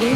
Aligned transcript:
Aí 0.00 0.06
é 0.08 0.14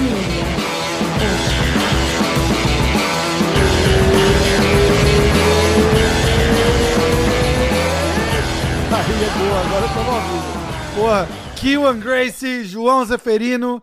boa, 9.39 9.61
agora 9.61 9.85
estamos 9.85 10.09
ao 10.09 10.21
vivo. 10.23 10.97
Porra, 10.97 11.29
Kiwan 11.57 11.99
Gracie, 12.01 12.65
João 12.65 13.05
Zeferino, 13.05 13.83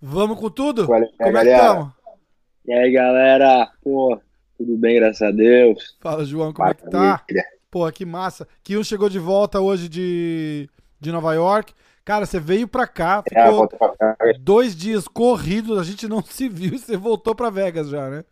vamos 0.00 0.38
com 0.38 0.48
tudo? 0.48 0.88
Olha, 0.88 1.10
Como 1.18 1.36
é 1.36 1.42
que 1.42 1.50
estamos? 1.50 1.92
E 2.66 2.72
aí, 2.72 2.92
galera? 2.92 3.72
Pô, 3.82 4.20
tudo 4.56 4.76
bem, 4.76 5.00
graças 5.00 5.22
a 5.22 5.32
Deus. 5.32 5.96
Fala, 6.00 6.24
João, 6.24 6.52
como 6.52 6.68
é 6.68 6.74
que 6.74 6.88
tá? 6.88 7.24
Porra, 7.68 7.90
que 7.90 8.06
massa. 8.06 8.46
Kiwan 8.62 8.84
chegou 8.84 9.08
de 9.08 9.18
volta 9.18 9.58
hoje 9.58 9.88
de, 9.88 10.70
de 11.00 11.10
Nova 11.10 11.34
York. 11.34 11.74
Cara, 12.10 12.26
você 12.26 12.40
veio 12.40 12.66
pra 12.66 12.88
cá, 12.88 13.22
É, 13.32 13.46
ficou 13.46 13.68
pra 13.68 13.88
cá. 13.96 14.16
dois 14.40 14.74
dias 14.74 15.06
corridos, 15.06 15.78
a 15.78 15.84
gente 15.84 16.08
não 16.08 16.20
se 16.26 16.48
viu 16.48 16.74
e 16.74 16.78
você 16.80 16.96
voltou 16.96 17.36
pra 17.36 17.50
Vegas 17.50 17.88
já, 17.88 18.10
né? 18.10 18.24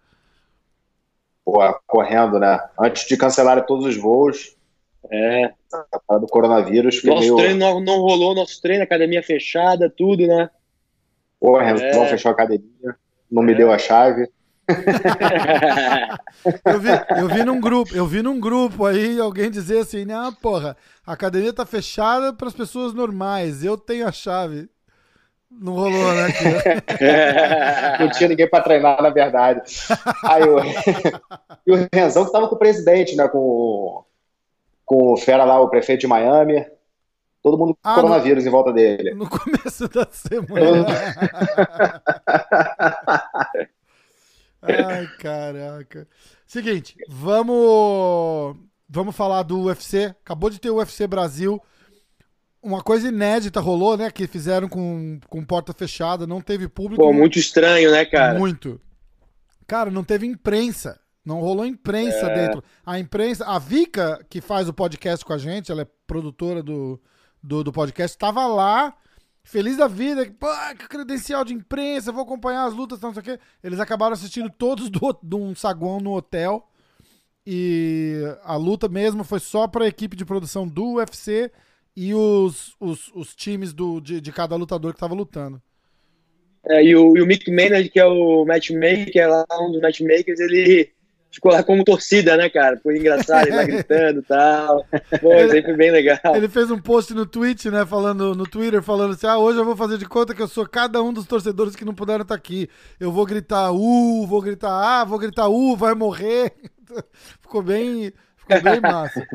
Pô, 1.45 1.61
correndo, 1.87 2.41
né? 2.41 2.59
Antes 2.77 3.07
de 3.07 3.17
cancelar 3.17 3.65
todos 3.67 3.87
os 3.87 3.97
voos, 3.97 4.57
É, 5.09 5.53
do 6.21 6.27
coronavírus, 6.27 7.05
nosso 7.05 7.21
meio. 7.21 7.37
treino 7.37 7.57
não, 7.61 7.79
não 7.81 8.01
rolou, 8.01 8.35
nosso 8.35 8.61
treino, 8.61 8.83
academia 8.83 9.23
fechada, 9.23 9.89
tudo, 9.89 10.27
né? 10.27 10.51
Pô, 11.39 11.61
É. 11.61 12.09
fechou 12.09 12.31
a 12.31 12.33
academia, 12.33 12.97
não 13.31 13.45
me 13.45 13.55
deu 13.55 13.71
a 13.71 13.79
chave. 13.79 14.29
Eu 16.65 16.81
vi, 16.81 16.89
eu 17.21 17.29
vi 17.29 17.43
num 17.45 17.61
grupo, 17.61 17.95
eu 17.97 18.07
vi 18.07 18.23
num 18.23 18.39
grupo 18.39 18.85
aí 18.87 19.19
alguém 19.19 19.51
dizer 19.51 19.79
assim, 19.81 20.05
né, 20.05 20.15
porra, 20.41 20.77
a 21.07 21.13
academia 21.13 21.53
tá 21.53 21.67
fechada 21.67 22.33
pras 22.33 22.53
pessoas 22.55 22.93
normais, 22.95 23.65
eu 23.65 23.77
tenho 23.77 24.07
a 24.07 24.13
chave. 24.13 24.69
Não 25.51 25.73
rolou, 25.73 26.13
né? 26.13 26.29
Não 27.99 28.11
tinha 28.11 28.29
ninguém 28.29 28.49
pra 28.49 28.61
treinar, 28.61 29.01
na 29.03 29.09
verdade. 29.09 29.63
Aí 30.25 30.43
o... 30.45 30.59
e 31.67 31.73
o 31.73 31.89
Renzão 31.93 32.27
que 32.27 32.33
tava 32.33 32.49
com 32.49 32.55
o 32.55 32.59
presidente, 32.59 33.17
né? 33.17 33.27
Com, 33.29 33.39
o- 33.39 34.05
com 34.85 35.13
o 35.15 35.17
Fera 35.17 35.45
lá, 35.45 35.59
o 35.59 35.71
prefeito 35.71 36.01
de 36.03 36.07
Miami. 36.07 36.67
Todo 37.43 37.57
mundo 37.57 37.73
com 37.75 37.81
Ah, 37.83 37.95
coronavírus 37.95 38.45
em 38.45 38.51
volta 38.51 38.73
dele. 38.75 39.15
No 39.15 39.27
começo 39.27 39.89
da 39.89 40.07
semana. 40.11 40.87
Ai, 44.63 45.07
caraca. 45.19 46.07
Seguinte, 46.47 46.97
vamos 47.09 48.57
vamos 48.89 49.15
falar 49.15 49.43
do 49.43 49.65
UFC. 49.65 50.07
Acabou 50.25 50.51
de 50.51 50.59
ter 50.59 50.71
o 50.71 50.77
UFC 50.77 51.07
Brasil. 51.07 51.61
Uma 52.63 52.83
coisa 52.83 53.09
inédita 53.09 53.61
rolou, 53.61 53.97
né? 53.97 54.11
Que 54.11 54.27
fizeram 54.27 54.69
com, 54.69 55.21
com 55.29 55.45
porta 55.45 55.73
fechada, 55.73 56.27
não 56.27 56.41
teve 56.41 56.69
público. 56.69 57.03
Pô, 57.03 57.13
muito 57.13 57.39
estranho, 57.39 57.91
né, 57.93 58.05
cara? 58.05 58.39
Muito. 58.39 58.81
Cara, 59.67 59.91
não 59.91 60.03
teve 60.03 60.27
imprensa. 60.27 60.99
Não 61.25 61.41
rolou 61.41 61.65
imprensa 61.67 62.27
É. 62.27 62.35
dentro. 62.35 62.65
A 62.85 62.99
imprensa. 62.99 63.45
A 63.47 63.59
Vika, 63.59 64.25
que 64.29 64.41
faz 64.41 64.69
o 64.69 64.73
podcast 64.73 65.25
com 65.25 65.33
a 65.33 65.39
gente, 65.39 65.71
ela 65.71 65.83
é 65.83 65.87
produtora 66.07 66.63
do, 66.63 67.01
do, 67.43 67.63
do 67.63 67.71
podcast, 67.73 68.17
estava 68.17 68.47
lá, 68.47 68.95
feliz 69.49 69.77
da 69.77 69.89
vida. 69.89 70.31
Pô, 70.39 70.47
que 70.79 70.87
credencial 70.89 71.45
de 71.45 71.55
imprensa, 71.55 72.13
vou 72.13 72.23
acompanhar 72.23 72.67
as 72.67 72.75
lutas, 72.75 73.01
não 73.01 73.13
sei 73.13 73.21
o 73.21 73.25
quê. 73.25 73.39
Eles 73.65 73.81
acabaram 73.81 74.13
assistindo 74.13 74.51
todos 74.51 74.91
do, 74.91 75.19
de 75.23 75.35
um 75.35 75.55
saguão 75.55 75.99
no 75.99 76.15
hotel. 76.15 76.69
E 77.47 78.23
a 78.45 78.57
luta 78.57 78.89
mesmo 78.89 79.25
foi 79.25 79.41
só 79.41 79.67
para 79.67 79.87
a 79.87 79.89
equipe 79.89 80.15
de 80.15 80.25
produção 80.25 80.69
do 80.69 80.97
UFC 80.97 81.51
e 81.97 82.15
os, 82.15 82.77
os, 82.79 83.11
os 83.15 83.35
times 83.35 83.73
do, 83.73 84.01
de, 84.01 84.21
de 84.21 84.31
cada 84.31 84.55
lutador 84.55 84.93
que 84.93 85.01
tava 85.01 85.15
lutando. 85.15 85.61
É, 86.67 86.85
e, 86.85 86.95
o, 86.95 87.17
e 87.17 87.23
o 87.23 87.27
Mick 87.27 87.51
Maynard, 87.51 87.89
que 87.89 87.99
é 87.99 88.05
o 88.05 88.45
matchmaker, 88.45 89.29
lá, 89.29 89.47
um 89.63 89.73
dos 89.73 89.81
matchmakers, 89.81 90.39
ele 90.41 90.93
ficou 91.31 91.53
lá 91.53 91.63
como 91.63 91.85
torcida, 91.85 92.37
né, 92.37 92.49
cara? 92.49 92.79
Foi 92.83 92.97
engraçado, 92.99 93.47
ele 93.47 93.57
lá 93.57 93.65
gritando 93.65 94.21
e 94.21 94.23
tal. 94.23 94.85
Pô, 95.21 95.31
foi 95.31 95.77
bem 95.77 95.91
legal. 95.91 96.19
Ele 96.35 96.49
fez 96.49 96.71
um 96.71 96.79
post 96.79 97.15
no 97.15 97.27
Twitch, 97.27 97.67
né, 97.67 97.85
falando 97.85 98.35
no 98.35 98.47
Twitter, 98.47 98.83
falando 98.83 99.15
assim: 99.15 99.27
"Ah, 99.27 99.39
hoje 99.39 99.59
eu 99.59 99.65
vou 99.65 99.77
fazer 99.77 99.99
de 99.99 100.07
conta 100.07 100.35
que 100.35 100.43
eu 100.43 100.49
sou 100.49 100.67
cada 100.67 101.03
um 101.03 101.13
dos 101.13 101.27
torcedores 101.27 101.77
que 101.77 101.85
não 101.85 101.95
puderam 101.95 102.23
estar 102.23 102.35
aqui. 102.35 102.69
Eu 102.99 103.13
vou 103.13 103.27
gritar 103.27 103.73
uh, 103.73 104.27
vou 104.27 104.41
gritar 104.41 104.71
ah, 104.71 105.05
vou 105.05 105.19
gritar 105.19 105.49
uh, 105.49 105.77
vai 105.77 105.95
morrer". 105.95 106.53
ficou 107.41 107.63
bem, 107.63 108.13
ficou 108.37 108.61
bem 108.63 108.81
massa. 108.81 109.27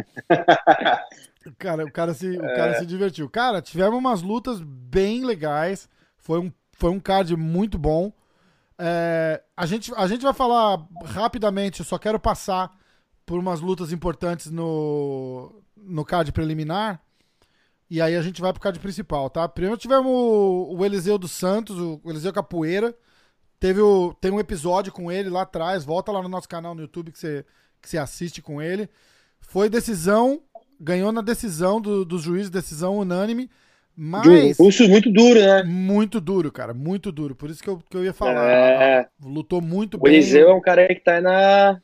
O 1.45 1.53
cara, 1.57 1.83
o 1.83 1.91
cara 1.91 2.13
se, 2.13 2.29
o 2.29 2.55
cara 2.55 2.79
se 2.79 2.85
divertiu. 2.85 3.29
Cara, 3.29 3.61
tivemos 3.61 3.99
umas 3.99 4.21
lutas 4.21 4.61
bem 4.61 5.25
legais. 5.25 5.89
Foi 6.17 6.39
um, 6.39 6.51
foi 6.71 6.89
um 6.89 6.99
card 6.99 7.35
muito 7.35 7.77
bom. 7.77 8.13
É, 8.77 9.43
a, 9.55 9.65
gente, 9.65 9.93
a 9.95 10.07
gente 10.07 10.21
vai 10.21 10.33
falar 10.33 10.85
rapidamente, 11.05 11.79
eu 11.79 11.85
só 11.85 11.97
quero 11.97 12.19
passar 12.19 12.75
por 13.25 13.39
umas 13.39 13.61
lutas 13.61 13.91
importantes 13.91 14.51
no, 14.51 15.63
no 15.77 16.03
card 16.03 16.31
preliminar. 16.31 17.01
E 17.89 18.01
aí 18.01 18.15
a 18.15 18.21
gente 18.21 18.41
vai 18.41 18.51
pro 18.51 18.61
card 18.61 18.79
principal, 18.79 19.29
tá? 19.29 19.47
Primeiro 19.47 19.77
tivemos 19.77 20.11
o, 20.11 20.75
o 20.77 20.85
Eliseu 20.85 21.17
dos 21.17 21.31
Santos, 21.31 21.77
o 21.77 22.01
Eliseu 22.05 22.33
Capoeira. 22.33 22.95
Teve 23.59 23.81
o, 23.81 24.13
tem 24.19 24.31
um 24.31 24.39
episódio 24.39 24.91
com 24.91 25.11
ele 25.11 25.29
lá 25.29 25.43
atrás. 25.43 25.85
Volta 25.85 26.11
lá 26.11 26.21
no 26.21 26.27
nosso 26.27 26.49
canal 26.49 26.73
no 26.73 26.81
YouTube 26.81 27.11
que 27.11 27.19
você, 27.19 27.45
que 27.81 27.89
você 27.89 27.97
assiste 27.97 28.41
com 28.41 28.61
ele. 28.61 28.89
Foi 29.39 29.69
decisão, 29.69 30.41
ganhou 30.79 31.11
na 31.11 31.21
decisão 31.21 31.79
do, 31.79 32.03
dos 32.03 32.23
juízes, 32.23 32.49
decisão 32.49 32.97
unânime. 32.97 33.49
Mas 33.95 34.57
Russo 34.57 34.87
muito 34.89 35.11
duro, 35.11 35.39
né? 35.39 35.63
muito 35.63 36.19
duro, 36.19 36.51
cara, 36.51 36.73
muito 36.73 37.11
duro. 37.11 37.35
Por 37.35 37.49
isso 37.49 37.61
que 37.61 37.69
eu, 37.69 37.79
que 37.89 37.95
eu 37.95 38.03
ia 38.03 38.13
falar. 38.13 38.51
É. 38.51 39.07
Lutou 39.23 39.61
muito 39.61 39.95
O 39.95 39.99
bem. 39.99 40.13
Eliseu 40.13 40.49
é 40.49 40.53
um 40.53 40.61
cara 40.61 40.87
que 40.87 41.01
tá 41.03 41.21
na. 41.21 41.79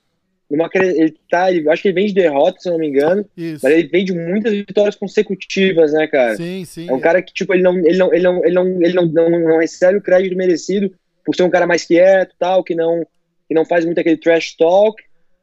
Numa, 0.49 0.67
ele 0.73 1.15
tá, 1.29 1.51
ele, 1.51 1.69
acho 1.69 1.83
que 1.83 1.89
ele 1.89 1.95
vem 1.95 2.07
de 2.07 2.13
derrota, 2.15 2.59
se 2.59 2.71
não 2.71 2.79
me 2.79 2.87
engano, 2.87 3.23
Isso. 3.37 3.59
mas 3.63 3.71
ele 3.71 3.87
vem 3.87 4.03
de 4.03 4.13
muitas 4.13 4.51
vitórias 4.51 4.95
consecutivas, 4.95 5.93
né, 5.93 6.07
cara? 6.07 6.35
Sim, 6.35 6.65
sim. 6.65 6.89
É 6.89 6.93
um 6.93 6.99
cara 6.99 7.21
que, 7.21 7.31
tipo, 7.31 7.53
ele 7.53 7.61
não, 7.61 7.77
ele 7.77 7.97
não, 7.97 8.11
ele 8.11 8.23
não, 8.23 8.43
ele 8.43 8.55
não, 8.55 8.65
ele 8.81 8.93
não, 8.93 9.05
não, 9.05 9.29
não 9.29 9.59
recebe 9.59 9.99
o 9.99 10.01
crédito 10.01 10.35
merecido 10.35 10.91
por 11.23 11.35
ser 11.35 11.43
um 11.43 11.51
cara 11.51 11.67
mais 11.67 11.85
quieto 11.85 12.33
tal, 12.39 12.63
que 12.63 12.73
não, 12.73 13.05
que 13.47 13.53
não 13.53 13.63
faz 13.63 13.85
muito 13.85 13.99
aquele 13.99 14.17
trash 14.17 14.55
talk, 14.57 14.99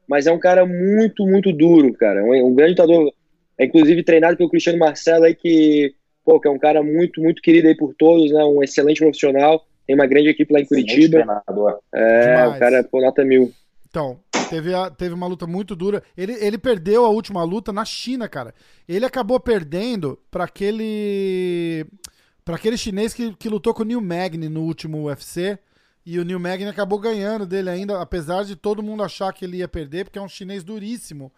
mas 0.09 0.27
é 0.27 0.31
um 0.33 0.39
cara 0.39 0.65
muito, 0.65 1.25
muito 1.25 1.53
duro, 1.53 1.93
cara. 1.93 2.21
Um, 2.21 2.47
um 2.47 2.53
grande 2.53 2.71
lutador, 2.71 3.09
é 3.57 3.63
inclusive 3.63 4.03
treinado 4.03 4.35
pelo 4.35 4.49
Cristiano 4.49 4.77
Marcelo 4.77 5.23
aí, 5.23 5.33
que, 5.33 5.93
pô, 6.27 6.41
que 6.41 6.47
é 6.49 6.51
um 6.51 6.59
cara 6.59 6.83
muito, 6.83 7.21
muito 7.21 7.41
querido 7.41 7.69
aí 7.69 7.75
por 7.77 7.93
todos, 7.97 8.29
né? 8.33 8.43
Um 8.43 8.61
excelente 8.61 8.99
profissional, 8.99 9.65
tem 9.85 9.95
uma 9.95 10.05
grande 10.05 10.27
equipe 10.27 10.51
lá 10.51 10.59
em 10.59 10.63
Excelente 10.63 10.89
Curitiba. 10.89 11.13
treinador. 11.23 11.79
É, 11.95 12.21
Demais. 12.35 12.55
o 12.55 12.59
cara, 12.59 12.83
pô, 12.83 12.99
nota 13.01 13.23
mil. 13.23 13.53
Então, 13.89 14.19
teve, 14.49 14.73
a- 14.73 14.89
teve 14.91 15.13
uma 15.13 15.25
luta 15.25 15.47
muito 15.47 15.73
dura. 15.73 16.03
Ele, 16.17 16.33
ele 16.33 16.57
perdeu 16.57 17.05
a 17.05 17.09
última 17.09 17.41
luta 17.45 17.71
na 17.71 17.85
China, 17.85 18.27
cara. 18.27 18.53
Ele 18.89 19.05
acabou 19.05 19.39
perdendo 19.39 20.19
pra 20.29 20.43
aquele. 20.43 21.85
para 22.43 22.55
aquele 22.55 22.77
chinês 22.77 23.13
que, 23.13 23.33
que 23.35 23.47
lutou 23.47 23.73
com 23.73 23.83
o 23.83 23.85
Neil 23.85 24.01
Magny 24.01 24.49
no 24.49 24.63
último 24.63 25.05
UFC. 25.05 25.57
E 26.05 26.19
o 26.19 26.25
Neil 26.25 26.39
Magny 26.39 26.67
acabou 26.69 26.99
ganhando 26.99 27.45
dele 27.45 27.69
ainda, 27.69 28.01
apesar 28.01 28.43
de 28.43 28.55
todo 28.57 28.83
mundo 28.83 29.03
achar 29.03 29.31
que 29.33 29.45
ele 29.45 29.57
ia 29.57 29.67
perder, 29.67 30.03
porque 30.05 30.19
é 30.19 30.21
um 30.21 30.27
chinês 30.29 30.63
duríssimo. 30.63 31.31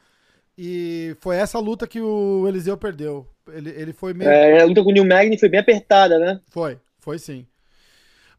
E 0.58 1.16
foi 1.22 1.38
essa 1.38 1.58
luta 1.60 1.88
que 1.88 2.02
o 2.02 2.48
Eliseu 2.48 2.78
perdeu. 2.78 3.26
Ele, 3.54 3.70
ele 3.70 3.94
foi 3.94 4.14
meio. 4.14 4.30
É, 4.30 4.62
a 4.62 4.66
luta 4.66 4.84
com 4.84 4.90
o 4.90 4.94
Neil 4.94 5.06
Magny 5.06 5.38
foi 5.38 5.50
bem 5.50 5.60
apertada, 5.60 6.18
né? 6.18 6.40
Foi, 6.50 6.78
foi 7.00 7.20
sim. 7.20 7.46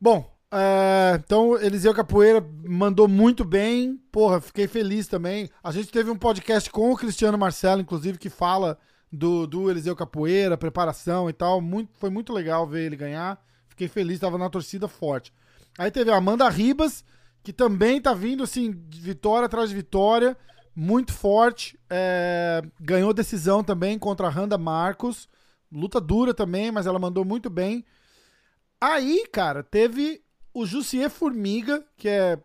Bom, 0.01 0.31
é, 0.53 1.21
então 1.25 1.57
Eliseu 1.61 1.95
Capoeira 1.95 2.45
mandou 2.65 3.07
muito 3.07 3.45
bem. 3.45 4.01
Porra, 4.11 4.41
fiquei 4.41 4.67
feliz 4.67 5.07
também. 5.07 5.49
A 5.63 5.71
gente 5.71 5.91
teve 5.91 6.11
um 6.11 6.17
podcast 6.17 6.71
com 6.71 6.91
o 6.91 6.97
Cristiano 6.97 7.39
Marcelo, 7.39 7.81
inclusive, 7.81 8.19
que 8.19 8.29
fala 8.29 8.79
do, 9.13 9.47
do 9.47 9.71
Eliseu 9.71 9.95
Capoeira, 9.95 10.57
preparação 10.57 11.29
e 11.31 11.33
tal. 11.33 11.61
Muito, 11.61 11.91
foi 11.95 12.11
muito 12.11 12.33
legal 12.33 12.67
ver 12.67 12.87
ele 12.87 12.97
ganhar. 12.97 13.41
Fiquei 13.69 13.89
feliz, 13.89 14.15
estava 14.15 14.37
na 14.37 14.51
torcida 14.51 14.89
forte. 14.89 15.33
Aí 15.79 15.91
teve 15.91 16.11
a 16.11 16.17
Amanda 16.17 16.49
Ribas, 16.49 17.05
que 17.43 17.53
também 17.53 18.01
tá 18.01 18.13
vindo 18.13 18.43
assim, 18.43 18.75
vitória 18.91 19.47
atrás 19.47 19.71
de 19.71 19.77
vitória, 19.77 20.37
muito 20.75 21.13
forte. 21.13 21.79
é, 21.89 22.63
ganhou 22.81 23.13
decisão 23.13 23.63
também 23.65 23.99
contra 23.99 24.27
a 24.27 24.31
Randa 24.31 24.57
Marcos. 24.59 25.29
Luta 25.73 26.01
dura 26.01 26.35
também, 26.35 26.71
mas 26.73 26.87
ela 26.87 26.99
mandou 26.99 27.25
muito 27.25 27.49
bem. 27.49 27.85
Aí, 28.81 29.27
cara, 29.33 29.63
teve 29.63 30.21
o 30.55 30.65
Jussier 30.67 31.09
Formiga, 31.11 31.85
que 31.97 32.09
é 32.09 32.39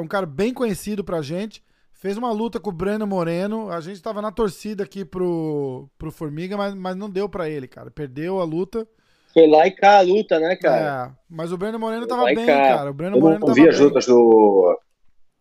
um 0.00 0.06
cara 0.06 0.26
bem 0.26 0.52
conhecido 0.52 1.02
pra 1.04 1.22
gente. 1.22 1.62
Fez 1.92 2.16
uma 2.16 2.32
luta 2.32 2.58
com 2.58 2.70
o 2.70 2.72
Breno 2.72 3.06
Moreno. 3.06 3.70
A 3.70 3.80
gente 3.80 4.00
tava 4.02 4.20
na 4.22 4.32
torcida 4.32 4.84
aqui 4.84 5.04
pro, 5.04 5.88
pro 5.98 6.10
Formiga, 6.10 6.56
mas, 6.56 6.74
mas 6.74 6.96
não 6.96 7.08
deu 7.10 7.28
pra 7.28 7.48
ele, 7.48 7.68
cara. 7.68 7.90
Perdeu 7.90 8.40
a 8.40 8.44
luta. 8.44 8.86
Foi 9.32 9.46
lá 9.46 9.66
e 9.66 9.70
cá 9.70 9.98
a 9.98 10.02
luta, 10.02 10.38
né, 10.40 10.56
cara? 10.56 11.12
É, 11.16 11.16
mas 11.28 11.52
o 11.52 11.56
Breno 11.58 11.78
Moreno 11.78 12.06
Foi 12.06 12.08
tava 12.08 12.30
bem, 12.32 12.46
cá. 12.46 12.68
cara. 12.68 12.90
O 12.90 12.94
Breno 12.94 13.16
Eu 13.16 13.20
Moreno 13.20 13.40
não 13.40 13.46
tava 13.46 13.54
vi 13.54 13.68
as 13.68 13.76
bem. 13.76 13.84
lutas 13.86 14.06
do, 14.06 14.78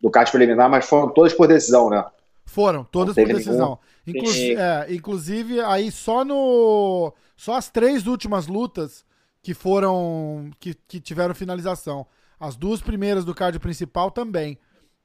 do 0.02 0.10
CAT 0.10 0.32
preliminar, 0.32 0.70
mas 0.70 0.86
foram 0.86 1.10
todas 1.10 1.34
por 1.34 1.48
decisão, 1.48 1.90
né? 1.90 2.04
Foram, 2.46 2.84
todas 2.84 3.16
por 3.16 3.28
decisão. 3.28 3.78
Inclu 4.08 4.30
é, 4.58 4.88
inclusive, 4.90 5.60
aí 5.62 5.92
só 5.92 6.26
no. 6.26 7.14
Só 7.38 7.56
as 7.56 7.70
três 7.70 8.08
últimas 8.08 8.48
lutas 8.48 9.06
que 9.42 9.54
foram. 9.54 10.50
Que, 10.60 10.74
que 10.88 11.00
tiveram 11.00 11.36
finalização. 11.36 12.08
As 12.40 12.56
duas 12.56 12.82
primeiras 12.82 13.24
do 13.24 13.36
card 13.36 13.60
principal 13.60 14.10
também. 14.10 14.58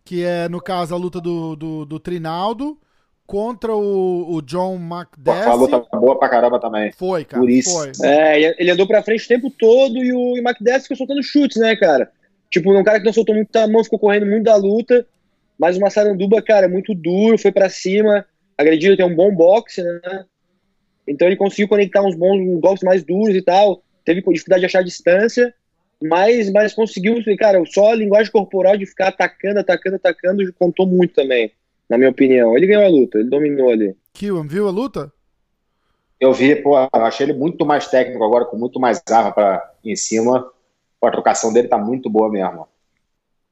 Que 0.04 0.24
é, 0.24 0.48
no 0.48 0.60
caso, 0.60 0.94
a 0.94 0.98
luta 0.98 1.20
do, 1.20 1.56
do, 1.56 1.84
do 1.84 1.98
Trinaldo 1.98 2.78
contra 3.26 3.74
o, 3.74 4.34
o 4.34 4.42
John 4.42 4.76
McDessie. 4.76 5.50
A 5.50 5.54
luta 5.54 5.78
boa 5.92 6.18
pra 6.18 6.28
caramba 6.28 6.60
também. 6.60 6.92
Foi, 6.92 7.24
cara. 7.24 7.42
Por 7.42 7.50
isso. 7.50 7.70
Foi. 7.70 7.92
É, 8.02 8.60
ele 8.60 8.70
andou 8.70 8.86
pra 8.86 9.02
frente 9.02 9.24
o 9.24 9.28
tempo 9.28 9.50
todo 9.50 9.96
e 9.98 10.12
o, 10.12 10.36
e 10.36 10.40
o 10.40 10.42
McDessie 10.42 10.82
ficou 10.82 10.96
soltando 10.96 11.22
chutes, 11.22 11.58
né, 11.58 11.74
cara? 11.76 12.10
Tipo, 12.54 12.72
um 12.72 12.84
cara 12.84 13.00
que 13.00 13.04
não 13.04 13.12
soltou 13.12 13.34
muita 13.34 13.66
mão, 13.66 13.82
ficou 13.82 13.98
correndo 13.98 14.26
muito 14.26 14.44
da 14.44 14.54
luta. 14.54 15.04
Mas 15.58 15.76
o 15.76 15.80
Massaranduba, 15.80 16.40
cara, 16.40 16.68
muito 16.68 16.94
duro, 16.94 17.36
foi 17.36 17.50
para 17.50 17.68
cima, 17.68 18.24
agrediu, 18.56 18.96
tem 18.96 19.04
um 19.04 19.12
bom 19.14 19.34
boxe, 19.34 19.82
né? 19.82 20.24
Então 21.04 21.26
ele 21.26 21.36
conseguiu 21.36 21.66
conectar 21.66 22.00
uns 22.00 22.14
bons 22.14 22.38
uns 22.38 22.60
golpes 22.60 22.84
mais 22.84 23.02
duros 23.02 23.34
e 23.34 23.42
tal. 23.42 23.82
Teve 24.04 24.22
dificuldade 24.22 24.60
de 24.60 24.66
achar 24.66 24.84
distância, 24.84 25.52
mas, 26.00 26.48
mas 26.52 26.72
conseguiu, 26.72 27.16
cara, 27.36 27.60
só 27.66 27.90
a 27.90 27.96
linguagem 27.96 28.30
corporal 28.30 28.76
de 28.76 28.86
ficar 28.86 29.08
atacando, 29.08 29.58
atacando, 29.58 29.96
atacando, 29.96 30.52
contou 30.52 30.86
muito 30.86 31.12
também, 31.12 31.50
na 31.90 31.98
minha 31.98 32.10
opinião. 32.10 32.56
Ele 32.56 32.68
ganhou 32.68 32.84
a 32.84 32.88
luta, 32.88 33.18
ele 33.18 33.28
dominou 33.28 33.70
ali. 33.70 33.96
Killam, 34.12 34.46
viu 34.46 34.68
a 34.68 34.70
luta? 34.70 35.12
Eu 36.20 36.32
vi, 36.32 36.54
pô, 36.54 36.78
eu 36.78 36.88
achei 37.04 37.26
ele 37.26 37.32
muito 37.32 37.66
mais 37.66 37.88
técnico 37.88 38.22
agora, 38.22 38.44
com 38.44 38.56
muito 38.56 38.78
mais 38.78 39.02
arma 39.10 39.32
pra, 39.32 39.72
em 39.84 39.96
cima. 39.96 40.53
A 41.06 41.10
trocação 41.12 41.52
dele 41.52 41.68
tá 41.68 41.78
muito 41.78 42.08
boa 42.10 42.30
mesmo 42.30 42.66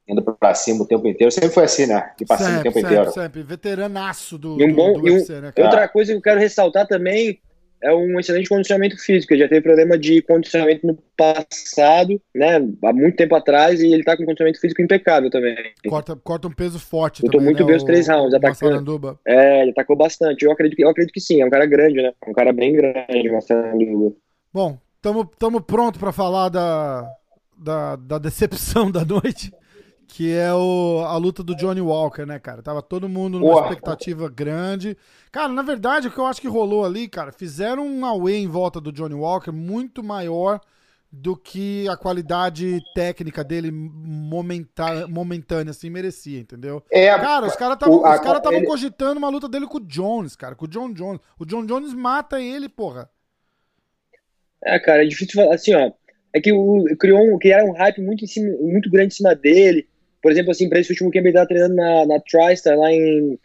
indo 0.08 0.22
pra 0.22 0.54
cima 0.54 0.82
o 0.82 0.86
tempo 0.86 1.06
inteiro. 1.06 1.30
Sempre 1.30 1.50
foi 1.50 1.64
assim, 1.64 1.86
né? 1.86 2.12
E 2.20 2.26
pra 2.26 2.36
cima 2.36 2.60
o 2.60 2.62
tempo 2.62 2.74
sempre, 2.78 2.94
inteiro. 2.94 3.12
Sempre, 3.12 3.42
veteranaço 3.42 4.36
do, 4.36 4.60
E 4.60 4.64
um 4.64 4.70
do, 4.70 4.74
bom- 4.74 4.92
do 4.94 5.08
e 5.08 5.10
um- 5.10 5.14
UFC, 5.14 5.40
né, 5.40 5.52
cara? 5.52 5.68
Outra 5.68 5.88
coisa 5.88 6.12
que 6.12 6.18
eu 6.18 6.22
quero 6.22 6.40
ressaltar 6.40 6.86
também 6.86 7.40
é 7.82 7.92
um 7.92 8.18
excelente 8.18 8.48
condicionamento 8.48 8.96
físico. 8.98 9.32
Ele 9.32 9.42
já 9.42 9.48
teve 9.48 9.60
problema 9.60 9.98
de 9.98 10.22
condicionamento 10.22 10.86
no 10.86 10.96
passado, 11.16 12.20
né? 12.34 12.56
Há 12.84 12.92
muito 12.92 13.16
tempo 13.16 13.34
atrás, 13.34 13.80
e 13.80 13.92
ele 13.92 14.04
tá 14.04 14.16
com 14.16 14.24
condicionamento 14.24 14.60
físico 14.60 14.82
impecável 14.82 15.30
também. 15.30 15.56
Corta, 15.88 16.14
corta 16.16 16.46
um 16.48 16.52
peso 16.52 16.78
forte 16.78 17.22
Lutou 17.22 17.40
também, 17.40 17.46
muito 17.54 17.60
né, 17.62 17.66
bem 17.66 17.76
os 17.76 17.84
três 17.84 18.06
rounds, 18.08 18.34
atacando. 18.34 19.18
É, 19.26 19.62
ele 19.62 19.70
atacou 19.70 19.96
bastante. 19.96 20.44
Eu 20.44 20.52
acredito 20.52 20.76
que, 20.76 20.84
eu 20.84 20.90
acredito 20.90 21.12
que 21.12 21.20
sim, 21.20 21.40
é 21.40 21.46
um 21.46 21.50
cara 21.50 21.66
grande, 21.66 21.96
né? 22.02 22.12
É 22.24 22.30
um 22.30 22.32
cara 22.32 22.52
bem 22.52 22.72
grande, 22.72 23.30
Marcelo. 23.30 24.16
Bom, 24.52 24.78
tamo, 25.00 25.24
tamo 25.24 25.60
pronto 25.60 25.98
pra 25.98 26.12
falar 26.12 26.48
da, 26.50 27.10
da, 27.62 27.96
da 27.96 28.18
decepção 28.18 28.90
da 28.92 29.04
noite, 29.04 29.52
que 30.08 30.30
é 30.32 30.52
o, 30.52 31.02
a 31.06 31.16
luta 31.16 31.42
do 31.42 31.54
Johnny 31.56 31.80
Walker, 31.80 32.26
né, 32.26 32.38
cara? 32.38 32.62
Tava 32.62 32.82
todo 32.82 33.08
mundo 33.08 33.38
numa 33.38 33.52
Porra. 33.52 33.68
expectativa 33.68 34.28
grande. 34.28 34.96
Cara, 35.30 35.48
na 35.48 35.62
verdade, 35.62 36.08
o 36.08 36.10
que 36.10 36.18
eu 36.18 36.26
acho 36.26 36.40
que 36.40 36.48
rolou 36.48 36.84
ali, 36.84 37.08
cara, 37.08 37.32
fizeram 37.32 37.86
um 37.86 38.04
away 38.04 38.36
em 38.36 38.48
volta 38.48 38.80
do 38.80 38.92
Johnny 38.92 39.14
Walker 39.14 39.50
muito 39.52 40.02
maior 40.02 40.60
do 41.14 41.36
que 41.36 41.86
a 41.88 41.96
qualidade 41.96 42.80
técnica 42.94 43.44
dele 43.44 43.70
momenta- 43.70 45.06
momentânea, 45.06 45.70
assim, 45.70 45.90
merecia, 45.90 46.40
entendeu? 46.40 46.82
É, 46.90 47.10
Cara, 47.18 47.46
os 47.46 47.54
caras 47.54 47.74
estavam 47.74 48.00
cara 48.02 48.56
ele- 48.56 48.66
cogitando 48.66 49.18
uma 49.18 49.28
luta 49.28 49.46
dele 49.46 49.66
com 49.66 49.76
o 49.76 49.86
Jones, 49.86 50.34
cara, 50.34 50.54
com 50.54 50.64
o 50.64 50.68
John 50.68 50.90
Jones. 50.92 51.20
O 51.38 51.44
John 51.44 51.66
Jones 51.66 51.92
mata 51.92 52.40
ele, 52.40 52.66
porra. 52.68 53.10
É, 54.64 54.78
cara, 54.78 55.04
é 55.04 55.06
difícil 55.06 55.34
falar. 55.42 55.54
Assim, 55.54 55.74
ó. 55.74 55.92
É 56.34 56.40
que 56.40 56.52
o, 56.52 56.84
criou 56.98 57.20
um, 57.20 57.38
criaram 57.38 57.68
um 57.70 57.72
hype 57.72 58.00
muito, 58.00 58.24
em 58.24 58.26
cima, 58.26 58.56
muito 58.60 58.90
grande 58.90 59.12
em 59.12 59.16
cima 59.16 59.34
dele. 59.34 59.86
Por 60.22 60.30
exemplo, 60.32 60.50
assim, 60.50 60.68
pra 60.68 60.80
esse 60.80 60.90
último 60.90 61.10
camp 61.10 61.24
ele 61.24 61.32
tava 61.34 61.48
treinando 61.48 61.74
na, 61.74 62.06
na 62.06 62.20
TriStar 62.20 62.78
lá 62.78 62.90
em, 62.92 63.38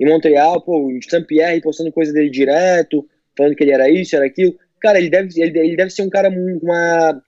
em 0.00 0.06
Montreal, 0.06 0.60
pô, 0.62 0.86
o 0.88 0.98
Sam 1.08 1.22
Pierre 1.24 1.60
postando 1.60 1.92
coisa 1.92 2.12
dele 2.12 2.30
direto, 2.30 3.06
falando 3.36 3.54
que 3.54 3.62
ele 3.62 3.72
era 3.72 3.88
isso, 3.90 4.16
era 4.16 4.24
aquilo. 4.26 4.54
Cara, 4.80 4.98
ele 4.98 5.10
deve, 5.10 5.28
ele, 5.40 5.58
ele 5.58 5.76
deve 5.76 5.90
ser 5.90 6.02
um 6.02 6.10
cara 6.10 6.30
com 6.32 6.58
uma, 6.62 7.22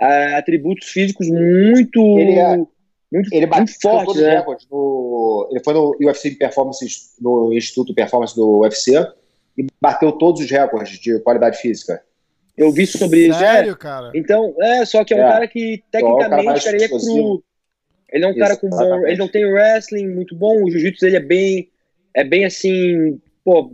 a- 0.00 0.38
atributos 0.38 0.88
físicos 0.88 1.28
muito, 1.28 2.00
Ele 2.18 2.38
é- 2.38 2.56
muito, 3.12 3.32
ele 3.32 3.46
bateu 3.46 3.64
muito 3.66 3.80
fortes, 3.80 4.06
todos 4.06 4.22
os 4.22 4.26
né? 4.26 4.36
recordes 4.38 4.66
no, 4.70 5.48
ele 5.50 5.60
foi 5.62 5.74
no 5.74 5.96
UFC 6.00 6.30
Performance 6.32 6.84
no 7.20 7.52
Instituto 7.52 7.94
Performance 7.94 8.34
do 8.34 8.60
UFC 8.60 8.92
e 9.58 9.66
bateu 9.80 10.10
todos 10.12 10.40
os 10.40 10.50
recordes 10.50 10.98
de 10.98 11.18
qualidade 11.20 11.58
física. 11.58 12.02
Eu 12.56 12.70
vi 12.72 12.86
sobre 12.86 13.26
isso. 13.28 13.36
É, 13.42 13.54
Sério, 13.54 13.76
cara? 13.76 14.10
Então, 14.14 14.54
é, 14.60 14.84
só 14.84 15.04
que 15.04 15.12
é 15.12 15.16
um 15.16 15.26
É. 15.26 15.28
cara 15.32 15.48
que 15.48 15.82
tecnicamente, 15.90 16.64
cara, 16.64 16.76
ele 16.76 16.84
é 16.84 16.88
cru. 16.88 17.42
Ele 18.12 18.24
é 18.24 18.28
um 18.28 18.36
cara 18.36 18.56
com 18.56 18.68
bom. 18.70 19.06
Ele 19.06 19.16
não 19.18 19.28
tem 19.28 19.44
wrestling 19.44 20.06
muito 20.08 20.36
bom, 20.36 20.62
o 20.62 20.70
jiu-jitsu 20.70 21.00
dele 21.04 21.16
é 21.16 21.20
bem. 21.20 21.68
É 22.16 22.22
bem 22.22 22.44
assim, 22.44 23.20
pô, 23.44 23.72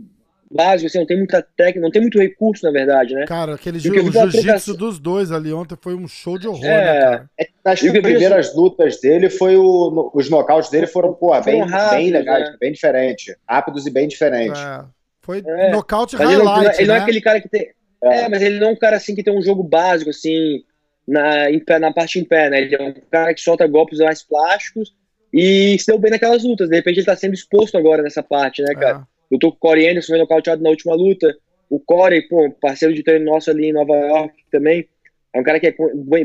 básico, 0.49 0.87
assim, 0.87 0.97
não 0.97 1.05
tem 1.05 1.15
muita 1.17 1.43
técnica, 1.55 1.79
não 1.79 1.91
tem 1.91 2.01
muito 2.01 2.17
recurso, 2.17 2.65
na 2.65 2.71
verdade, 2.71 3.13
né? 3.13 3.25
Cara, 3.27 3.53
aquele 3.53 3.77
jiu-jitsu 3.77 4.75
dos 4.75 4.97
dois 4.99 5.31
ali 5.31 5.53
ontem 5.53 5.77
foi 5.79 5.93
um 5.93 6.07
show 6.07 6.39
de 6.39 6.47
horror, 6.47 6.65
É. 6.65 6.69
né, 6.93 6.99
cara? 7.01 7.29
Nas 7.63 7.79
E 7.83 7.89
o 7.89 7.93
que 7.93 8.01
vejo 8.01 8.13
primeiras 8.15 8.55
lutas 8.55 8.99
dele 8.99 9.29
foi 9.29 9.55
o, 9.57 9.91
no- 9.91 10.11
os 10.15 10.27
nocautes 10.27 10.71
dele 10.71 10.87
foram, 10.87 11.13
pô, 11.13 11.39
bem, 11.41 11.61
rápidos, 11.61 11.91
bem 11.91 12.09
legais, 12.09 12.49
né? 12.49 12.57
bem 12.59 12.71
diferentes, 12.71 13.35
rápidos 13.47 13.85
e 13.85 13.91
bem 13.91 14.07
diferentes. 14.07 14.59
É. 14.59 14.83
Foi 15.21 15.43
É. 15.45 15.69
nocaute 15.69 16.15
Mas 16.17 16.27
ele, 16.31 16.39
não, 16.43 16.51
highlight, 16.51 16.79
ele 16.79 16.87
não 16.87 16.95
é 16.95 16.97
né? 16.97 17.03
aquele 17.03 17.21
cara 17.21 17.39
que 17.39 17.47
tem. 17.47 17.69
É, 18.03 18.27
mas 18.29 18.41
ele 18.41 18.59
não 18.59 18.69
é 18.69 18.71
um 18.71 18.75
cara 18.75 18.97
assim 18.97 19.13
que 19.15 19.23
tem 19.23 19.35
um 19.35 19.41
jogo 19.41 19.63
básico, 19.63 20.09
assim, 20.09 20.63
na, 21.07 21.51
em 21.51 21.59
pé, 21.59 21.77
na 21.79 21.93
parte 21.93 22.19
em 22.19 22.23
pé, 22.23 22.49
né? 22.49 22.61
Ele 22.61 22.75
é 22.75 22.81
um 22.81 22.93
cara 23.11 23.33
que 23.33 23.41
solta 23.41 23.67
golpes 23.67 23.99
mais 23.99 24.23
plásticos 24.23 24.93
e 25.33 25.77
se 25.79 25.85
deu 25.87 25.99
bem 25.99 26.11
naquelas 26.11 26.43
lutas. 26.43 26.69
De 26.69 26.75
repente 26.75 26.97
ele 26.97 27.05
tá 27.05 27.15
sendo 27.15 27.33
exposto 27.33 27.77
agora 27.77 28.01
nessa 28.01 28.23
parte, 28.23 28.61
né, 28.61 28.73
cara? 28.73 28.99
É. 28.99 29.35
Eu 29.35 29.39
tô 29.39 29.49
com 29.51 29.57
o 29.57 29.59
Corey 29.59 29.87
Anderson, 29.89 30.07
foi 30.13 30.19
nocauteado 30.19 30.61
na 30.63 30.69
última 30.69 30.93
luta. 30.95 31.35
O 31.69 31.79
Corey, 31.79 32.21
pô, 32.27 32.51
parceiro 32.59 32.93
de 32.93 33.03
treino 33.03 33.25
nosso 33.25 33.49
ali 33.49 33.67
em 33.67 33.73
Nova 33.73 33.93
York 33.95 34.33
também. 34.51 34.87
É 35.33 35.39
um 35.39 35.43
cara 35.43 35.59
que 35.59 35.67
é 35.67 35.75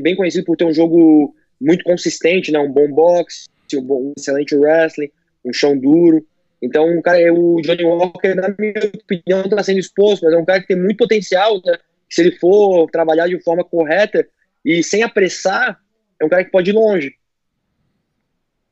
bem 0.00 0.16
conhecido 0.16 0.44
por 0.44 0.56
ter 0.56 0.64
um 0.64 0.72
jogo 0.72 1.34
muito 1.60 1.84
consistente, 1.84 2.50
né? 2.50 2.58
Um 2.58 2.72
bom 2.72 2.88
boxe, 2.88 3.46
um, 3.74 3.82
bom- 3.82 4.00
um 4.08 4.12
excelente 4.16 4.56
wrestling, 4.56 5.10
um 5.44 5.52
chão 5.52 5.78
duro. 5.78 6.26
Então, 6.62 7.00
cara, 7.02 7.18
o 7.32 7.60
Johnny 7.60 7.84
Walker, 7.84 8.34
na 8.34 8.48
minha 8.58 8.74
opinião, 8.94 9.48
tá 9.48 9.62
sendo 9.62 9.78
exposto, 9.78 10.24
mas 10.24 10.32
é 10.34 10.36
um 10.38 10.44
cara 10.44 10.60
que 10.60 10.68
tem 10.68 10.76
muito 10.76 10.96
potencial, 10.96 11.60
né? 11.64 11.78
Se 12.08 12.22
ele 12.22 12.32
for 12.38 12.88
trabalhar 12.90 13.28
de 13.28 13.38
forma 13.42 13.62
correta 13.64 14.26
e 14.64 14.82
sem 14.82 15.02
apressar, 15.02 15.78
é 16.20 16.24
um 16.24 16.28
cara 16.28 16.44
que 16.44 16.50
pode 16.50 16.70
ir 16.70 16.72
longe. 16.74 17.14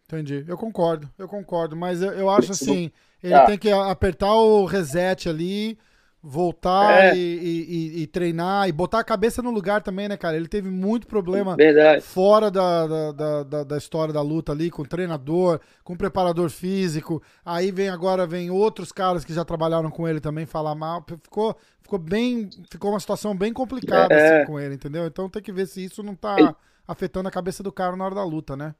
Entendi. 0.07 0.45
Eu 0.47 0.57
concordo, 0.57 1.11
eu 1.19 1.27
concordo. 1.29 1.75
Mas 1.77 2.03
eu, 2.03 2.13
eu 2.13 2.31
acho 2.31 2.53
assim, 2.53 2.91
ele 3.23 3.35
Ah. 3.35 3.47
tem 3.47 3.59
que 3.59 3.71
apertar 3.71 4.33
o 4.35 4.65
reset 4.65 5.29
ali, 5.29 5.79
voltar 6.27 7.09
É. 7.15 7.17
e, 7.17 7.19
e- 7.19 8.03
e- 8.03 8.07
treinar 8.07 8.67
e 8.67 8.73
botar 8.73 9.01
a 9.01 9.05
cabeça 9.05 9.43
no 9.43 9.51
lugar 9.51 9.83
também, 9.83 10.09
né, 10.09 10.17
cara? 10.17 10.37
Ele 10.37 10.49
teve 10.49 10.71
muito 10.71 11.07
problema 11.07 11.55
Verdade. 11.55 12.01
fora 12.01 12.51
da, 12.51 12.87
da, 12.87 13.13
da, 13.13 13.43
da- 13.43 13.65
da 13.65 13.77
história 13.77 14.13
da 14.15 14.23
luta 14.23 14.51
ali, 14.51 14.71
com 14.71 14.85
treinador, 14.85 15.61
com 15.85 15.95
preparador 15.95 16.49
físico. 16.49 17.23
Aí 17.45 17.71
vem 17.71 17.91
agora, 17.91 18.27
vem 18.27 18.51
outros 18.51 18.91
caras 18.91 19.23
que 19.25 19.35
já 19.35 19.45
trabalharam 19.45 19.91
com 19.91 20.09
ele 20.09 20.19
também 20.19 20.47
falar 20.47 20.75
mal. 20.75 21.05
Ficou, 21.23 21.55
ficou 21.83 21.99
bem. 21.99 22.49
Ficou 22.71 22.91
uma 22.93 23.01
situação 23.01 23.37
bem 23.37 23.53
complicada 23.53 24.15
É. 24.15 24.39
assim, 24.39 24.47
com 24.47 24.59
ele, 24.59 24.77
entendeu? 24.77 25.05
Então 25.07 25.29
tem 25.29 25.43
que 25.43 25.53
ver 25.53 25.67
se 25.67 25.85
isso 25.85 26.03
não 26.03 26.15
tá 26.15 26.37
Ele- 26.39 26.55
afetando 26.89 27.29
a 27.29 27.33
cabeça 27.33 27.63
do 27.63 27.71
cara 27.71 27.97
na 27.97 28.05
hora 28.07 28.15
da 28.15 28.25
luta, 28.25 28.57
né? 28.57 28.75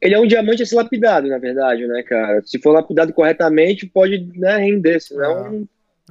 Ele 0.00 0.14
é 0.14 0.18
um 0.20 0.26
diamante 0.26 0.62
a 0.62 0.66
ser 0.66 0.76
lapidado, 0.76 1.28
na 1.28 1.36
verdade, 1.38 1.86
né, 1.86 2.02
cara? 2.04 2.40
Se 2.44 2.58
for 2.58 2.70
lapidado 2.70 3.12
corretamente, 3.12 3.86
pode 3.86 4.18
né, 4.34 4.56
render, 4.56 4.98
senão 5.00 5.46
É. 5.46 5.60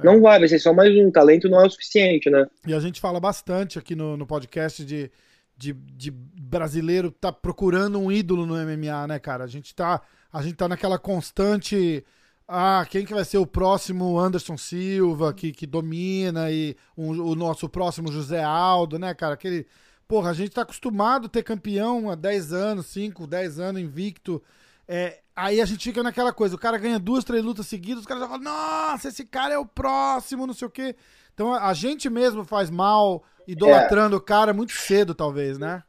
não 0.02 0.20
vai, 0.20 0.38
vai 0.38 0.48
ser 0.48 0.58
só 0.58 0.72
mais 0.72 0.94
um. 0.96 1.10
Talento 1.10 1.48
não 1.48 1.60
é 1.60 1.66
o 1.66 1.70
suficiente, 1.70 2.28
né? 2.30 2.46
E 2.66 2.74
a 2.74 2.80
gente 2.80 3.00
fala 3.00 3.18
bastante 3.20 3.78
aqui 3.78 3.94
no, 3.94 4.16
no 4.16 4.26
podcast 4.26 4.84
de, 4.84 5.10
de, 5.56 5.72
de 5.72 6.10
brasileiro 6.10 7.10
tá 7.10 7.32
procurando 7.32 7.98
um 7.98 8.10
ídolo 8.10 8.46
no 8.46 8.54
MMA, 8.54 9.06
né, 9.06 9.18
cara? 9.18 9.44
A 9.44 9.46
gente 9.46 9.74
tá, 9.74 10.00
a 10.32 10.42
gente 10.42 10.54
tá 10.54 10.68
naquela 10.68 10.98
constante. 10.98 12.04
Ah, 12.48 12.84
quem 12.90 13.04
que 13.04 13.14
vai 13.14 13.24
ser 13.24 13.38
o 13.38 13.46
próximo 13.46 14.18
Anderson 14.18 14.56
Silva 14.56 15.32
que, 15.32 15.52
que 15.52 15.66
domina 15.66 16.50
e 16.50 16.76
um- 16.96 17.22
o 17.22 17.34
nosso 17.36 17.68
próximo 17.68 18.10
José 18.10 18.42
Aldo, 18.42 18.98
né, 18.98 19.14
cara? 19.14 19.34
Aquele. 19.34 19.66
Porra, 20.08 20.30
a 20.30 20.34
gente 20.34 20.50
tá 20.50 20.62
acostumado 20.62 21.26
a 21.26 21.28
ter 21.28 21.44
campeão 21.44 22.10
há 22.10 22.16
10 22.16 22.52
anos, 22.52 22.86
5, 22.86 23.26
10 23.28 23.60
anos 23.60 23.80
invicto. 23.80 24.42
É, 24.88 25.20
aí 25.44 25.60
a 25.60 25.64
gente 25.64 25.84
fica 25.84 26.02
naquela 26.02 26.32
coisa, 26.32 26.54
o 26.54 26.58
cara 26.58 26.78
ganha 26.78 26.98
duas, 26.98 27.24
três 27.24 27.42
lutas 27.44 27.66
seguidas, 27.66 28.00
os 28.00 28.06
caras 28.06 28.22
já 28.22 28.28
falam, 28.28 28.44
nossa, 28.44 29.08
esse 29.08 29.24
cara 29.24 29.54
é 29.54 29.58
o 29.58 29.66
próximo, 29.66 30.46
não 30.46 30.54
sei 30.54 30.68
o 30.68 30.70
quê. 30.70 30.94
Então 31.34 31.54
a 31.54 31.72
gente 31.72 32.08
mesmo 32.10 32.44
faz 32.44 32.70
mal, 32.70 33.22
idolatrando 33.46 34.16
o 34.16 34.20
cara 34.20 34.52
muito 34.52 34.72
cedo, 34.72 35.14
talvez, 35.14 35.58
né? 35.58 35.82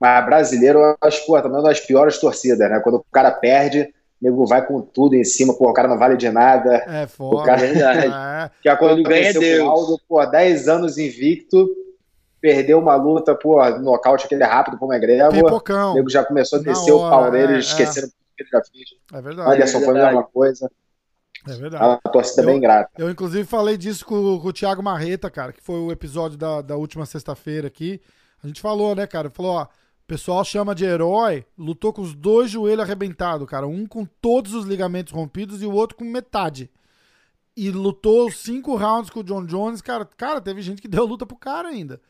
Mas 0.00 0.24
brasileiro, 0.26 0.78
eu 0.78 0.96
acho, 1.00 1.24
pô, 1.26 1.36
também 1.40 1.56
é 1.56 1.60
uma 1.60 1.68
das 1.68 1.80
piores 1.80 2.18
torcidas, 2.18 2.58
né? 2.70 2.80
Quando 2.80 2.96
o 2.96 3.04
cara 3.10 3.30
perde, 3.30 3.82
o 3.82 4.24
nego 4.24 4.46
vai 4.46 4.64
com 4.66 4.80
tudo 4.82 5.14
em 5.14 5.24
cima, 5.24 5.54
pô, 5.56 5.70
o 5.70 5.72
cara 5.72 5.88
não 5.88 5.98
vale 5.98 6.16
de 6.16 6.30
nada. 6.30 6.84
É 6.86 7.06
foda. 7.06 7.36
O 7.36 7.44
cara- 7.44 7.58
Verdade. 7.60 8.06
É, 8.06 8.50
Que 8.62 8.68
a 8.68 8.76
Quando 8.76 9.02
ganha 9.02 9.26
é 9.26 9.30
aconteceu 9.30 9.40
Deus. 9.40 9.62
com 9.62 9.66
o 9.66 9.70
Aldo, 9.70 10.00
pô, 10.08 10.26
10 10.26 10.68
anos 10.68 10.98
invicto, 10.98 11.66
perdeu 12.40 12.78
uma 12.78 12.94
luta, 12.94 13.34
pô, 13.34 13.58
nocaute 13.80 14.26
aquele 14.26 14.44
rápido 14.44 14.78
pro 14.78 14.86
McGregor. 14.92 15.28
O 15.30 15.32
pipocão. 15.44 15.94
nego 15.94 16.10
já 16.10 16.22
começou 16.24 16.58
a 16.58 16.62
Na 16.62 16.72
descer 16.72 16.92
o 16.92 16.98
hora, 16.98 17.10
pau 17.16 17.30
nele, 17.32 17.54
é, 17.54 17.58
esquecendo 17.58 18.06
tudo 18.08 18.12
que 18.12 18.25
ele 18.42 18.48
já 18.50 18.62
fez. 18.64 18.88
É 19.12 19.22
verdade. 19.22 19.54
Anderson 19.54 19.80
foi 19.80 20.00
a 20.00 20.04
mesma 20.06 20.24
coisa. 20.24 20.70
É 21.46 21.52
É 21.52 21.56
verdade. 21.56 21.84
uma 21.84 22.12
torcida 22.12 22.42
Eu- 22.42 22.46
bem 22.46 22.60
grata. 22.60 22.90
Eu, 22.98 23.10
inclusive, 23.10 23.44
falei 23.44 23.76
disso 23.76 24.04
com, 24.04 24.38
com 24.40 24.48
o 24.48 24.52
Thiago 24.52 24.82
Marreta, 24.82 25.30
cara, 25.30 25.52
que 25.52 25.62
foi 25.62 25.78
o 25.78 25.92
episódio 25.92 26.36
da, 26.36 26.60
da 26.62 26.76
última 26.76 27.06
sexta-feira 27.06 27.66
aqui. 27.68 28.00
A 28.42 28.46
gente 28.46 28.60
falou, 28.60 28.94
né, 28.94 29.06
cara? 29.06 29.30
Falou, 29.30 29.52
ó, 29.56 29.62
o 29.64 29.68
pessoal 30.06 30.44
chama 30.44 30.74
de 30.74 30.84
herói, 30.84 31.44
lutou 31.56 31.92
com 31.92 32.02
os 32.02 32.14
dois 32.14 32.50
joelhos 32.50 32.80
arrebentados, 32.84 33.46
cara. 33.48 33.66
Um 33.66 33.86
com 33.86 34.04
todos 34.04 34.54
os 34.54 34.64
ligamentos 34.64 35.12
rompidos 35.12 35.62
e 35.62 35.66
o 35.66 35.72
outro 35.72 35.96
com 35.96 36.04
metade. 36.04 36.70
E 37.56 37.70
lutou 37.70 38.30
cinco 38.30 38.76
rounds 38.76 39.08
com 39.10 39.20
o 39.20 39.24
John 39.24 39.44
Jones, 39.46 39.80
cara. 39.80 40.04
Cara, 40.04 40.40
teve 40.40 40.60
gente 40.62 40.82
que 40.82 40.88
deu 40.88 41.06
luta 41.06 41.24
pro 41.24 41.36
cara 41.36 41.68
ainda. 41.68 42.00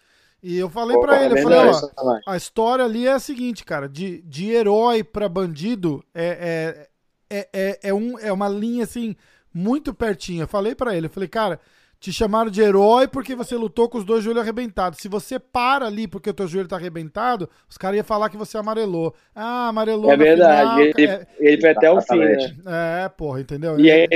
E 0.49 0.59
eu 0.59 0.71
falei 0.71 0.97
para 1.01 1.25
ele, 1.25 1.41
eu 1.41 1.43
falei, 1.43 1.59
ó, 1.59 2.21
a 2.25 2.37
história 2.37 2.85
ali 2.85 3.05
é 3.05 3.15
a 3.15 3.19
seguinte, 3.19 3.65
cara, 3.65 3.89
de, 3.89 4.23
de 4.23 4.53
herói 4.53 5.03
para 5.03 5.29
bandido 5.29 6.05
é, 6.15 6.87
é, 7.29 7.39
é, 7.39 7.49
é, 7.53 7.79
é, 7.89 7.93
um, 7.93 8.17
é 8.17 8.33
uma 8.33 8.49
linha 8.49 8.85
assim 8.85 9.17
muito 9.53 9.93
pertinha. 9.93 10.45
Eu 10.45 10.47
falei 10.47 10.73
para 10.73 10.97
ele, 10.97 11.07
eu 11.07 11.11
falei, 11.11 11.29
cara, 11.29 11.59
te 11.99 12.13
chamaram 12.13 12.49
de 12.49 12.61
herói 12.61 13.09
porque 13.09 13.35
você 13.35 13.57
lutou 13.57 13.89
com 13.89 13.99
os 13.99 14.05
dois 14.05 14.23
joelhos 14.23 14.41
arrebentados. 14.41 15.01
Se 15.01 15.09
você 15.09 15.37
para 15.41 15.85
ali 15.87 16.07
porque 16.07 16.31
o 16.31 16.35
teu 16.35 16.47
joelho 16.47 16.69
tá 16.69 16.77
arrebentado, 16.77 17.51
os 17.69 17.77
caras 17.77 17.97
iam 17.97 18.05
falar 18.05 18.31
que 18.31 18.37
você 18.37 18.57
amarelou. 18.57 19.17
Ah, 19.35 19.67
amarelou. 19.67 20.13
É 20.13 20.17
verdade, 20.17 20.71
final, 20.71 20.81
ele, 20.81 21.07
é... 21.07 21.27
ele 21.41 21.61
foi 21.61 21.71
até 21.71 21.91
o 21.91 22.01
fim, 22.01 22.21
né? 22.21 22.57
É, 23.05 23.09
porra, 23.09 23.41
entendeu? 23.41 23.81
E 23.81 23.91
aí, 23.91 24.07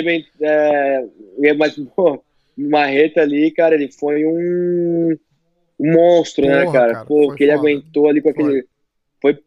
é, 0.41 1.55
mas, 1.59 1.75
pô, 1.97 2.23
Marreta 2.57 3.21
ali, 3.21 3.51
cara, 3.51 3.75
ele 3.75 3.91
foi 3.91 4.25
um, 4.25 5.11
um 5.11 5.17
monstro, 5.81 6.47
né, 6.47 6.65
porra, 6.65 6.73
né, 6.73 6.73
cara? 6.73 6.93
cara 6.93 7.07
pô, 7.07 7.35
que 7.35 7.45
ele 7.45 7.53
aguentou 7.53 8.09
ali 8.09 8.21
com 8.21 8.29
aquele 8.29 8.63
foi, 8.63 8.65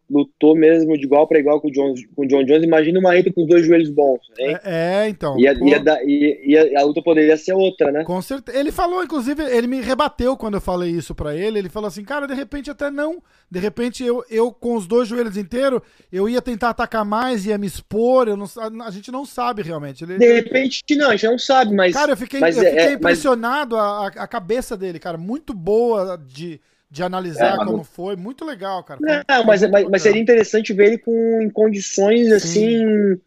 lutou 0.10 0.56
mesmo 0.56 0.96
de 0.98 1.06
igual 1.06 1.28
para 1.28 1.40
igual 1.40 1.60
com 1.60 1.68
o 1.68 1.72
John, 1.72 1.94
com 2.16 2.24
o 2.24 2.28
John 2.28 2.44
Jones. 2.44 2.64
Imagina 2.64 3.00
uma 3.00 3.14
reta 3.14 3.32
com 3.34 3.42
os 3.42 3.48
dois 3.48 3.66
joelhos 3.66 3.90
bons. 3.90 4.20
Hein? 4.38 4.58
É, 4.64 5.06
é, 5.06 5.10
então. 5.10 5.38
E 5.40 5.48
a, 5.48 5.54
e, 5.54 5.74
a, 5.74 6.66
e, 6.66 6.76
a, 6.76 6.84
luta 6.84 7.02
poderia 7.02 7.36
ser 7.36 7.54
outra, 7.54 7.92
né? 7.92 8.04
Com 8.04 8.22
certeza. 8.22 8.58
Ele 8.58 8.72
falou, 8.72 9.04
inclusive, 9.04 9.42
ele 9.44 9.66
me 9.66 9.82
rebateu 9.82 10.38
quando 10.38 10.56
eu 10.56 10.62
falei 10.62 10.92
isso 10.92 11.16
para 11.16 11.36
ele. 11.36 11.58
Ele 11.58 11.70
falou 11.70 11.88
assim, 11.88 12.04
cara, 12.04 12.28
de 12.28 12.36
repente 12.36 12.70
até 12.70 12.92
não. 12.92 13.22
De 13.50 13.60
repente 13.60 14.04
eu, 14.04 14.24
eu 14.30 14.52
com 14.52 14.76
os 14.76 14.86
dois 14.86 15.08
joelhos 15.08 15.38
inteiros, 15.38 15.82
eu 16.12 16.30
ia 16.30 16.42
tentar 16.42 16.70
atacar 16.70 17.04
mais, 17.04 17.46
ia 17.46 17.58
me 17.58 17.66
expor. 17.66 18.28
Eu 18.28 18.38
não, 18.38 18.46
a 18.84 18.92
gente 18.92 19.12
não 19.12 19.26
sabe 19.26 19.64
realmente. 19.64 20.04
Ele, 20.04 20.18
de 20.18 20.34
repente 20.34 20.84
não, 20.96 21.10
a 21.10 21.16
gente 21.16 21.28
não 21.28 21.40
sabe, 21.40 21.74
mas. 21.74 21.94
Cara, 21.94 22.12
eu 22.12 22.18
fiquei, 22.18 22.40
eu 22.44 22.54
fiquei 22.54 22.68
é, 22.70 22.94
impressionado 22.94 23.76
mas... 23.76 24.18
a, 24.18 24.24
a 24.24 24.28
cabeça 24.28 24.78
dele, 24.78 25.00
cara. 25.00 25.18
Muito 25.18 25.54
boa 25.54 26.18
de 26.18 26.62
de 26.94 27.02
analisar 27.02 27.56
é, 27.56 27.66
como 27.66 27.84
foi. 27.84 28.16
Muito 28.16 28.46
legal, 28.46 28.84
cara. 28.84 29.00
Não, 29.28 29.44
mas, 29.44 29.68
mas, 29.68 29.90
mas, 29.90 30.02
seria 30.04 30.22
interessante 30.22 30.72
ver 30.74 30.86
ele 30.86 30.98
com 31.00 31.42
em 31.42 31.50
condições 31.50 32.28
Sim. 32.28 32.36
assim. 32.36 33.22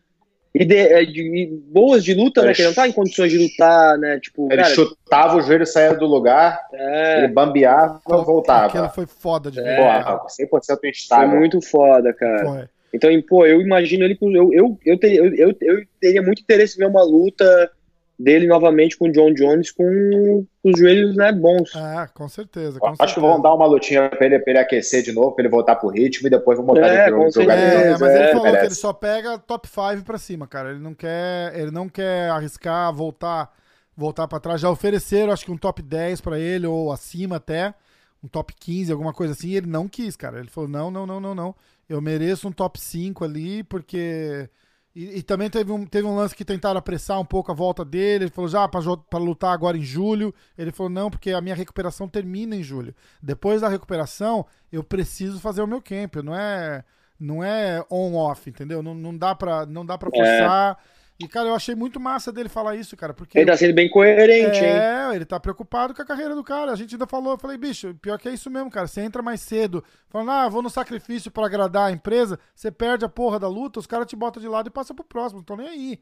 É, 0.58 1.04
de, 1.04 1.60
boas 1.66 2.02
de 2.02 2.14
luta, 2.14 2.42
né? 2.42 2.54
Que 2.54 2.62
ele 2.62 2.68
não 2.68 2.74
tá 2.74 2.88
em 2.88 2.92
condições 2.92 3.30
de 3.30 3.36
lutar, 3.36 3.98
né? 3.98 4.18
Tipo, 4.20 4.50
ele 4.50 4.62
cara, 4.62 4.74
chutava 4.74 5.36
o 5.36 5.42
joelho, 5.42 5.66
saía 5.66 5.92
do 5.92 6.06
lugar, 6.06 6.58
é, 6.72 7.18
ele 7.18 7.28
bambeava 7.28 8.00
e 8.08 8.24
voltava. 8.24 8.66
Aquilo 8.66 8.88
foi 8.88 9.04
foda 9.04 9.50
de 9.50 9.60
ver. 9.60 9.80
É, 9.80 10.02
100% 10.02 10.78
instável. 10.84 11.28
Foi 11.28 11.38
muito 11.38 11.60
foda, 11.60 12.14
cara. 12.14 12.46
Foi. 12.46 12.68
Então, 12.94 13.10
pô, 13.28 13.44
eu 13.44 13.60
imagino 13.60 14.04
ele 14.04 14.14
com. 14.14 14.30
Eu, 14.30 14.50
eu, 14.52 14.78
eu, 14.86 14.98
teria, 14.98 15.18
eu, 15.18 15.34
eu, 15.34 15.56
eu 15.60 15.86
teria 16.00 16.22
muito 16.22 16.40
interesse 16.40 16.76
em 16.76 16.78
ver 16.78 16.86
uma 16.86 17.02
luta 17.02 17.70
dele 18.18 18.46
novamente 18.46 18.96
com 18.96 19.08
o 19.08 19.12
John 19.12 19.32
Jones 19.32 19.70
com 19.70 20.46
os 20.64 20.78
joelhos 20.78 21.14
né, 21.14 21.32
bons. 21.32 21.70
Ah, 21.76 22.08
com 22.12 22.28
certeza. 22.28 22.78
Com 22.78 22.86
Acho 22.86 22.96
certeza. 22.96 23.14
que 23.14 23.20
vão 23.20 23.40
dar 23.40 23.54
uma 23.54 23.66
lutinha 23.66 24.08
pra 24.08 24.26
ele, 24.26 24.38
pra 24.38 24.52
ele 24.52 24.58
aquecer 24.60 25.02
de 25.02 25.12
novo, 25.12 25.32
pra 25.32 25.44
ele 25.44 25.50
voltar 25.50 25.76
pro 25.76 25.88
ritmo 25.90 26.26
e 26.26 26.30
depois 26.30 26.56
vão 26.56 26.66
botar 26.66 26.86
é, 26.88 27.08
ele 27.08 27.16
pro 27.16 27.30
jogar 27.30 27.54
é, 27.54 27.90
Mas 27.90 28.00
ele 28.00 28.10
é, 28.10 28.28
falou 28.28 28.44
merece. 28.44 28.60
que 28.60 28.66
ele 28.68 28.74
só 28.74 28.92
pega 28.92 29.38
top 29.38 29.68
5 29.68 30.04
pra 30.04 30.18
cima, 30.18 30.46
cara. 30.46 30.70
Ele 30.70 30.80
não 30.80 30.94
quer, 30.94 31.54
ele 31.58 31.70
não 31.70 31.88
quer 31.88 32.30
arriscar 32.30 32.92
voltar 32.94 33.52
voltar 33.96 34.28
para 34.28 34.40
trás. 34.40 34.60
Já 34.60 34.70
ofereceram, 34.70 35.32
acho 35.32 35.44
que 35.44 35.50
um 35.50 35.56
top 35.56 35.82
10 35.82 36.20
para 36.20 36.38
ele, 36.38 36.66
ou 36.66 36.92
acima 36.92 37.36
até, 37.36 37.74
um 38.22 38.28
top 38.28 38.54
15, 38.54 38.92
alguma 38.92 39.12
coisa 39.12 39.32
assim. 39.32 39.54
ele 39.54 39.66
não 39.66 39.88
quis, 39.88 40.16
cara. 40.16 40.38
Ele 40.38 40.48
falou: 40.48 40.68
não, 40.68 40.90
não, 40.90 41.06
não, 41.06 41.20
não, 41.20 41.34
não. 41.34 41.54
Eu 41.88 42.00
mereço 42.00 42.48
um 42.48 42.52
top 42.52 42.80
5 42.80 43.24
ali, 43.24 43.62
porque 43.62 44.48
e, 44.96 45.18
e, 45.18 45.22
também 45.22 45.50
teve 45.50 45.70
um, 45.70 45.84
teve 45.84 46.08
um 46.08 46.16
lance 46.16 46.34
que 46.34 46.42
tentaram 46.42 46.78
apressar 46.78 47.20
um 47.20 47.24
pouco 47.24 47.52
a 47.52 47.54
volta 47.54 47.84
dele. 47.84 48.24
Ele 48.24 48.30
falou, 48.30 48.48
já, 48.48 48.66
para 48.66 49.18
lutar 49.18 49.52
agora 49.52 49.76
em 49.76 49.82
julho. 49.82 50.34
Ele 50.56 50.72
falou, 50.72 50.88
não, 50.88 51.10
porque 51.10 51.32
a 51.32 51.40
minha 51.42 51.54
recuperação 51.54 52.08
termina 52.08 52.56
em 52.56 52.62
julho. 52.62 52.94
Depois 53.22 53.60
da 53.60 53.68
recuperação, 53.68 54.46
eu 54.72 54.82
preciso 54.82 55.38
fazer 55.38 55.60
o 55.60 55.66
meu 55.66 55.82
camp. 55.82 56.16
Não 56.24 56.34
é, 56.34 56.82
não 57.20 57.44
é 57.44 57.84
on-off, 57.90 58.48
entendeu? 58.48 58.82
Não, 58.82 58.94
não 58.94 59.14
dá 59.14 59.34
pra, 59.34 59.66
não 59.66 59.84
dá 59.84 59.98
pra 59.98 60.08
é. 60.14 60.16
forçar. 60.16 60.78
É. 60.80 60.95
E, 61.18 61.26
cara, 61.26 61.48
eu 61.48 61.54
achei 61.54 61.74
muito 61.74 61.98
massa 61.98 62.30
dele 62.30 62.48
falar 62.48 62.76
isso, 62.76 62.94
cara. 62.96 63.14
Porque 63.14 63.38
ele 63.38 63.50
tá 63.50 63.56
sendo 63.56 63.74
bem 63.74 63.88
coerente, 63.88 64.58
é, 64.58 64.68
hein? 64.68 65.12
É, 65.12 65.16
ele 65.16 65.24
tá 65.24 65.40
preocupado 65.40 65.94
com 65.94 66.02
a 66.02 66.04
carreira 66.04 66.34
do 66.34 66.44
cara. 66.44 66.72
A 66.72 66.76
gente 66.76 66.94
ainda 66.94 67.06
falou, 67.06 67.32
eu 67.32 67.38
falei, 67.38 67.56
bicho, 67.56 67.94
pior 68.02 68.18
que 68.18 68.28
é 68.28 68.32
isso 68.32 68.50
mesmo, 68.50 68.70
cara. 68.70 68.86
Você 68.86 69.00
entra 69.00 69.22
mais 69.22 69.40
cedo, 69.40 69.82
falando, 70.10 70.30
ah, 70.30 70.48
vou 70.48 70.60
no 70.60 70.68
sacrifício 70.68 71.30
para 71.30 71.46
agradar 71.46 71.88
a 71.88 71.92
empresa, 71.92 72.38
você 72.54 72.70
perde 72.70 73.04
a 73.04 73.08
porra 73.08 73.38
da 73.38 73.48
luta, 73.48 73.80
os 73.80 73.86
caras 73.86 74.06
te 74.06 74.14
botam 74.14 74.42
de 74.42 74.48
lado 74.48 74.68
e 74.68 74.70
passam 74.70 74.94
pro 74.94 75.04
próximo, 75.04 75.38
não 75.38 75.42
estão 75.42 75.56
nem 75.56 75.68
aí. 75.68 76.00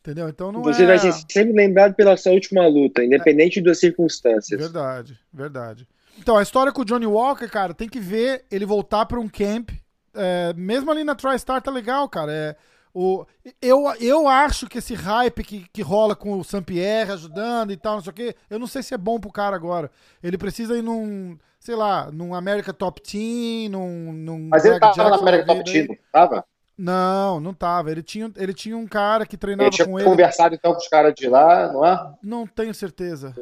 Entendeu? 0.00 0.28
Então 0.28 0.52
não 0.52 0.62
Você 0.62 0.82
é... 0.82 0.86
vai 0.86 0.98
ser 0.98 1.12
sempre 1.30 1.54
lembrado 1.54 1.94
pela 1.94 2.16
sua 2.16 2.32
última 2.32 2.66
luta, 2.66 3.02
independente 3.02 3.58
é. 3.58 3.62
das 3.62 3.80
circunstâncias. 3.80 4.60
Verdade, 4.60 5.18
verdade. 5.32 5.88
Então, 6.18 6.36
a 6.36 6.42
história 6.42 6.72
com 6.72 6.82
o 6.82 6.84
Johnny 6.84 7.06
Walker, 7.06 7.48
cara, 7.48 7.74
tem 7.74 7.88
que 7.88 7.98
ver 7.98 8.44
ele 8.50 8.64
voltar 8.64 9.06
para 9.06 9.18
um 9.18 9.28
camp. 9.28 9.70
É, 10.14 10.52
mesmo 10.54 10.90
ali 10.90 11.02
na 11.04 11.14
TriStar 11.14 11.60
tá 11.60 11.70
legal, 11.70 12.08
cara. 12.08 12.32
É, 12.32 12.56
o, 12.94 13.26
eu, 13.60 13.92
eu 14.00 14.28
acho 14.28 14.68
que 14.68 14.78
esse 14.78 14.94
hype 14.94 15.42
que, 15.42 15.66
que 15.72 15.82
rola 15.82 16.14
com 16.14 16.38
o 16.38 16.44
Sampierre 16.44 17.10
ajudando 17.10 17.72
e 17.72 17.76
tal, 17.76 17.94
não 17.94 18.02
sei 18.02 18.10
o 18.10 18.14
quê, 18.14 18.36
eu 18.48 18.56
não 18.56 18.68
sei 18.68 18.84
se 18.84 18.94
é 18.94 18.98
bom 18.98 19.18
pro 19.18 19.32
cara 19.32 19.56
agora. 19.56 19.90
Ele 20.22 20.38
precisa 20.38 20.78
ir 20.78 20.82
num, 20.82 21.36
sei 21.58 21.74
lá, 21.74 22.08
num 22.12 22.32
América 22.34 22.72
Top 22.72 23.02
Team, 23.02 23.72
num. 23.72 24.12
num 24.12 24.48
Mas 24.48 24.64
ele 24.64 24.78
tava 24.78 25.10
na 25.10 25.16
América 25.16 25.44
Top 25.44 25.64
Team, 25.64 25.86
não 25.88 25.96
tava? 26.12 26.44
Não, 26.78 27.40
não 27.40 27.52
tava. 27.52 27.90
Ele 27.90 28.02
tinha, 28.02 28.30
ele 28.36 28.54
tinha 28.54 28.76
um 28.76 28.86
cara 28.86 29.26
que 29.26 29.36
treinava 29.36 29.68
ele 29.68 29.74
tinha 29.74 29.86
com 29.88 29.98
ele. 29.98 30.08
conversado 30.08 30.54
então 30.54 30.72
com 30.72 30.78
os 30.78 30.88
caras 30.88 31.14
de 31.14 31.28
lá, 31.28 31.72
não 31.72 31.84
é? 31.84 32.14
Não 32.22 32.46
tenho 32.46 32.72
certeza. 32.72 33.34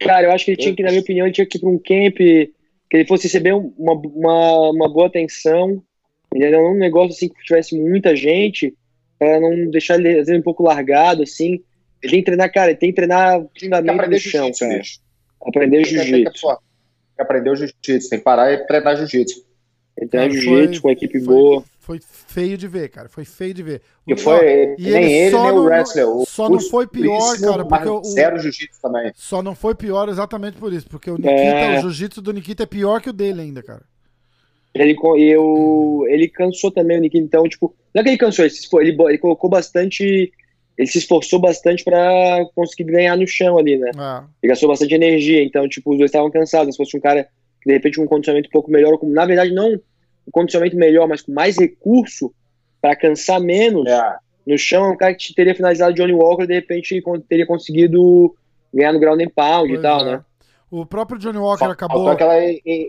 Cara, 0.00 0.26
eu 0.26 0.32
acho 0.32 0.44
que 0.44 0.50
ele 0.50 0.60
tinha 0.60 0.74
que, 0.74 0.82
na 0.82 0.90
minha 0.90 1.00
opinião, 1.00 1.26
ele 1.26 1.34
tinha 1.34 1.46
que 1.46 1.58
ir 1.58 1.60
pra 1.60 1.70
um 1.70 1.78
camp 1.78 2.16
que 2.16 2.52
ele 2.92 3.06
fosse 3.06 3.24
receber 3.24 3.52
uma, 3.52 3.92
uma, 3.92 4.70
uma 4.70 4.88
boa 4.88 5.06
atenção 5.06 5.80
ele 6.34 6.44
era 6.44 6.58
um 6.58 6.74
negócio 6.74 7.12
assim 7.12 7.28
que 7.28 7.44
tivesse 7.44 7.78
muita 7.78 8.16
gente, 8.16 8.74
para 9.18 9.40
não 9.40 9.70
deixar 9.70 9.94
ele 9.94 10.08
às 10.10 10.26
vezes, 10.26 10.40
um 10.40 10.42
pouco 10.42 10.64
largado, 10.64 11.22
assim. 11.22 11.62
Ele 12.02 12.10
tem 12.10 12.20
que 12.20 12.24
treinar, 12.24 12.52
cara, 12.52 12.70
ele 12.70 12.78
tem 12.78 12.90
que 12.90 12.96
treinar 12.96 13.40
fundamento 13.58 14.10
no 14.10 14.18
chão, 14.18 14.50
cara. 14.52 14.82
Aprender 15.46 15.84
jiu-jitsu. 15.84 16.46
Aprender 17.18 17.50
o 17.50 17.56
jiu-jitsu, 17.56 18.10
tem 18.10 18.18
que 18.18 18.24
parar 18.24 18.52
e 18.52 18.66
treinar 18.66 18.96
jiu-jitsu. 18.96 19.44
Treinar 20.10 20.30
jiu-jitsu 20.30 20.82
com 20.82 20.88
a 20.88 20.92
equipe 20.92 21.20
foi, 21.20 21.34
boa. 21.34 21.64
Foi 21.78 22.00
feio 22.02 22.58
de 22.58 22.66
ver, 22.66 22.88
cara. 22.88 23.08
Foi 23.08 23.24
feio 23.24 23.54
de 23.54 23.62
ver. 23.62 23.82
E 24.06 24.16
foi, 24.16 24.74
e 24.76 24.90
nem 24.90 25.12
ele, 25.12 25.36
ele 25.36 25.38
nem 25.38 25.52
o 25.52 25.62
wrestler. 25.62 26.06
Só 26.26 26.50
não 26.50 26.58
foi 26.58 26.86
pior, 26.86 27.38
cara, 27.38 27.64
porque 27.64 27.88
o, 27.88 28.02
zero 28.02 28.38
jiu-jitsu 28.40 28.80
também. 28.82 29.12
Só 29.14 29.40
não 29.40 29.54
foi 29.54 29.74
pior 29.74 30.08
exatamente 30.08 30.58
por 30.58 30.72
isso, 30.72 30.88
porque 30.88 31.10
o 31.10 31.16
Nikita, 31.16 31.32
é. 31.32 31.78
o 31.78 31.82
jiu-jitsu 31.82 32.20
do 32.20 32.32
Nikita 32.32 32.64
é 32.64 32.66
pior 32.66 33.00
que 33.00 33.10
o 33.10 33.12
dele 33.12 33.40
ainda, 33.40 33.62
cara. 33.62 33.82
Ele, 34.74 34.96
eu, 35.18 36.04
ele 36.08 36.28
cansou 36.28 36.70
também 36.70 36.98
o 36.98 37.00
Nick, 37.00 37.16
então, 37.16 37.48
tipo, 37.48 37.74
não 37.94 38.00
é 38.00 38.02
que 38.02 38.10
ele 38.10 38.18
cansou, 38.18 38.44
ele, 38.44 38.54
ele, 38.80 39.02
ele 39.02 39.18
colocou 39.18 39.48
bastante, 39.48 40.32
ele 40.76 40.88
se 40.88 40.98
esforçou 40.98 41.38
bastante 41.38 41.84
para 41.84 42.44
conseguir 42.56 42.90
ganhar 42.90 43.16
no 43.16 43.26
chão 43.26 43.56
ali, 43.56 43.76
né? 43.76 43.92
Ah. 43.96 44.24
Ele 44.42 44.50
gastou 44.50 44.68
bastante 44.68 44.92
energia, 44.92 45.44
então, 45.44 45.68
tipo, 45.68 45.92
os 45.92 45.98
dois 45.98 46.08
estavam 46.08 46.30
cansados. 46.30 46.74
Se 46.74 46.76
fosse 46.76 46.96
um 46.96 47.00
cara 47.00 47.28
que, 47.62 47.68
de 47.68 47.72
repente, 47.72 47.98
com 47.98 48.02
um 48.02 48.08
condicionamento 48.08 48.48
um 48.48 48.52
pouco 48.52 48.70
melhor, 48.70 48.98
como, 48.98 49.12
na 49.12 49.24
verdade, 49.24 49.54
não 49.54 49.74
um 49.74 50.30
condicionamento 50.32 50.76
melhor, 50.76 51.06
mas 51.06 51.22
com 51.22 51.32
mais 51.32 51.56
recurso 51.56 52.34
para 52.80 52.96
cansar 52.96 53.40
menos 53.40 53.86
é. 53.86 54.16
no 54.46 54.58
chão, 54.58 54.86
é 54.86 54.88
um 54.88 54.96
cara 54.96 55.14
que 55.14 55.34
teria 55.34 55.54
finalizado 55.54 55.94
Johnny 55.94 56.12
Walker, 56.12 56.46
de 56.46 56.54
repente, 56.54 57.00
teria 57.28 57.46
conseguido 57.46 58.34
ganhar 58.72 58.92
no 58.92 58.98
ground 58.98 59.20
and 59.20 59.30
pound 59.34 59.68
pois 59.68 59.78
e 59.78 59.82
tal, 59.82 60.00
é. 60.00 60.04
né? 60.04 60.24
O 60.76 60.84
próprio 60.84 61.20
Johnny 61.20 61.38
Walker 61.38 61.66
acabou. 61.66 61.98
Faltou 61.98 62.12
aquela 62.12 62.34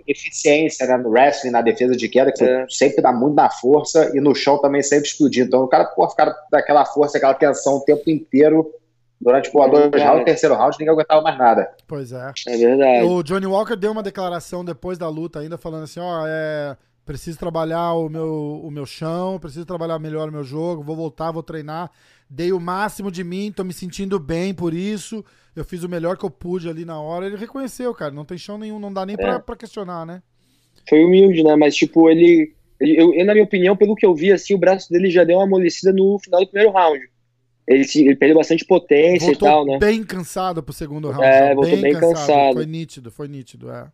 eficiência 0.08 0.88
né, 0.88 0.98
no 0.98 1.10
wrestling, 1.10 1.52
na 1.52 1.62
defesa 1.62 1.96
de 1.96 2.10
queda, 2.10 2.32
que 2.32 2.44
é. 2.44 2.66
sempre 2.68 3.00
dá 3.00 3.14
muito 3.14 3.36
na 3.36 3.48
força 3.48 4.12
e 4.18 4.20
no 4.20 4.34
chão 4.34 4.60
também 4.60 4.82
sempre 4.82 5.08
explodir. 5.08 5.46
Então 5.46 5.62
o 5.62 5.68
cara, 5.68 5.86
pô, 5.86 6.10
ficar 6.10 6.34
daquela 6.52 6.84
força, 6.84 7.20
aquela 7.20 7.36
tensão 7.36 7.76
o 7.76 7.82
tempo 7.82 8.10
inteiro. 8.10 8.74
Durante 9.22 9.52
pô, 9.52 9.68
dois 9.68 9.94
é 9.94 10.04
rounds, 10.04 10.26
terceiro 10.26 10.56
round, 10.56 10.76
ninguém 10.80 10.96
aguentava 10.96 11.22
mais 11.22 11.38
nada. 11.38 11.72
Pois 11.86 12.12
é. 12.12 12.32
É 12.48 12.58
verdade. 12.58 13.06
O 13.06 13.22
Johnny 13.22 13.46
Walker 13.46 13.76
deu 13.76 13.92
uma 13.92 14.02
declaração 14.02 14.66
depois 14.66 14.98
da 14.98 15.08
luta, 15.08 15.42
ainda 15.42 15.56
falando 15.56 15.84
assim: 15.84 16.00
ó, 16.00 16.26
é, 16.28 16.76
preciso 17.06 17.38
trabalhar 17.38 17.94
o 17.94 18.10
meu, 18.10 18.62
o 18.64 18.72
meu 18.72 18.88
chão, 18.88 19.38
preciso 19.38 19.64
trabalhar 19.64 20.00
melhor 20.00 20.30
o 20.30 20.32
meu 20.32 20.44
jogo, 20.44 20.82
vou 20.82 20.96
voltar, 20.96 21.32
vou 21.32 21.44
treinar. 21.44 21.92
Dei 22.28 22.52
o 22.52 22.60
máximo 22.60 23.12
de 23.12 23.24
mim, 23.24 23.54
tô 23.56 23.64
me 23.64 23.74
sentindo 23.74 24.18
bem 24.18 24.56
por 24.56 24.74
isso 24.74 25.24
eu 25.56 25.64
fiz 25.64 25.84
o 25.84 25.90
melhor 25.90 26.18
que 26.18 26.26
eu 26.26 26.30
pude 26.30 26.70
ali 26.70 26.86
na 26.86 27.00
hora. 27.00 27.26
Ele 27.26 27.38
reconheceu, 27.38 27.94
cara. 27.94 28.12
Não 28.12 28.26
tem 28.26 28.38
chão 28.38 28.58
nenhum, 28.58 28.80
não 28.80 28.92
dá 28.92 29.06
nem 29.06 29.16
é. 29.16 29.18
pra, 29.18 29.40
pra 29.40 29.56
questionar, 29.56 30.06
né? 30.06 30.22
Foi 30.88 31.04
humilde, 31.04 31.44
né? 31.44 31.56
Mas, 31.56 31.76
tipo, 31.76 32.10
ele. 32.10 32.54
Eu, 32.80 33.14
eu, 33.14 33.26
na 33.26 33.34
minha 33.34 33.46
opinião, 33.46 33.76
pelo 33.76 33.96
que 33.96 34.06
eu 34.06 34.14
vi, 34.14 34.32
assim, 34.32 34.54
o 34.54 34.58
braço 34.58 34.90
dele 34.90 35.10
já 35.10 35.24
deu 35.24 35.38
uma 35.38 35.46
amolecida 35.46 35.94
no 35.94 36.20
final 36.20 36.42
do 36.42 36.48
primeiro 36.48 36.74
round. 36.74 37.00
Ele, 37.68 37.84
ele 37.96 38.16
perdeu 38.16 38.38
bastante 38.38 38.66
potência 38.66 39.28
voltou 39.28 39.48
e 39.48 39.52
tal, 39.52 39.66
né? 39.66 39.80
bem 39.80 40.04
cansado 40.04 40.62
pro 40.62 40.74
segundo 40.74 41.10
round. 41.10 41.26
É, 41.26 41.56
voltou 41.56 41.72
bem, 41.72 41.82
bem 41.82 41.94
cansado. 41.94 42.14
cansado. 42.14 42.54
Foi 42.54 42.66
nítido, 42.66 43.12
foi 43.12 43.28
nítido, 43.28 43.72
é. 43.72 43.88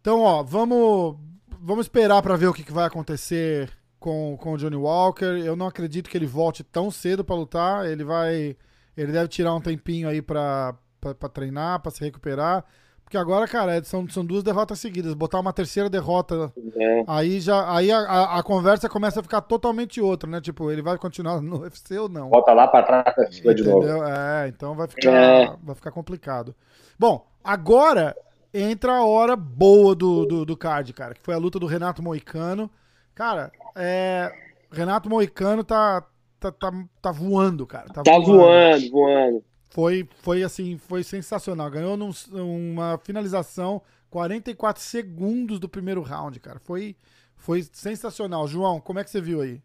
Então, 0.00 0.20
ó, 0.20 0.42
vamos, 0.42 1.16
vamos 1.60 1.84
esperar 1.84 2.22
pra 2.22 2.36
ver 2.36 2.46
o 2.46 2.54
que, 2.54 2.64
que 2.64 2.72
vai 2.72 2.86
acontecer 2.86 3.68
com, 3.98 4.36
com 4.40 4.54
o 4.54 4.56
Johnny 4.56 4.76
Walker. 4.76 5.26
Eu 5.44 5.54
não 5.54 5.66
acredito 5.66 6.08
que 6.08 6.16
ele 6.16 6.26
volte 6.26 6.64
tão 6.64 6.90
cedo 6.90 7.22
pra 7.22 7.36
lutar. 7.36 7.86
Ele 7.86 8.02
vai. 8.02 8.56
Ele 9.00 9.12
deve 9.12 9.28
tirar 9.28 9.54
um 9.54 9.60
tempinho 9.60 10.08
aí 10.08 10.20
pra, 10.20 10.74
pra, 11.00 11.14
pra 11.14 11.28
treinar, 11.28 11.80
pra 11.80 11.90
se 11.90 12.00
recuperar. 12.04 12.64
Porque 13.02 13.16
agora, 13.18 13.48
cara, 13.48 13.74
é- 13.76 13.82
são, 13.82 14.08
são 14.08 14.24
duas 14.24 14.42
derrotas 14.44 14.78
seguidas. 14.78 15.14
Botar 15.14 15.40
uma 15.40 15.52
terceira 15.52 15.90
derrota, 15.90 16.52
É. 16.76 17.04
aí 17.08 17.40
já 17.40 17.74
aí 17.74 17.90
a, 17.90 17.98
a, 17.98 18.38
a 18.38 18.42
conversa 18.42 18.88
começa 18.88 19.18
a 19.18 19.22
ficar 19.22 19.40
totalmente 19.40 20.00
outra, 20.00 20.30
né? 20.30 20.40
Tipo, 20.40 20.70
ele 20.70 20.80
vai 20.82 20.96
continuar 20.96 21.40
no 21.40 21.62
UFC 21.62 21.98
ou 21.98 22.08
não? 22.08 22.28
Volta 22.28 22.52
lá 22.52 22.68
pra 22.68 22.82
trás 22.84 23.36
fila 23.38 23.52
de 23.54 23.64
novo. 23.64 23.78
Entendeu? 23.78 24.04
É, 24.06 24.46
então 24.48 24.74
vai 24.76 24.86
ficar, 24.86 25.10
É. 25.12 25.56
vai 25.60 25.74
ficar 25.74 25.90
complicado. 25.90 26.54
Bom, 26.98 27.26
agora 27.42 28.14
entra 28.54 28.92
a 28.92 29.04
hora 29.04 29.34
boa 29.34 29.94
do, 29.94 30.24
do, 30.26 30.44
do 30.44 30.56
card, 30.56 30.92
cara, 30.92 31.14
que 31.14 31.22
foi 31.22 31.34
a 31.34 31.38
luta 31.38 31.58
do 31.58 31.66
Renato 31.66 32.02
Moicano. 32.02 32.70
Cara, 33.14 33.50
é, 33.74 34.30
Renato 34.70 35.08
Moicano 35.10 35.64
tá, 35.64 36.04
tá, 36.40 36.52
tá, 36.52 36.72
tá 37.02 37.12
voando, 37.12 37.66
cara. 37.66 37.88
Tá, 37.88 38.02
Tá 38.02 38.18
voando, 38.18 38.90
voando. 38.90 39.44
Foi, 39.70 40.08
foi 40.22 40.42
assim, 40.42 40.78
foi 40.78 41.02
sensacional. 41.04 41.70
Ganhou 41.70 41.96
num- 41.96 42.10
uma 42.32 42.98
finalização 42.98 43.80
44 44.10 44.82
segundos 44.82 45.60
do 45.60 45.68
primeiro 45.68 46.02
round, 46.02 46.40
cara. 46.40 46.58
Foi, 46.58 46.96
foi 47.36 47.62
sensacional. 47.72 48.48
João, 48.48 48.80
como 48.80 48.98
é 48.98 49.04
que 49.04 49.10
você 49.10 49.20
viu 49.20 49.40
aí? 49.40 49.60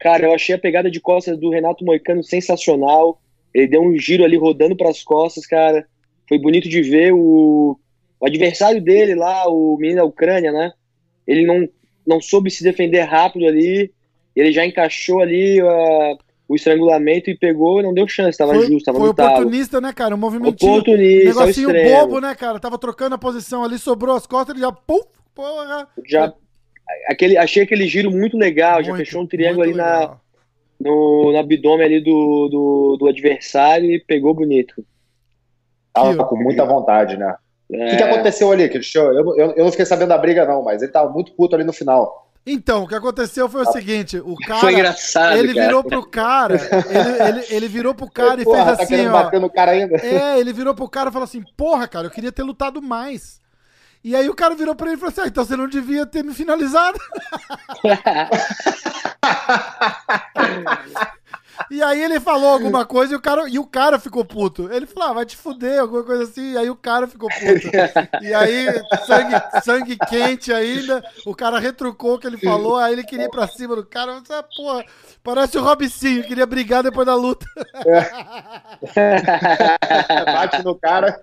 Cara, 0.00 0.26
eu 0.26 0.34
achei 0.34 0.54
a 0.54 0.58
pegada 0.58 0.90
de 0.90 1.00
costas 1.00 1.38
do 1.38 1.50
Renato 1.50 1.84
Moicano 1.84 2.24
sensacional. 2.24 3.20
Ele 3.54 3.68
deu 3.68 3.82
um 3.82 3.96
giro 3.96 4.24
ali 4.24 4.36
rodando 4.36 4.76
para 4.76 4.90
as 4.90 5.02
costas, 5.02 5.46
cara. 5.46 5.86
Foi 6.28 6.38
bonito 6.38 6.68
de 6.68 6.82
ver 6.82 7.12
o, 7.12 7.78
o 8.18 8.26
adversário 8.26 8.82
dele 8.82 9.14
lá, 9.14 9.46
o 9.48 9.76
menino 9.76 10.00
da 10.00 10.04
Ucrânia, 10.04 10.50
né? 10.50 10.72
Ele 11.26 11.46
não, 11.46 11.68
não 12.04 12.20
soube 12.20 12.50
se 12.50 12.64
defender 12.64 13.02
rápido 13.02 13.46
ali. 13.46 13.92
Ele 14.34 14.52
já 14.52 14.64
encaixou 14.64 15.20
ali 15.20 15.60
ah, 15.60 16.16
o 16.48 16.54
estrangulamento 16.54 17.28
e 17.30 17.36
pegou 17.36 17.80
e 17.80 17.82
não 17.82 17.92
deu 17.94 18.06
chance. 18.08 18.36
Tava 18.38 18.54
Foi, 18.54 18.66
justo, 18.66 18.84
tava 18.86 18.98
foi 18.98 19.14
talo. 19.14 19.30
oportunista, 19.34 19.80
né, 19.80 19.92
cara? 19.92 20.14
Um 20.14 20.18
movimentinho. 20.18 20.72
Oportunista, 20.72 21.24
negocinho 21.40 21.68
bobo, 21.84 22.20
né, 22.20 22.34
cara? 22.34 22.58
Tava 22.58 22.78
trocando 22.78 23.14
a 23.14 23.18
posição 23.18 23.62
ali, 23.64 23.78
sobrou 23.78 24.16
as 24.16 24.26
costas, 24.26 24.54
ele 24.54 24.64
já. 24.64 24.72
Puf, 24.72 25.06
porra! 25.34 25.86
Já, 26.06 26.32
aquele, 27.08 27.36
achei 27.36 27.62
aquele 27.62 27.86
giro 27.86 28.10
muito 28.10 28.36
legal. 28.36 28.82
já 28.82 28.90
Muito, 28.92 29.04
fechou 29.04 29.22
um 29.22 29.26
triângulo 29.26 29.62
ali 29.62 29.72
muito 29.72 29.84
na, 29.84 29.98
legal. 30.00 30.20
no, 30.80 31.32
no 31.32 31.38
abdômen 31.38 31.86
ali 31.86 32.00
do, 32.00 32.48
do, 32.50 32.96
do 33.00 33.08
adversário 33.08 33.90
e 33.90 34.00
pegou 34.00 34.34
bonito. 34.34 34.84
Tava 35.92 36.16
Que- 36.16 36.24
com 36.24 36.36
muita 36.36 36.64
vontade, 36.64 37.16
né? 37.18 37.34
O 37.68 37.74
que, 37.88 37.96
que 37.96 38.02
É, 38.02 38.10
aconteceu 38.10 38.50
ali, 38.52 38.68
Cristiano? 38.68 39.12
Eu, 39.18 39.36
eu, 39.36 39.50
eu 39.52 39.64
não 39.64 39.70
fiquei 39.70 39.86
sabendo 39.86 40.08
da 40.08 40.18
briga, 40.18 40.44
não, 40.44 40.62
mas 40.62 40.82
ele 40.82 40.92
tava 40.92 41.10
muito 41.10 41.32
puto 41.32 41.54
ali 41.54 41.64
no 41.64 41.72
final. 41.72 42.30
Então, 42.44 42.82
o 42.82 42.88
que 42.88 42.94
aconteceu 42.94 43.48
foi 43.48 43.62
o 43.62 43.72
seguinte: 43.72 44.18
o 44.18 44.34
Foi 44.34 44.36
cara. 44.46 44.72
engraçado, 44.72 45.36
Ele 45.36 45.54
cara. 45.54 45.66
virou 45.66 45.84
pro 45.84 46.10
cara, 46.10 46.54
ele, 46.56 47.28
ele, 47.38 47.46
ele 47.50 47.68
virou 47.68 47.94
pro 47.94 48.10
cara 48.10 48.40
e 48.40 48.44
Porra, 48.44 48.76
fez 48.76 48.78
tá 48.78 48.82
assim, 48.84 49.06
ó. 49.06 49.12
bater 49.12 49.40
no 49.40 49.48
cara 49.48 49.70
ainda? 49.72 49.96
É, 50.04 50.40
ele 50.40 50.52
virou 50.52 50.74
pro 50.74 50.88
cara 50.88 51.08
e 51.08 51.12
falou 51.12 51.24
assim: 51.24 51.42
Porra, 51.56 51.86
cara, 51.86 52.06
eu 52.06 52.10
queria 52.10 52.32
ter 52.32 52.42
lutado 52.42 52.82
mais. 52.82 53.40
E 54.04 54.16
aí 54.16 54.28
o 54.28 54.34
cara 54.34 54.56
virou 54.56 54.74
pra 54.74 54.88
ele 54.88 54.96
e 54.96 54.98
falou 54.98 55.12
assim: 55.12 55.20
ah, 55.20 55.26
então 55.28 55.44
você 55.44 55.56
não 55.56 55.68
devia 55.68 56.04
ter 56.04 56.24
me 56.24 56.34
finalizado. 56.34 56.98
E 61.72 61.82
aí 61.82 62.02
ele 62.02 62.20
falou 62.20 62.50
alguma 62.50 62.84
coisa 62.84 63.14
e 63.14 63.16
o 63.16 63.20
cara, 63.20 63.48
e 63.48 63.58
o 63.58 63.64
cara 63.64 63.98
ficou 63.98 64.22
puto. 64.26 64.70
Ele 64.70 64.84
falou, 64.84 65.08
ah, 65.08 65.12
vai 65.14 65.24
te 65.24 65.34
fuder, 65.38 65.80
alguma 65.80 66.02
coisa 66.04 66.24
assim. 66.24 66.52
E 66.52 66.58
aí 66.58 66.68
o 66.68 66.76
cara 66.76 67.06
ficou 67.08 67.30
puto. 67.30 68.22
E 68.22 68.34
aí, 68.34 68.66
sangue, 69.06 69.34
sangue 69.64 69.96
quente 70.06 70.52
ainda, 70.52 71.02
o 71.24 71.34
cara 71.34 71.58
retrucou 71.58 72.16
o 72.16 72.18
que 72.18 72.26
ele 72.26 72.36
falou, 72.36 72.76
aí 72.76 72.92
ele 72.92 73.04
queria 73.04 73.24
ir 73.24 73.30
pra 73.30 73.48
cima 73.48 73.74
do 73.74 73.86
cara. 73.86 74.20
Falei, 74.22 74.42
ah, 74.42 74.48
porra, 74.54 74.84
parece 75.24 75.56
o 75.56 75.62
Robicinho, 75.62 76.22
queria 76.24 76.44
brigar 76.44 76.82
depois 76.82 77.06
da 77.06 77.14
luta. 77.14 77.46
Bate 80.26 80.62
no 80.62 80.74
cara 80.74 81.22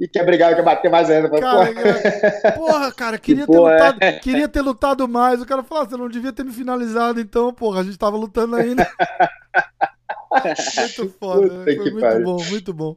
e 0.00 0.08
quer 0.08 0.24
brigar, 0.24 0.54
quer 0.54 0.62
bater 0.62 0.90
mais 0.90 1.10
ainda. 1.10 1.28
Cara, 1.28 1.66
Porra. 1.66 1.70
eu- 1.70 2.52
porra, 2.52 2.92
cara, 2.92 3.18
queria 3.20 3.46
ter, 3.46 3.52
Porra, 3.52 3.72
lutado, 3.72 3.98
queria 4.22 4.48
ter 4.48 4.62
lutado 4.62 5.06
mais. 5.06 5.42
O 5.42 5.46
cara 5.46 5.62
falou, 5.62 5.84
ah, 5.84 5.86
você 5.88 5.96
não 5.96 6.08
devia 6.08 6.32
ter 6.32 6.42
me 6.44 6.52
finalizado, 6.52 7.20
então, 7.20 7.52
porra, 7.52 7.80
a 7.80 7.84
gente 7.84 7.98
tava 7.98 8.16
lutando 8.16 8.56
ainda. 8.56 8.88
muito 10.30 11.08
foda, 11.18 11.58
né? 11.58 11.64
Foi 11.64 11.90
muito 11.90 12.00
pariu. 12.00 12.24
bom, 12.24 12.44
muito 12.44 12.72
bom. 12.72 12.96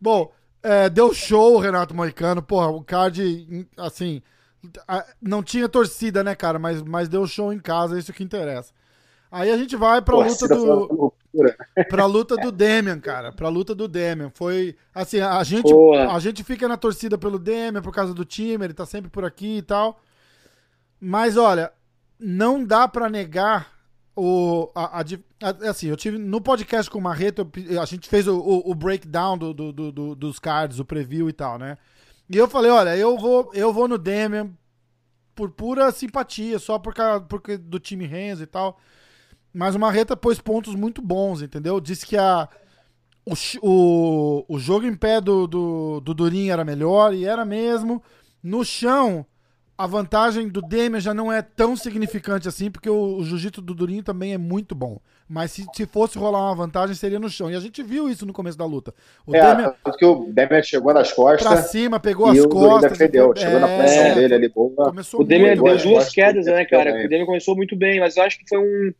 Bom, 0.00 0.32
é, 0.62 0.88
deu 0.88 1.14
show 1.14 1.54
o 1.54 1.60
Renato 1.60 1.94
Moicano, 1.94 2.42
porra, 2.42 2.68
o 2.68 2.82
card, 2.82 3.66
assim, 3.76 4.22
não 5.20 5.42
tinha 5.42 5.68
torcida, 5.68 6.24
né, 6.24 6.34
cara, 6.34 6.58
mas, 6.58 6.82
mas 6.82 7.08
deu 7.08 7.26
show 7.26 7.52
em 7.52 7.58
casa, 7.58 7.98
isso 7.98 8.12
que 8.12 8.24
interessa. 8.24 8.72
Aí 9.30 9.50
a 9.50 9.56
gente 9.56 9.76
vai 9.76 10.00
pra 10.00 10.16
luta 10.16 10.28
Torcida 10.28 10.56
foi 10.56 10.68
uma 10.68 10.86
do, 10.86 11.14
pra 11.88 12.06
luta 12.06 12.36
do 12.36 12.52
Demian, 12.52 12.98
cara. 13.00 13.32
Pra 13.32 13.48
luta 13.48 13.74
do 13.74 13.88
Demian. 13.88 14.30
Foi. 14.32 14.76
Assim, 14.94 15.20
a 15.20 15.42
gente, 15.42 15.70
Porra. 15.70 16.14
a 16.14 16.18
gente 16.18 16.42
fica 16.44 16.66
na 16.68 16.76
torcida 16.76 17.18
pelo 17.18 17.38
Demian 17.38 17.82
por 17.82 17.92
causa 17.92 18.14
do 18.14 18.24
time, 18.24 18.64
ele 18.64 18.72
tá 18.72 18.86
sempre 18.86 19.10
por 19.10 19.24
aqui 19.24 19.58
e 19.58 19.62
tal. 19.62 20.00
Mas 21.00 21.36
olha, 21.36 21.72
não 22.18 22.64
dá 22.64 22.88
pra 22.88 23.10
negar 23.10 23.75
o. 24.16 24.70
A, 24.74 25.00
a 25.00 25.02
a- 25.02 25.70
assim, 25.70 25.88
eu 25.88 25.96
tive. 25.96 26.18
No 26.18 26.40
podcast 26.40 26.90
com 26.90 26.98
o 26.98 27.02
Marreto, 27.02 27.48
a 27.80 27.84
gente 27.84 28.08
fez 28.08 28.26
o, 28.26 28.38
o, 28.38 28.70
o 28.70 28.74
breakdown 28.74 29.36
do, 29.38 29.52
do- 29.54 29.72
do- 29.72 29.92
do- 29.92 30.14
dos 30.14 30.38
cards, 30.38 30.78
o 30.80 30.84
preview 30.84 31.28
e 31.28 31.32
tal, 31.32 31.58
né? 31.58 31.76
E 32.28 32.36
eu 32.36 32.48
falei, 32.48 32.70
olha, 32.70 32.96
eu 32.96 33.16
vou, 33.18 33.50
eu 33.54 33.72
vou 33.72 33.86
no 33.86 33.96
Demian 33.98 34.50
por 35.34 35.50
pura 35.50 35.92
simpatia, 35.92 36.58
só 36.58 36.78
por 36.78 36.94
causa 36.94 37.20
porque 37.24 37.56
do 37.56 37.78
time 37.78 38.06
Renzo 38.06 38.42
e 38.42 38.46
tal. 38.46 38.78
Mas 39.52 39.74
o 39.74 39.78
Marreta 39.78 40.16
pôs 40.16 40.40
pontos 40.40 40.74
muito 40.74 41.00
bons, 41.00 41.40
entendeu? 41.42 41.80
Disse 41.80 42.04
que 42.06 42.16
a, 42.16 42.48
o, 43.24 43.32
o, 43.62 44.44
o 44.48 44.58
jogo 44.58 44.86
em 44.86 44.94
pé 44.94 45.20
do, 45.20 45.46
do, 45.46 46.00
do 46.00 46.14
Durinho 46.14 46.52
era 46.52 46.64
melhor, 46.64 47.14
e 47.14 47.24
era 47.24 47.44
mesmo. 47.44 48.02
No 48.42 48.64
chão, 48.64 49.24
a 49.78 49.86
vantagem 49.86 50.48
do 50.48 50.62
Demian 50.62 51.00
já 51.00 51.12
não 51.12 51.30
é 51.32 51.42
tão 51.42 51.76
significante 51.76 52.48
assim, 52.48 52.70
porque 52.70 52.88
o, 52.88 53.16
o 53.18 53.24
jiu-jitsu 53.24 53.60
do 53.60 53.74
Durinho 53.74 54.02
também 54.02 54.32
é 54.32 54.38
muito 54.38 54.74
bom. 54.74 54.98
Mas 55.28 55.50
se, 55.50 55.66
se 55.74 55.86
fosse 55.86 56.16
rolar 56.18 56.40
uma 56.46 56.54
vantagem, 56.54 56.94
seria 56.94 57.18
no 57.18 57.28
chão. 57.28 57.50
E 57.50 57.56
a 57.56 57.60
gente 57.60 57.82
viu 57.82 58.08
isso 58.08 58.24
no 58.24 58.32
começo 58.32 58.56
da 58.56 58.64
luta. 58.64 58.94
O 59.26 59.34
É, 59.34 59.40
Demian 59.40 59.74
tanto 59.84 59.98
que 59.98 60.04
o 60.04 60.30
Demian 60.32 60.62
chegou 60.62 60.94
nas 60.94 61.08
pra 61.12 61.16
costas 61.16 61.70
cima, 61.70 61.98
pegou 62.00 62.28
e 62.34 62.38
as 62.38 62.44
o 62.44 62.48
Durinho 62.48 62.68
costas. 62.70 62.92
defendeu. 62.92 63.32
e- 63.36 63.40
Chegou 63.40 63.60
na 63.60 63.68
é, 63.68 63.78
pressão 63.78 64.14
dele 64.14 64.34
ali, 64.34 64.48
boa. 64.48 64.84
Começou 64.90 65.20
O 65.20 65.24
Demian 65.24 65.54
deu 65.56 65.78
duas 65.78 66.08
quedas, 66.10 66.46
né, 66.46 66.64
cara? 66.64 66.90
também. 66.90 67.06
O 67.06 67.08
Demian 67.08 67.26
começou 67.26 67.56
muito 67.56 67.74
bem, 67.76 67.98
mas 68.00 68.16
eu 68.16 68.22
acho 68.22 68.38
que 68.38 68.48
foi 68.48 68.58
um. 68.58 68.92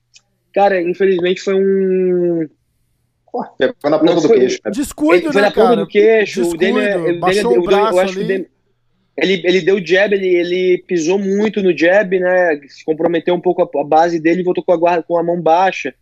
Cara, 0.52 0.80
infelizmente 0.82 1.40
foi 1.40 1.54
um. 1.54 2.48
Pegou 3.58 3.90
na 3.90 3.98
ponta 3.98 4.14
do 4.14 4.20
foi- 4.22 4.38
queixo. 4.40 4.58
né? 4.64 4.70
Descuido, 4.70 5.24
ele 5.26 5.32
foi 5.32 5.42
né, 5.42 5.48
na 5.48 5.54
ponta 5.54 5.76
do 5.76 5.86
queixo, 5.86 6.42
o 6.48 6.56
Demian. 6.56 6.98
o 7.16 7.20
baixou 7.20 7.50
Demian- 7.50 7.60
o 7.60 7.64
braço 7.66 7.92
eu 7.94 8.00
acho 8.00 8.12
que 8.14 8.18
o 8.20 8.22
ali. 8.24 8.48
Ele, 9.16 9.40
ele 9.44 9.60
deu 9.62 9.84
jab, 9.84 10.14
ele, 10.14 10.28
ele 10.28 10.84
pisou 10.86 11.18
muito 11.18 11.62
no 11.62 11.76
jab, 11.76 12.18
né? 12.18 12.60
Se 12.68 12.84
comprometeu 12.84 13.34
um 13.34 13.40
pouco 13.40 13.62
a, 13.62 13.80
a 13.80 13.84
base 13.84 14.20
dele 14.20 14.40
e 14.40 14.44
voltou 14.44 14.62
com 14.62 14.72
a 14.72 14.76
guarda 14.76 15.02
com 15.02 15.16
a 15.16 15.22
mão 15.22 15.40
baixa. 15.40 15.94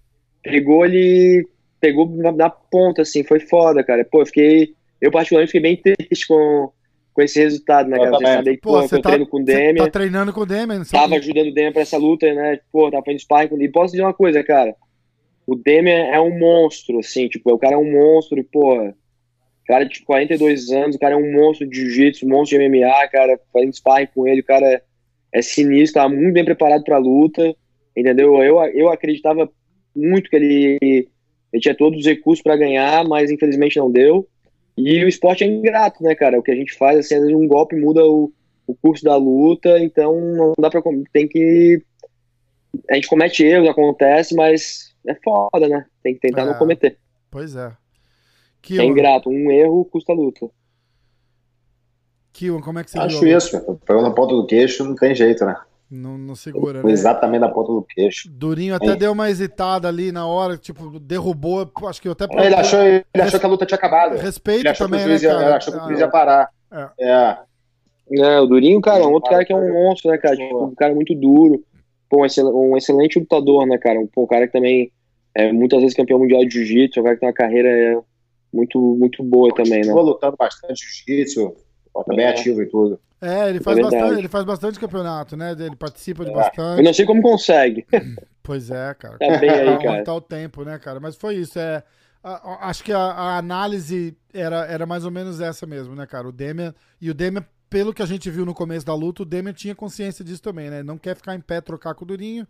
Pegou 0.43 0.85
ele. 0.85 1.47
Pegou 1.81 2.09
na, 2.09 2.33
na 2.33 2.51
ponta, 2.51 3.03
assim, 3.03 3.23
foi 3.23 3.39
foda, 3.39 3.85
cara. 3.85 4.05
Pô, 4.05 4.23
eu 4.23 4.27
fiquei. 4.27 4.75
Eu 5.01 5.13
particularmente 5.13 5.53
fiquei 5.53 5.61
bem 5.61 5.77
triste 5.77 6.27
com, 6.27 6.71
com 7.13 7.23
esse 7.23 7.39
resultado, 7.39 7.89
né, 7.89 7.99
Eu 7.99 8.03
cara? 8.05 8.17
Você 8.17 8.25
sabe 8.25 8.51
que, 8.53 8.61
Pô, 8.61 8.73
pô, 8.73 8.83
você 8.83 8.95
eu 8.97 9.03
tá, 9.03 9.11
treino 9.11 9.27
com 9.27 9.41
o 9.41 9.45
Demian. 9.45 9.85
tá 9.85 9.91
treinando 9.91 10.33
com 10.33 10.41
o 10.41 10.47
Demian. 10.47 10.85
sabe? 10.85 11.03
tava 11.03 11.17
ajudando 11.17 11.49
o 11.49 11.55
Demian 11.55 11.73
pra 11.73 11.83
essa 11.83 11.99
luta, 11.99 12.33
né? 12.35 12.59
Pô, 12.73 12.91
tava 12.91 13.05
fazendo 13.05 13.21
sparring 13.21 13.49
com 13.49 13.55
ele. 13.57 13.67
E 13.67 13.73
posso 13.73 13.93
dizer 13.93 14.03
uma 14.03 14.15
coisa, 14.15 14.43
cara. 14.43 14.75
O 15.47 15.55
Demian 15.55 16.07
é 16.07 16.19
um 16.19 16.37
monstro, 16.37 16.99
assim, 16.99 17.29
tipo, 17.29 17.53
o 17.53 17.59
cara 17.59 17.75
é 17.75 17.79
um 17.79 17.93
monstro 17.93 18.39
e, 18.39 18.43
pô, 18.43 18.93
cara 19.67 19.85
de 19.85 20.03
42 20.05 20.71
anos, 20.71 20.97
o 20.97 20.99
cara 20.99 21.15
é 21.15 21.17
um 21.17 21.33
monstro 21.33 21.67
de 21.67 21.77
jiu-jitsu, 21.77 22.27
um 22.27 22.29
monstro 22.29 22.59
de 22.59 22.69
MMA, 22.69 23.09
cara, 23.09 23.39
fazendo 23.53 23.75
sparring 23.75 24.09
com 24.15 24.27
ele, 24.27 24.41
o 24.41 24.45
cara 24.45 24.83
é 25.33 25.43
sinistro, 25.43 26.01
tava 26.01 26.15
muito 26.15 26.35
bem 26.35 26.45
preparado 26.45 26.85
pra 26.85 26.99
luta, 26.99 27.55
entendeu? 27.97 28.43
Eu, 28.43 28.63
eu 28.75 28.91
acreditava 28.91 29.51
muito 29.95 30.29
que 30.29 30.37
ele, 30.37 30.79
ele 30.81 31.61
tinha 31.63 31.75
todos 31.75 32.01
os 32.01 32.07
recursos 32.07 32.43
pra 32.43 32.57
ganhar, 32.57 33.07
mas 33.07 33.31
infelizmente 33.31 33.79
não 33.79 33.91
deu. 33.91 34.29
E 34.77 35.05
o 35.05 35.09
esporte 35.09 35.45
é 35.45 35.47
ingrato, 35.47 36.03
né, 36.03 36.15
cara? 36.15 36.39
O 36.39 36.43
que 36.43 36.51
a 36.51 36.57
gente 36.57 36.75
faz, 36.75 36.99
assim, 36.99 37.15
às 37.15 37.21
vezes 37.23 37.37
um 37.37 37.47
golpe 37.47 37.77
muda 37.77 38.05
o, 38.05 38.33
o 38.67 38.75
curso 38.75 39.05
da 39.05 39.17
luta, 39.17 39.79
então 39.79 40.21
não 40.21 40.53
dá 40.59 40.69
pra. 40.69 40.83
Tem 41.13 41.29
que. 41.29 41.81
A 42.91 42.95
gente 42.95 43.07
comete 43.07 43.45
erros, 43.45 43.69
acontece, 43.69 44.35
mas 44.35 44.93
é 45.07 45.15
foda, 45.15 45.69
né? 45.69 45.87
Tem 46.03 46.15
que 46.15 46.21
tentar 46.21 46.43
É. 46.43 46.47
não 46.47 46.55
cometer. 46.55 46.99
Pois 47.31 47.55
é. 47.55 47.71
É 48.65 48.77
Kiwan, 48.79 48.85
ingrato. 48.85 49.29
Um 49.31 49.51
erro 49.51 49.85
custa 49.85 50.13
a 50.13 50.17
luta. 50.17 50.49
Kiwan, 52.33 52.61
como 52.61 52.79
é 52.79 52.85
que 52.85 52.91
você 52.91 52.99
viu? 52.99 53.07
Acho 53.07 53.27
isso, 53.27 53.53
meu. 53.57 53.81
Pegou 53.85 54.03
na 54.03 54.11
ponta 54.11 54.35
do 54.35 54.47
queixo, 54.47 54.85
não 54.85 54.95
tem 54.95 55.15
jeito, 55.15 55.45
né? 55.45 55.57
Não, 55.91 56.19
não 56.19 56.35
segura, 56.35 56.83
né? 56.83 56.91
exatamente 56.91 57.41
na 57.41 57.49
ponta 57.49 57.73
do 57.73 57.83
queixo. 57.83 58.29
Durinho 58.31 58.75
até 58.75 58.89
É. 58.89 58.97
deu 58.97 59.13
uma 59.13 59.31
hesitada 59.31 59.87
ali 59.87 60.11
na 60.11 60.27
hora, 60.27 60.57
tipo, 60.57 60.99
derrubou, 60.99 61.71
acho 61.87 62.03
que 62.03 62.09
eu 62.09 62.13
até... 62.13 62.25
Ele 62.25 62.55
achou, 62.55 62.81
ele 62.81 63.05
achou 63.15 63.39
que 63.39 63.47
a 63.47 63.49
luta 63.49 63.67
tinha 63.67 63.77
acabado. 63.77 64.17
Respeito 64.17 64.63
Ele 64.63 64.69
achou, 64.71 64.87
que 64.89 64.93
também, 64.93 65.07
né, 65.07 65.15
ia, 65.23 65.29
cara? 65.29 65.43
ele 65.45 65.53
achou 65.55 65.73
que 65.73 65.79
o 65.79 65.83
juiz 65.85 66.01
ia 66.01 66.09
parar. 66.09 66.49
É. 66.99 67.37
É, 68.19 68.41
o 68.41 68.47
Durinho, 68.47 68.81
cara, 68.81 69.05
é 69.05 69.07
um 69.07 69.13
outro 69.13 69.31
cara 69.31 69.45
que 69.45 69.53
é 69.53 69.57
um 69.57 69.73
monstro, 69.73 70.11
né, 70.11 70.19
cara? 70.19 70.37
Tipo, 70.37 70.65
um 70.65 70.75
cara 70.75 70.95
muito 70.95 71.15
duro. 71.15 71.63
Pô, 72.09 72.23
um, 72.23 72.27
excel, 72.27 72.47
um 72.49 72.77
excelente 72.77 73.19
lutador, 73.19 73.67
né, 73.67 73.79
cara? 73.79 74.01
Um, 74.01 74.07
pô, 74.07 74.25
um 74.25 74.27
cara 74.27 74.47
que 74.47 74.53
também 74.53 74.91
é 75.35 75.53
muitas 75.53 75.81
vezes 75.81 75.97
campeão 75.97 76.19
mundial 76.19 76.45
de 76.45 76.51
jiu-jitsu, 76.51 77.01
um 77.01 77.03
cara 77.05 77.15
que 77.15 77.21
tem 77.21 77.29
uma 77.29 77.35
carreira 77.35 77.69
é, 77.69 77.99
muito, 78.55 78.79
muito 78.79 79.23
boa 79.23 79.53
também, 79.55 79.83
né? 79.83 79.93
lutando 79.93 80.37
bastante 80.37 80.85
jiu-jitsu, 80.85 81.55
também 82.07 82.27
é. 82.27 82.31
ativo 82.31 82.63
e 82.63 82.67
tudo. 82.67 82.99
É, 83.21 83.49
ele 83.49 83.61
faz, 83.61 83.79
é 83.79 83.83
bastante, 83.83 84.19
ele 84.19 84.29
faz 84.29 84.45
bastante 84.45 84.79
campeonato, 84.81 85.37
né? 85.37 85.53
Ele 85.53 85.77
participa 85.77 86.25
de 86.25 86.31
é. 86.31 86.35
bastante. 86.35 86.79
Eu 86.79 86.85
não 86.85 86.93
sei 86.95 87.05
como 87.05 87.23
consegue. 87.23 87.87
Pois 88.47 88.71
é, 88.71 88.93
cara. 88.93 89.17
Tá 89.17 89.39
bem 89.39 89.49
aí, 89.49 89.83
cara. 89.83 90.05
Tá 90.05 90.15
o 90.15 90.21
tempo, 90.21 90.65
né, 90.65 90.79
cara? 90.79 91.01
Mas 91.01 91.17
foi 91.17 91.37
isso, 91.37 91.59
é... 91.59 91.83
acho 92.61 92.85
que 92.85 92.93
a, 92.93 92.99
a, 92.99 93.39
análise 93.39 94.15
era, 94.35 94.67
era 94.67 94.85
mais 94.85 95.07
ou 95.07 95.11
menos 95.11 95.41
essa 95.41 95.67
mesmo, 95.67 95.95
né, 95.95 96.07
cara? 96.07 96.29
O 96.29 96.33
Demian... 96.33 96.75
E 97.01 97.09
o 97.09 97.15
Demian, 97.15 97.43
pelo 97.71 97.95
que 97.95 98.03
a 98.03 98.07
gente 98.07 98.31
viu 98.31 98.45
no 98.45 98.53
começo 98.53 98.85
da 98.85 98.95
luta, 98.95 99.23
o 99.23 99.25
Demian 99.25 99.55
tinha 99.55 99.75
consciência 99.75 100.23
disso 100.23 100.43
também, 100.43 100.69
né? 100.69 100.83
Não 100.83 100.99
quer 100.99 101.17
ficar 101.17 101.35
em 101.35 101.41
pé, 101.41 101.63
trocar 101.63 101.95
com 101.95 102.05
o 102.05 102.07
Durinho. 102.07 102.47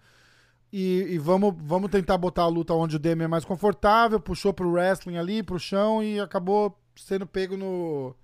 E, 0.76 1.14
e, 1.14 1.18
vamos, 1.18 1.54
vamos 1.56 1.88
tentar 1.88 2.18
botar 2.18 2.42
a 2.42 2.48
luta 2.48 2.74
onde 2.74 2.96
o 2.96 2.98
Demian 2.98 3.26
é 3.26 3.28
mais 3.28 3.44
confortável, 3.44 4.18
puxou 4.18 4.52
pro 4.52 4.72
wrestling 4.72 5.16
ali, 5.16 5.40
pro 5.40 5.56
chão 5.56 6.02
e 6.02 6.18
acabou 6.18 6.76
sendo 6.96 7.24
pego 7.24 7.56
no 7.56 8.16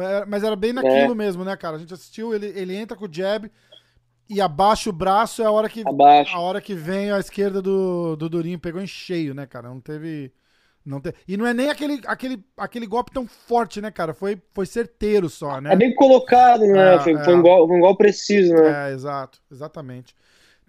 era, 0.00 0.24
mas 0.24 0.42
era 0.42 0.56
bem 0.56 0.72
naquilo 0.72 1.12
é. 1.12 1.14
mesmo, 1.14 1.44
né, 1.44 1.54
cara? 1.58 1.76
A 1.76 1.78
gente 1.78 1.92
assistiu, 1.92 2.34
ele, 2.34 2.46
ele 2.56 2.74
entra 2.74 2.96
com 2.96 3.04
o 3.04 3.12
jab 3.12 3.50
e 4.30 4.40
abaixa 4.40 4.88
o 4.88 4.94
braço 4.94 5.42
é 5.42 5.44
a 5.44 5.50
hora 5.50 5.68
que 5.68 5.84
a 5.86 6.38
hora 6.38 6.58
que 6.62 6.74
vem 6.74 7.12
a 7.12 7.18
esquerda 7.18 7.60
do, 7.60 8.16
do 8.16 8.30
Durinho 8.30 8.58
pegou 8.58 8.80
em 8.80 8.86
cheio, 8.86 9.34
né, 9.34 9.44
cara? 9.44 9.68
Não 9.68 9.78
teve 9.78 10.32
não 10.86 11.02
te... 11.02 11.14
E 11.28 11.36
não 11.36 11.46
é 11.46 11.52
nem 11.52 11.68
aquele, 11.68 12.00
aquele, 12.06 12.42
aquele 12.56 12.86
golpe 12.86 13.12
tão 13.12 13.26
forte, 13.26 13.78
né, 13.82 13.90
cara? 13.90 14.14
Foi, 14.14 14.40
foi 14.54 14.64
certeiro 14.64 15.28
só, 15.28 15.60
né? 15.60 15.74
É 15.74 15.76
bem 15.76 15.94
colocado, 15.94 16.62
né? 16.62 16.94
É, 16.94 16.98
foi, 17.00 17.12
é. 17.12 17.24
foi, 17.24 17.34
um 17.34 17.42
gol, 17.42 17.68
foi 17.68 17.76
um 17.76 17.80
gol 17.80 17.94
preciso, 17.94 18.54
né? 18.54 18.88
É, 18.88 18.94
exato, 18.94 19.38
exatamente. 19.52 20.14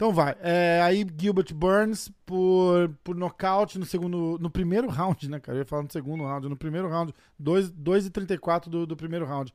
Então 0.01 0.11
vai. 0.11 0.35
É, 0.41 0.81
aí 0.83 1.05
Gilbert 1.15 1.53
Burns 1.53 2.11
por, 2.25 2.89
por 3.03 3.15
nocaute 3.15 3.77
no 3.77 3.85
segundo. 3.85 4.35
No 4.41 4.49
primeiro 4.49 4.87
round, 4.89 5.29
né, 5.29 5.39
cara? 5.39 5.55
Eu 5.55 5.61
ia 5.61 5.65
falar 5.65 5.83
no 5.83 5.91
segundo 5.91 6.23
round. 6.23 6.49
No 6.49 6.57
primeiro 6.57 6.89
round. 6.89 7.13
2 7.37 8.07
e 8.07 8.09
34 8.09 8.67
do, 8.67 8.87
do 8.87 8.97
primeiro 8.97 9.27
round. 9.27 9.53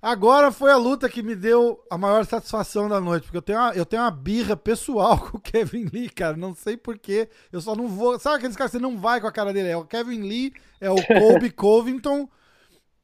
Agora 0.00 0.50
foi 0.50 0.72
a 0.72 0.78
luta 0.78 1.10
que 1.10 1.22
me 1.22 1.36
deu 1.36 1.78
a 1.90 1.98
maior 1.98 2.24
satisfação 2.24 2.88
da 2.88 3.02
noite, 3.02 3.24
porque 3.24 3.36
eu 3.36 3.42
tenho 3.42 3.58
uma, 3.58 3.74
eu 3.74 3.84
tenho 3.84 4.00
uma 4.00 4.10
birra 4.10 4.56
pessoal 4.56 5.18
com 5.28 5.36
o 5.36 5.40
Kevin 5.40 5.90
Lee, 5.92 6.08
cara. 6.08 6.38
Não 6.38 6.54
sei 6.54 6.78
porquê. 6.78 7.28
Eu 7.52 7.60
só 7.60 7.76
não 7.76 7.86
vou. 7.86 8.18
Sabe 8.18 8.36
aqueles 8.36 8.56
caras 8.56 8.72
que 8.72 8.78
você 8.78 8.82
não 8.82 8.96
vai 8.96 9.20
com 9.20 9.26
a 9.26 9.32
cara 9.32 9.52
dele? 9.52 9.68
É 9.68 9.76
o 9.76 9.84
Kevin 9.84 10.22
Lee, 10.22 10.54
é 10.80 10.88
o 10.88 10.96
Colby 11.04 11.50
Covington 11.50 12.26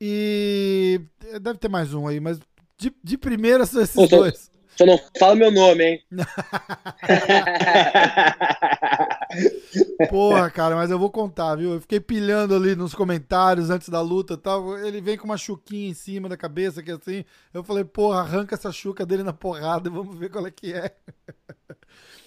e. 0.01 1.03
Deve 1.39 1.59
ter 1.59 1.69
mais 1.69 1.93
um 1.93 2.09
aí, 2.09 2.19
mas 2.19 2.41
de, 2.79 2.91
de 3.05 3.19
primeira 3.19 3.67
são 3.67 3.83
esses 3.83 4.09
dois. 4.09 4.56
Só 4.77 4.85
não 4.85 5.01
fala 5.19 5.35
meu 5.35 5.51
nome, 5.51 5.85
hein? 5.85 6.03
Porra, 10.11 10.51
cara, 10.51 10.77
mas 10.77 10.91
eu 10.91 10.99
vou 10.99 11.11
contar, 11.11 11.55
viu? 11.57 11.73
Eu 11.73 11.81
fiquei 11.81 11.99
pilhando 11.99 12.55
ali 12.55 12.77
nos 12.77 12.95
comentários 12.95 13.71
antes 13.71 13.89
da 13.89 14.03
luta 14.03 14.35
e 14.35 14.37
tal. 14.37 14.79
Ele 14.79 15.01
vem 15.01 15.17
com 15.17 15.25
uma 15.25 15.39
chuquinha 15.39 15.89
em 15.89 15.95
cima 15.95 16.29
da 16.29 16.37
cabeça, 16.37 16.83
que 16.83 16.91
assim. 16.91 17.25
Eu 17.55 17.65
falei, 17.65 17.85
porra, 17.85 18.21
arranca 18.21 18.55
essa 18.55 18.71
chuca 18.71 19.07
dele 19.07 19.23
na 19.23 19.33
porrada 19.33 19.89
e 19.89 19.93
vamos 19.93 20.15
ver 20.17 20.29
qual 20.31 20.47
é 20.47 20.51
que 20.51 20.75
é. 20.75 20.95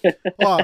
Ó, 0.42 0.58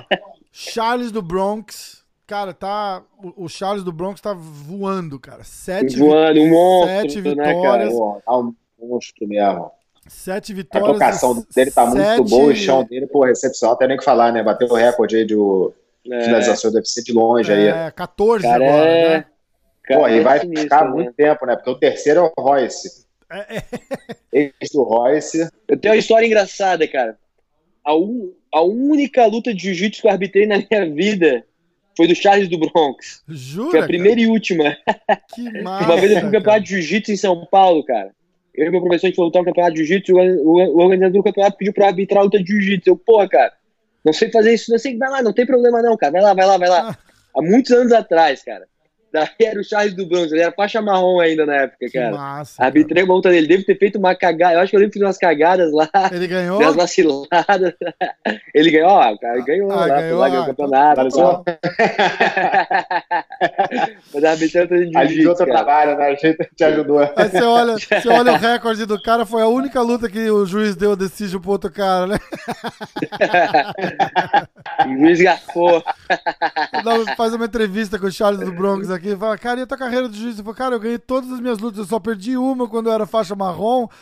Charles 0.51 1.13
do 1.13 1.23
Bronx. 1.23 2.05
Cara, 2.27 2.53
tá. 2.53 3.05
O 3.37 3.49
Charles 3.49 3.85
do 3.85 3.93
Bronx 3.93 4.21
tá 4.21 4.35
voando, 4.35 5.21
cara. 5.21 5.45
Sete, 5.45 5.97
voando, 5.97 6.41
um 6.41 6.51
monstro, 6.51 6.97
sete 6.97 7.23
né, 7.23 7.31
vitórias. 7.31 7.95
Né, 7.95 8.21
tá 8.25 8.37
um 8.37 8.53
monstro 8.81 9.29
mesmo. 9.29 9.71
Sete 10.09 10.53
vitórias. 10.53 10.91
A 10.91 10.93
tocação 10.93 11.47
dele 11.55 11.71
tá 11.71 11.91
sete... 11.91 12.17
muito 12.17 12.31
boa, 12.31 12.53
o 12.53 12.55
chão 12.55 12.85
dele, 12.85 13.07
pô, 13.07 13.25
recepção, 13.25 13.77
tem 13.77 13.89
nem 13.89 13.97
que 13.97 14.05
falar, 14.05 14.33
né? 14.33 14.43
Bateu 14.43 14.69
o 14.69 14.75
recorde 14.75 15.17
aí 15.17 15.25
de 15.25 15.35
é. 15.35 16.25
finalização 16.25 16.71
do 16.71 16.77
UFC 16.77 17.03
de 17.03 17.13
longe 17.13 17.53
é, 17.53 17.87
aí. 17.87 17.93
14 17.93 18.43
Cara, 18.43 18.65
agora, 18.65 18.89
é... 18.89 19.09
né? 19.09 19.25
Cara, 19.85 20.01
pô, 20.01 20.09
e 20.09 20.21
vai 20.21 20.41
sinistro, 20.41 20.63
ficar 20.63 20.85
né? 20.85 20.91
muito 20.91 21.13
tempo, 21.13 21.47
né? 21.47 21.57
Porque 21.57 21.71
o 21.71 21.79
terceiro 21.79 22.21
é 22.21 22.33
o 22.37 22.43
Royce. 22.43 23.07
É, 23.31 23.57
é. 23.57 23.63
Esse 24.61 24.73
do 24.75 24.83
Royce. 24.83 25.49
Eu 25.69 25.77
tenho 25.77 25.95
uma 25.95 26.01
história 26.01 26.27
engraçada, 26.27 26.87
cara. 26.87 27.19
A, 27.85 27.95
un... 27.95 28.33
a 28.53 28.63
única 28.63 29.27
luta 29.27 29.55
de 29.55 29.63
jiu-jitsu 29.63 30.03
que 30.03 30.09
eu 30.09 30.13
arbitrei 30.13 30.47
na 30.47 30.59
minha 30.59 30.91
vida 30.93 31.45
foi 31.97 32.07
do 32.07 32.15
Charles 32.15 32.49
do 32.49 32.59
Bronx. 32.59 33.23
Jura? 33.29 33.71
Foi 33.71 33.81
a 33.81 33.87
primeira 33.87 34.17
cara? 34.17 34.29
e 34.29 34.31
última. 34.31 34.77
Que 35.35 35.63
massa, 35.63 35.87
Uma 35.87 35.97
vez 35.97 36.13
eu 36.13 36.21
fui 36.21 36.31
campeonato 36.31 36.65
de 36.65 36.69
jiu-jitsu 36.71 37.13
em 37.13 37.17
São 37.17 37.47
Paulo, 37.47 37.85
cara 37.85 38.13
eu 38.57 38.67
e 38.67 38.71
meu 38.71 38.81
professor, 38.81 39.07
a 39.07 39.09
gente 39.09 39.17
foi 39.17 39.25
lutar 39.25 39.43
um 39.43 39.45
campeonato 39.45 39.75
de 39.75 39.85
jiu-jitsu, 39.85 40.15
o, 40.15 40.83
organizador 40.83 41.21
do 41.21 41.25
campeonato 41.25 41.57
pediu 41.57 41.73
pra 41.73 41.89
arbitrar 41.89 42.21
a 42.21 42.25
luta 42.25 42.43
de 42.43 42.47
jiu-jitsu. 42.47 42.91
Eu, 42.91 42.97
porra, 42.97 43.29
cara, 43.29 43.53
não 44.05 44.13
sei 44.13 44.31
fazer 44.31 44.55
isso, 44.55 44.71
não 44.71 44.79
sei, 44.79 44.97
vai 44.97 45.11
lá, 45.11 45.23
não 45.23 45.33
tem 45.33 45.45
problema 45.47 45.83
não, 45.83 45.97
cara, 45.97 46.13
vai 46.13 46.23
lá, 46.23 46.35
vai 46.35 46.47
lá, 46.47 46.57
vai 46.57 46.69
lá. 46.69 46.99
Há 47.37 47.43
muitos 47.43 47.71
anos 47.73 47.93
atrás, 47.93 48.43
cara. 48.43 48.67
Daí 49.13 49.29
era 49.41 49.61
o 49.61 49.65
Charles 49.65 49.95
do 49.95 50.07
Bronx, 50.07 50.31
ele 50.31 50.43
era 50.43 50.53
faixa 50.53 50.83
marrom 50.83 51.21
ainda 51.21 51.47
na 51.47 51.55
época, 51.55 51.87
cara. 51.93 52.11
Que 52.11 52.17
massa, 52.17 52.63
Arbitrei 52.63 53.03
uma 53.03 53.15
luta 53.15 53.31
dele, 53.31 53.47
deve 53.47 53.65
ter 53.65 53.79
feito 53.79 53.99
uma 53.99 54.15
cagada, 54.15 54.55
eu 54.55 54.61
acho 54.61 54.71
que 54.71 54.77
eu 54.77 54.81
lembro 54.81 54.93
que 54.93 54.99
fiz 54.99 55.07
umas 55.07 55.17
cagadas 55.17 55.73
lá. 55.73 55.89
Ele 56.13 56.27
ganhou? 56.27 56.61
Umas 56.61 56.77
vaciladas. 56.77 57.73
Ele 58.55 58.71
ganhou, 58.71 58.91
ó, 58.91 59.13
o 59.13 59.19
cara 59.19 59.41
ganhou 59.41 59.71
ah, 59.71 59.77
lá, 59.77 59.89
ganhou, 59.89 60.19
lá, 60.19 60.29
ganhou 60.29 60.45
o 60.45 60.47
campeonato. 60.47 61.09
Tá 61.09 61.43
Mas 64.13 64.25
arbitrei 64.25 64.63
outra 64.63 64.87
de 64.87 65.15
jiu 65.15 65.31
outro 65.31 65.47
trabalho, 65.47 65.97
né? 65.97 66.07
A 66.07 66.15
gente 66.15 66.37
te 66.55 66.65
ajudou. 66.65 66.99
Aí 66.99 67.29
você 67.29 67.43
olha, 67.43 67.75
você 67.79 68.09
olha 68.09 68.33
o 68.33 68.37
recorde 68.37 68.87
do 68.87 69.01
cara, 69.01 69.25
foi 69.25 69.43
a 69.43 69.49
única 69.49 69.81
luta 69.83 70.09
que 70.09 70.31
o 70.31 70.45
juiz 70.45 70.75
deu 70.75 70.97
decídio 70.97 71.41
pro 71.41 71.53
outro 71.53 71.71
cara, 71.71 72.07
né? 72.07 72.19
o 74.87 74.99
juiz 74.99 75.23
garfou. 75.23 75.83
Faz 77.17 77.33
uma 77.35 77.47
entrevista 77.47 77.99
com 77.99 78.07
o 78.07 78.13
Charles 78.13 78.41
do 78.41 78.53
Bronx 78.53 78.91
aqui 78.91 78.96
e 79.05 79.17
fala, 79.17 79.39
cara, 79.39 79.61
e 79.61 79.63
a 79.63 79.67
tua 79.67 79.79
carreira 79.79 80.09
de 80.09 80.21
juiz? 80.21 80.39
Eu 80.39 80.45
falo, 80.45 80.57
cara, 80.57 80.75
eu 80.75 80.81
ganhei 80.81 80.99
todas 80.99 81.31
as 81.31 81.41
minhas 81.41 81.59
lutas, 81.59 81.79
eu 81.79 81.85
só 81.85 81.99
perdi 81.99 82.37
uma 82.37 82.69
quando 82.69 82.89
eu 82.89 82.93
era 82.93 83.07
faixa 83.07 83.35
marrom. 83.35 83.89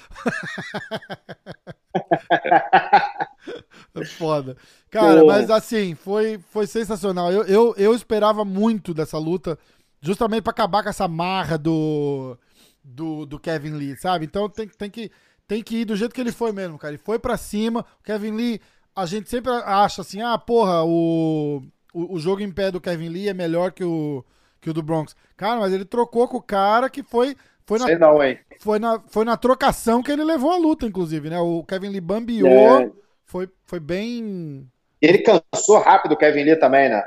É 3.94 4.04
foda. 4.04 4.56
Cara, 4.90 5.20
Pô. 5.20 5.26
mas 5.26 5.50
assim, 5.50 5.94
foi, 5.94 6.38
foi 6.50 6.66
sensacional. 6.66 7.30
Eu, 7.30 7.44
eu, 7.44 7.74
eu 7.76 7.94
esperava 7.94 8.44
muito 8.44 8.92
dessa 8.92 9.18
luta, 9.18 9.58
justamente 10.00 10.42
para 10.42 10.50
acabar 10.50 10.82
com 10.82 10.88
essa 10.88 11.06
marra 11.06 11.56
do, 11.56 12.36
do, 12.82 13.24
do 13.24 13.38
Kevin 13.38 13.72
Lee, 13.72 13.96
sabe? 13.96 14.24
Então 14.24 14.48
tem, 14.48 14.68
tem, 14.68 14.90
que, 14.90 15.10
tem 15.46 15.62
que 15.62 15.76
ir 15.76 15.84
do 15.84 15.96
jeito 15.96 16.14
que 16.14 16.20
ele 16.20 16.32
foi 16.32 16.52
mesmo, 16.52 16.78
cara. 16.78 16.94
Ele 16.94 17.02
foi 17.02 17.18
para 17.18 17.36
cima. 17.36 17.84
O 18.00 18.02
Kevin 18.02 18.32
Lee, 18.32 18.60
a 18.94 19.06
gente 19.06 19.28
sempre 19.28 19.52
acha 19.52 20.02
assim, 20.02 20.20
ah, 20.22 20.38
porra, 20.38 20.82
o, 20.84 21.62
o, 21.92 22.14
o 22.14 22.18
jogo 22.18 22.42
em 22.42 22.50
pé 22.50 22.70
do 22.70 22.80
Kevin 22.80 23.08
Lee 23.08 23.28
é 23.28 23.34
melhor 23.34 23.72
que 23.72 23.84
o, 23.84 24.24
que 24.64 24.70
o 24.70 24.72
do 24.72 24.82
Bronx. 24.82 25.14
Cara, 25.36 25.60
mas 25.60 25.74
ele 25.74 25.84
trocou 25.84 26.26
com 26.26 26.38
o 26.38 26.42
cara 26.42 26.88
que 26.88 27.02
foi. 27.02 27.36
Foi 27.66 27.78
na, 27.78 27.84
Sei 27.84 27.98
não, 27.98 28.22
hein? 28.22 28.38
Foi 28.58 28.78
na, 28.78 28.98
foi 29.06 29.24
na 29.24 29.36
trocação 29.36 30.02
que 30.02 30.10
ele 30.10 30.24
levou 30.24 30.50
a 30.50 30.56
luta, 30.56 30.86
inclusive, 30.86 31.28
né? 31.28 31.38
O 31.38 31.62
Kevin 31.62 31.88
Lee 31.88 32.00
bambiou. 32.00 32.80
É. 32.80 32.90
Foi, 33.26 33.48
foi 33.64 33.78
bem. 33.78 34.66
Ele 35.00 35.18
cansou 35.18 35.80
rápido 35.80 36.12
o 36.12 36.16
Kevin 36.16 36.44
Lee 36.44 36.56
também, 36.56 36.88
né? 36.88 37.04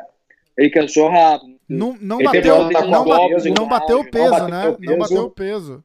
Ele 0.56 0.70
cansou 0.70 1.10
rápido. 1.10 1.58
Não, 1.68 1.98
não 2.00 2.20
bateu, 2.20 2.58
não, 2.58 2.70
não, 2.70 3.06
bateu, 3.06 3.54
não 3.54 3.68
bateu 3.68 4.00
o 4.00 4.10
peso, 4.10 4.48
né? 4.48 4.76
Não 4.80 4.98
bateu 4.98 5.24
o 5.24 5.32
peso. 5.32 5.84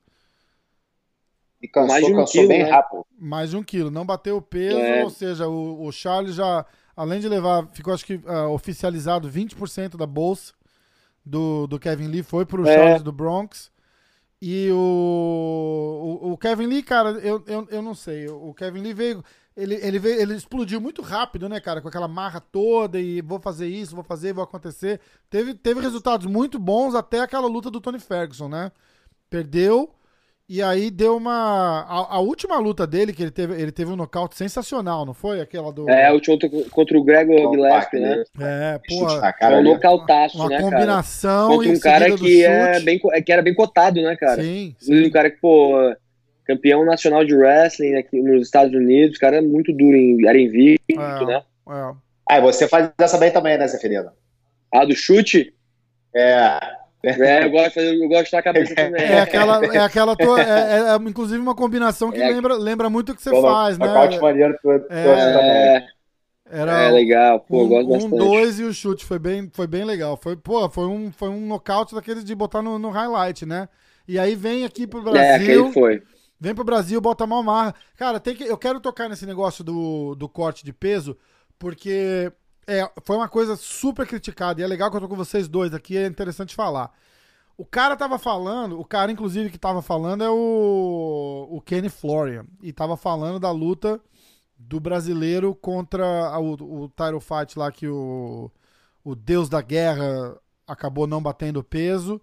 E 1.61 1.68
cansou, 1.68 1.88
Mais 1.88 2.04
um 2.04 2.14
cansou 2.14 2.26
quilo, 2.26 2.48
bem 2.48 2.62
né? 2.64 2.70
rápido. 2.70 3.06
Mais 3.18 3.50
de 3.50 3.56
um 3.56 3.62
quilo. 3.62 3.90
Não 3.90 4.04
bateu 4.04 4.37
o 4.37 4.42
peso, 4.42 4.78
é. 4.78 5.04
ou 5.04 5.11
seja, 5.11 5.48
o, 5.48 5.87
o 5.87 5.92
Charles 5.92 6.35
já, 6.35 6.66
além 6.96 7.20
de 7.20 7.28
levar, 7.28 7.66
ficou 7.72 7.94
acho 7.94 8.04
que 8.04 8.16
uh, 8.16 8.48
oficializado 8.50 9.30
20% 9.30 9.96
da 9.96 10.06
bolsa 10.06 10.52
do, 11.24 11.66
do 11.66 11.78
Kevin 11.78 12.08
Lee 12.08 12.22
foi 12.22 12.44
pro 12.44 12.66
é. 12.66 12.74
Charles 12.74 13.02
do 13.02 13.12
Bronx. 13.12 13.70
E 14.40 14.70
o, 14.72 16.18
o, 16.22 16.32
o, 16.32 16.38
Kevin 16.38 16.66
Lee, 16.66 16.82
cara, 16.82 17.11
eu, 17.11 17.44
eu, 17.46 17.68
eu 17.70 17.80
não 17.80 17.94
sei. 17.94 18.28
O 18.28 18.52
Kevin 18.52 18.80
Lee 18.80 18.92
veio 18.92 19.24
ele, 19.56 19.74
ele, 19.74 19.98
veio, 19.98 20.20
ele 20.20 20.35
explodiu 20.35 20.80
muito 20.80 21.02
rápido, 21.02 21.48
né, 21.48 21.61
cara? 21.61 21.80
Com 21.80 21.88
aquela 21.88 22.08
marra 22.08 22.40
toda 22.40 22.98
e 22.98 23.20
vou 23.20 23.38
fazer 23.38 23.68
isso, 23.68 23.94
vou 23.94 24.04
fazer, 24.04 24.32
vou 24.32 24.44
acontecer. 24.44 25.00
Teve, 25.28 25.54
teve 25.54 25.80
resultados 25.80 26.26
muito 26.26 26.58
bons 26.58 26.94
até 26.94 27.20
aquela 27.20 27.46
luta 27.46 27.70
do 27.70 27.80
Tony 27.80 27.98
Ferguson, 27.98 28.48
né? 28.48 28.72
Perdeu, 29.28 29.94
e 30.53 30.61
aí 30.61 30.91
deu 30.91 31.17
uma. 31.17 31.87
A, 31.88 32.17
a, 32.17 32.21
última 32.21 32.59
luta 32.59 32.87
dele, 32.87 33.15
que 33.15 33.23
ele 33.23 33.31
teve, 33.31 33.55
ele 33.55 33.73
teve 33.73 33.91
um 33.91 33.97
nocaute 33.97 34.37
sensacional, 34.37 35.07
não 35.07 35.15
foi? 35.15 35.41
Aquela 35.41 35.73
do. 35.73 35.88
É, 35.88 36.09
a 36.09 36.12
última 36.12 36.37
contra 36.71 36.99
o 36.99 37.03
Gregor 37.03 37.55
Gillespie, 37.55 37.99
né? 37.99 38.23
É, 38.38 38.79
pô. 38.87 39.07
É 39.41 39.57
um 39.57 39.62
nocautaço, 39.62 40.37
uma 40.37 40.51
né? 40.51 40.59
Uma 40.59 40.71
combinação. 40.71 41.49
Contra 41.57 41.71
um 41.71 41.81
cara 41.81 42.15
que, 42.15 42.45
é 42.45 42.81
bem, 42.81 43.01
que 43.25 43.33
era 43.33 43.41
bem 43.41 43.55
cotado, 43.55 44.03
né, 44.03 44.15
cara? 44.15 44.43
Sim. 44.43 44.77
sim. 44.79 45.07
Um 45.07 45.11
cara 45.11 45.31
que, 45.31 45.41
pô, 45.41 45.73
campeão 46.45 46.85
nacional 46.85 47.25
de 47.25 47.35
wrestling 47.35 47.95
aqui 47.95 48.21
nos 48.21 48.43
Estados 48.43 48.75
Unidos, 48.75 49.17
o 49.17 49.21
cara 49.21 49.38
é 49.38 49.41
muito 49.41 49.73
duro, 49.73 49.97
em, 49.97 50.29
era 50.29 50.38
invicto, 50.38 51.01
é, 51.01 51.25
né? 51.25 51.43
É. 51.71 51.95
Ah, 52.29 52.41
você 52.41 52.69
faz 52.69 52.91
essa 52.99 53.17
bem 53.17 53.31
também, 53.31 53.57
né, 53.57 53.67
Zeferino? 53.67 54.11
Ah, 54.71 54.85
do 54.85 54.95
chute? 54.95 55.55
É. 56.15 56.82
É, 57.05 57.45
eu 57.45 57.51
gosto, 57.51 57.69
de 57.69 57.75
fazer- 57.75 57.95
eu 58.03 58.09
gosto 58.09 58.21
de 58.23 58.27
estar 58.29 58.38
a 58.38 58.43
cabeça 58.43 58.77
também. 58.77 59.03
É 59.05 59.21
aquela, 59.21 59.67
é 59.75 59.79
aquela 59.81 60.17
tua, 60.17 60.41
é, 60.43 60.95
é, 60.95 60.97
inclusive 61.09 61.38
uma 61.41 61.55
combinação 61.55 62.12
que 62.12 62.21
É. 62.21 62.29
lembra, 62.29 62.55
lembra 62.57 62.88
muito 62.91 63.12
o 63.12 63.17
que 63.17 63.23
você 63.23 63.35
faz, 63.35 63.79
né? 63.79 63.87
nocaute 63.87 64.21
maneiro 64.21 64.57
que 64.59 64.69
É. 64.88 65.33
também. 65.33 65.75
É, 65.77 65.88
Era 66.47 66.73
é 66.88 66.91
legal, 66.91 67.41
pô, 67.41 67.62
eu 67.62 67.69
um, 67.69 67.69
gosto 67.69 67.88
um, 68.07 68.11
bastante. 68.11 68.12
dois 68.12 68.59
e 68.61 68.65
o 68.65 68.73
chute 68.75 69.05
foi 69.05 69.19
bem, 69.19 69.51
foi 69.53 69.67
bem 69.67 69.85
legal. 69.85 70.17
Foi, 70.17 70.37
pô, 70.37 70.69
foi 70.71 70.87
um, 70.87 71.12
foi 71.12 71.29
um 71.29 71.47
nocaute 71.47 71.95
daqueles 71.95 72.25
de 72.25 72.35
botar 72.35 72.62
no, 72.62 72.79
no 72.79 72.91
highlight, 72.91 73.47
né? 73.47 73.69
E 74.07 74.19
aí 74.19 74.35
vem 74.35 74.65
aqui 74.65 74.87
pro 74.87 75.03
É, 75.11 75.37
Brasil, 75.37 75.37
aquele 75.37 75.73
foi. 75.73 76.03
vem 76.41 76.55
pro 76.55 76.65
Brasil, 76.65 77.01
bota 77.01 77.27
mal 77.27 77.43
marra. 77.43 77.75
Cara, 77.97 78.21
tem 78.21 78.35
que, 78.35 78.45
eu 78.45 78.59
quero 78.59 78.81
tocar 78.81 79.09
nesse 79.09 79.27
negócio 79.27 79.65
do, 79.65 80.15
do 80.17 80.29
corte 80.29 80.65
de 80.65 80.73
peso, 80.73 81.17
porque 81.59 82.33
é, 82.66 82.90
foi 83.05 83.16
uma 83.16 83.29
coisa 83.29 83.57
super 83.57 84.07
criticada 84.07 84.61
e 84.61 84.64
é 84.64 84.66
legal 84.66 84.90
que 84.90 84.96
eu 84.96 85.01
tô 85.01 85.09
com 85.09 85.16
vocês 85.16 85.48
dois 85.48 85.75
aqui, 85.75 85.96
é 85.96 86.07
interessante 86.07 86.55
falar. 86.55 86.92
O 87.57 87.64
cara 87.66 87.96
tava 87.96 88.18
falando, 88.18 88.79
o 88.81 88.85
cara 88.85 89.12
inclusive 89.12 89.51
que 89.51 89.59
tava 89.59 89.83
falando 89.83 90.25
é 90.25 90.31
o, 90.31 91.48
o 91.51 91.61
Kenny 91.61 91.88
Florian, 91.88 92.44
e 92.62 92.72
tava 92.72 92.96
falando 92.96 93.38
da 93.38 93.51
luta 93.51 94.01
do 94.59 94.81
brasileiro 94.81 95.55
contra 95.55 96.05
a- 96.29 96.38
o, 96.38 96.53
o 96.85 96.88
title 96.88 97.20
fight 97.20 97.59
lá 97.59 97.70
que 97.70 97.87
o, 97.88 98.51
o 99.05 99.14
deus 99.14 99.48
da 99.48 99.61
guerra 99.61 100.37
acabou 100.66 101.07
não 101.07 101.22
batendo 101.22 101.62
peso 101.62 102.20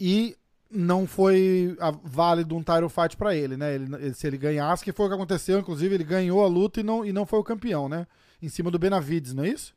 e 0.00 0.36
não 0.70 1.06
foi 1.06 1.76
a- 1.78 1.90
válido 2.02 2.56
um 2.56 2.62
title 2.62 2.88
fight 2.88 3.16
pra 3.16 3.34
ele, 3.36 3.56
né? 3.56 3.74
Ele- 3.74 4.14
se 4.14 4.26
ele 4.26 4.38
ganhasse, 4.38 4.82
que 4.84 4.92
foi 4.92 5.06
o 5.06 5.08
que 5.08 5.14
aconteceu, 5.14 5.58
inclusive 5.60 5.94
ele 5.94 6.04
ganhou 6.04 6.42
a 6.42 6.48
luta 6.48 6.80
e 6.80 6.82
não, 6.82 7.04
e 7.04 7.12
não 7.12 7.26
foi 7.26 7.38
o 7.38 7.44
campeão, 7.44 7.88
né? 7.88 8.06
Em 8.42 8.48
cima 8.48 8.70
do 8.70 8.78
Benavides, 8.78 9.32
não 9.32 9.44
é 9.44 9.48
isso? 9.48 9.74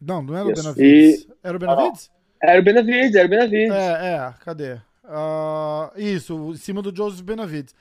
Não, 0.00 0.22
não 0.22 0.36
era 0.36 0.48
o. 0.48 0.52
Benavides. 0.52 1.26
Era 1.42 1.56
o 1.56 1.60
Benavides? 1.60 2.10
Era 2.42 2.60
o 2.60 2.64
Benavides, 2.64 3.14
era 3.14 3.26
o 3.26 3.30
Benavides. 3.30 3.74
É, 3.74 4.14
é, 4.14 4.34
cadê? 4.40 4.80
Ah, 5.04 5.92
isso, 5.96 6.52
em 6.52 6.56
cima 6.56 6.82
do 6.82 6.94
Joseph 6.94 7.22
Benavides. 7.22 7.74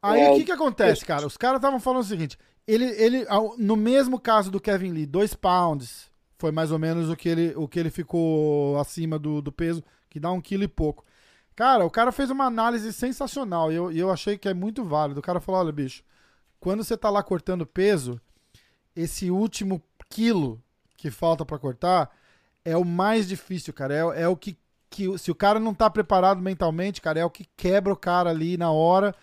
Aí 0.00 0.20
É, 0.20 0.30
o 0.30 0.36
que 0.36 0.44
que 0.44 0.52
acontece, 0.52 1.04
cara? 1.04 1.26
Os 1.26 1.36
caras 1.36 1.56
estavam 1.56 1.80
falando 1.80 2.02
o 2.02 2.06
seguinte: 2.06 2.38
ele, 2.66 2.84
ele, 2.84 3.26
no 3.58 3.76
mesmo 3.76 4.18
caso 4.20 4.50
do 4.50 4.60
Kevin 4.60 4.92
Lee, 4.92 5.06
dois 5.06 5.34
pounds 5.34 6.10
foi 6.38 6.52
mais 6.52 6.70
ou 6.70 6.78
menos 6.78 7.08
o 7.08 7.16
que 7.16 7.28
ele, 7.28 7.54
o 7.56 7.66
que 7.66 7.78
ele 7.78 7.90
ficou 7.90 8.78
acima 8.78 9.18
do, 9.18 9.40
do 9.40 9.50
peso, 9.50 9.82
que 10.10 10.20
dá 10.20 10.30
um 10.30 10.40
quilo 10.40 10.64
e 10.64 10.68
pouco. 10.68 11.04
Cara, 11.56 11.84
o 11.84 11.90
cara 11.90 12.12
fez 12.12 12.30
uma 12.30 12.44
análise 12.44 12.92
sensacional 12.92 13.72
e 13.72 13.76
eu, 13.76 13.92
e 13.92 13.98
eu 13.98 14.10
achei 14.10 14.36
que 14.36 14.48
é 14.48 14.54
muito 14.54 14.84
válido. 14.84 15.20
O 15.20 15.22
cara 15.22 15.40
falou: 15.40 15.60
olha, 15.60 15.72
bicho, 15.72 16.04
quando 16.60 16.84
você 16.84 16.96
tá 16.96 17.10
lá 17.10 17.22
cortando 17.22 17.66
peso, 17.66 18.20
esse 18.94 19.30
último 19.30 19.82
quilo 20.08 20.62
que 20.96 21.10
falta 21.10 21.44
pra 21.44 21.58
cortar 21.58 22.10
é 22.64 22.76
o 22.76 22.84
mais 22.84 23.28
difícil, 23.28 23.72
cara. 23.72 23.94
É, 23.94 24.22
é 24.22 24.28
o 24.28 24.36
que, 24.36 24.56
que. 24.88 25.18
Se 25.18 25.30
o 25.30 25.34
cara 25.34 25.60
não 25.60 25.74
tá 25.74 25.90
preparado 25.90 26.40
mentalmente, 26.40 27.00
cara, 27.00 27.20
é 27.20 27.24
o 27.24 27.30
que 27.30 27.46
quebra 27.56 27.92
o 27.92 27.96
cara 27.96 28.30
ali 28.30 28.56
na 28.56 28.70
hora. 28.70 29.14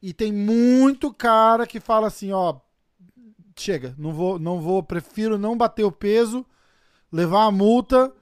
E 0.00 0.12
tem 0.12 0.32
muito 0.32 1.12
cara 1.12 1.66
que 1.66 1.80
fala 1.80 2.06
assim, 2.06 2.32
ó. 2.32 2.56
Chega, 3.56 3.94
não 3.98 4.12
vou, 4.12 4.38
não 4.38 4.60
vou, 4.60 4.82
prefiro 4.84 5.36
não 5.36 5.56
bater 5.56 5.82
o 5.82 5.90
peso, 5.90 6.46
levar 7.10 7.44
a 7.44 7.50
multa 7.50 8.12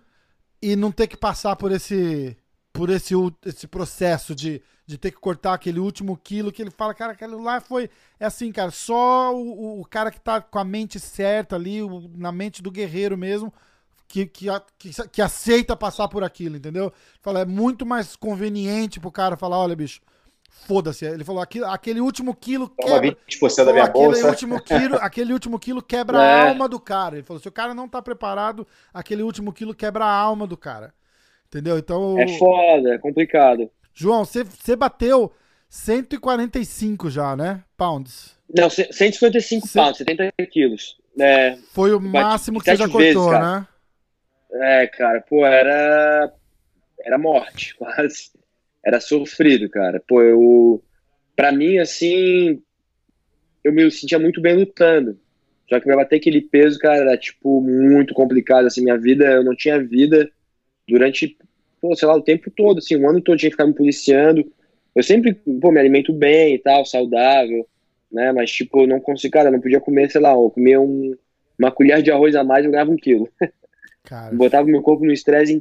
e 0.62 0.75
não 0.75 0.90
ter 0.90 1.07
que 1.07 1.16
passar 1.16 1.57
por 1.57 1.71
esse 1.71 2.37
por 2.73 2.90
esse, 2.90 3.14
esse 3.45 3.66
processo 3.66 4.35
de, 4.35 4.62
de 4.87 4.96
ter 4.96 5.11
que 5.11 5.18
cortar 5.18 5.55
aquele 5.55 5.81
último 5.81 6.16
quilo 6.16 6.53
que 6.53 6.62
ele 6.62 6.70
fala, 6.70 6.94
cara, 6.94 7.12
aquilo 7.12 7.42
lá 7.42 7.61
foi. 7.61 7.90
É 8.20 8.27
assim, 8.27 8.53
cara, 8.53 8.70
só 8.70 9.35
o, 9.35 9.81
o- 9.81 9.85
cara 9.85 10.11
que 10.12 10.20
tá 10.20 10.40
com 10.40 10.59
a 10.59 10.64
mente 10.64 11.01
certa 11.01 11.57
ali, 11.57 11.83
o- 11.83 12.09
na 12.14 12.31
mente 12.31 12.62
do 12.62 12.70
guerreiro 12.70 13.18
mesmo, 13.18 13.53
que, 14.09 14.25
que, 14.27 14.46
que, 14.79 14.90
que 15.09 15.20
aceita 15.22 15.77
passar 15.77 16.07
por 16.09 16.22
aquilo, 16.22 16.57
entendeu? 16.57 16.92
Fala, 17.20 17.40
é 17.40 17.44
muito 17.44 17.85
mais 17.85 18.14
conveniente 18.14 19.01
pro 19.01 19.11
cara 19.11 19.37
falar, 19.37 19.59
olha, 19.59 19.75
bicho, 19.75 20.01
foda-se. 20.49 21.05
Ele 21.05 21.25
falou, 21.25 21.42
aquele, 21.42 21.64
aquele 21.64 22.01
último 22.01 22.33
quilo 22.35 22.68
Toma 22.68 23.01
quebra. 23.01 23.18
20% 23.29 23.64
da 23.64 23.72
minha 23.72 23.85
aquele 23.85 24.05
bolsa. 24.07 24.29
último 24.29 24.61
quilo, 24.62 24.96
aquele 25.01 25.33
último 25.33 25.59
quilo 25.59 25.83
quebra 25.83 26.18
É. 26.22 26.42
a 26.42 26.49
alma 26.51 26.68
do 26.68 26.79
cara. 26.79 27.16
Ele 27.16 27.25
falou: 27.25 27.42
se 27.42 27.49
o 27.49 27.53
cara 27.53 27.75
não 27.75 27.88
tá 27.88 28.01
preparado, 28.01 28.64
aquele 28.94 29.22
último 29.25 29.53
quilo 29.53 29.75
quebra 29.75 30.05
a 30.05 30.12
alma 30.16 30.46
do 30.46 30.57
cara. 30.57 30.94
Entendeu? 31.49 31.79
Então, 31.79 32.18
É 32.18 32.27
foda, 32.38 32.94
é 32.94 32.99
complicado. 32.99 33.70
João, 33.97 34.25
você 34.25 34.77
bateu 34.77 35.33
145 35.69 37.11
já, 37.11 37.35
né? 37.35 37.65
Pounds. 37.77 38.37
Não, 38.55 38.69
c- 38.71 38.93
155 38.93 39.67
Cê- 39.67 39.79
pounds, 39.79 39.99
70 39.99 40.33
quilos. 40.51 40.97
É, 41.19 41.57
Foi 41.73 41.95
o 41.95 42.01
máximo 42.01 42.61
que 42.61 42.67
você 42.67 42.77
já 42.77 42.87
vezes, 42.87 43.15
cortou, 43.15 43.31
cara. 43.31 43.61
né? 43.61 43.69
é, 44.83 44.87
cara, 44.87 45.21
pô, 45.23 45.45
era. 45.47 46.33
Era 47.05 47.19
morte, 47.19 47.75
quase. 47.79 48.31
Era 48.85 49.01
sofrido, 49.01 49.69
cara. 49.71 50.03
Pô, 50.07 50.23
eu. 50.23 50.83
Pra 51.35 51.51
mim, 51.51 51.79
assim. 51.79 52.63
Eu 53.65 53.73
me 53.73 53.91
sentia 53.91 54.19
muito 54.19 54.41
bem 54.41 54.57
lutando. 54.57 55.19
Só 55.69 55.81
que 55.81 55.87
pra 55.87 55.97
bater 55.97 56.17
aquele 56.17 56.41
peso, 56.41 56.79
cara, 56.79 56.99
era, 56.99 57.17
tipo, 57.19 57.61
muito 57.61 58.15
complicado. 58.15 58.67
Assim, 58.67 58.83
minha 58.85 58.97
vida, 58.99 59.25
eu 59.25 59.43
não 59.43 59.57
tinha 59.57 59.83
vida 59.83 60.31
durante, 60.87 61.37
pô, 61.81 61.95
sei 61.95 62.09
lá, 62.09 62.17
o 62.17 62.23
tempo 62.23 62.51
todo. 62.51 62.79
Assim, 62.79 62.97
o 62.97 63.09
ano 63.09 63.21
todo 63.21 63.39
tinha 63.39 63.51
que 63.51 63.55
ficar 63.55 63.67
me 63.67 63.75
policiando. 63.75 64.45
Eu 64.95 65.03
sempre, 65.03 65.35
pô, 65.35 65.71
me 65.71 65.79
alimento 65.79 66.12
bem 66.12 66.55
e 66.55 66.59
tal, 66.59 66.85
saudável, 66.85 67.67
né? 68.11 68.33
Mas, 68.33 68.51
tipo, 68.51 68.83
eu 68.83 68.87
não 68.87 69.01
consigo, 69.01 69.33
cara, 69.33 69.51
não 69.51 69.61
podia 69.61 69.81
comer, 69.81 70.11
sei 70.11 70.21
lá, 70.21 70.33
eu 70.33 70.51
comia 70.51 70.81
um, 70.81 71.15
uma 71.59 71.71
colher 71.71 72.03
de 72.03 72.11
arroz 72.11 72.35
a 72.35 72.43
mais 72.43 72.65
eu 72.65 72.71
ganhava 72.71 72.91
um 72.91 72.97
quilo. 72.97 73.29
Cara, 74.05 74.33
Botava 74.37 74.67
meu 74.67 74.83
corpo 74.83 75.05
no 75.05 75.12
estresse 75.12 75.61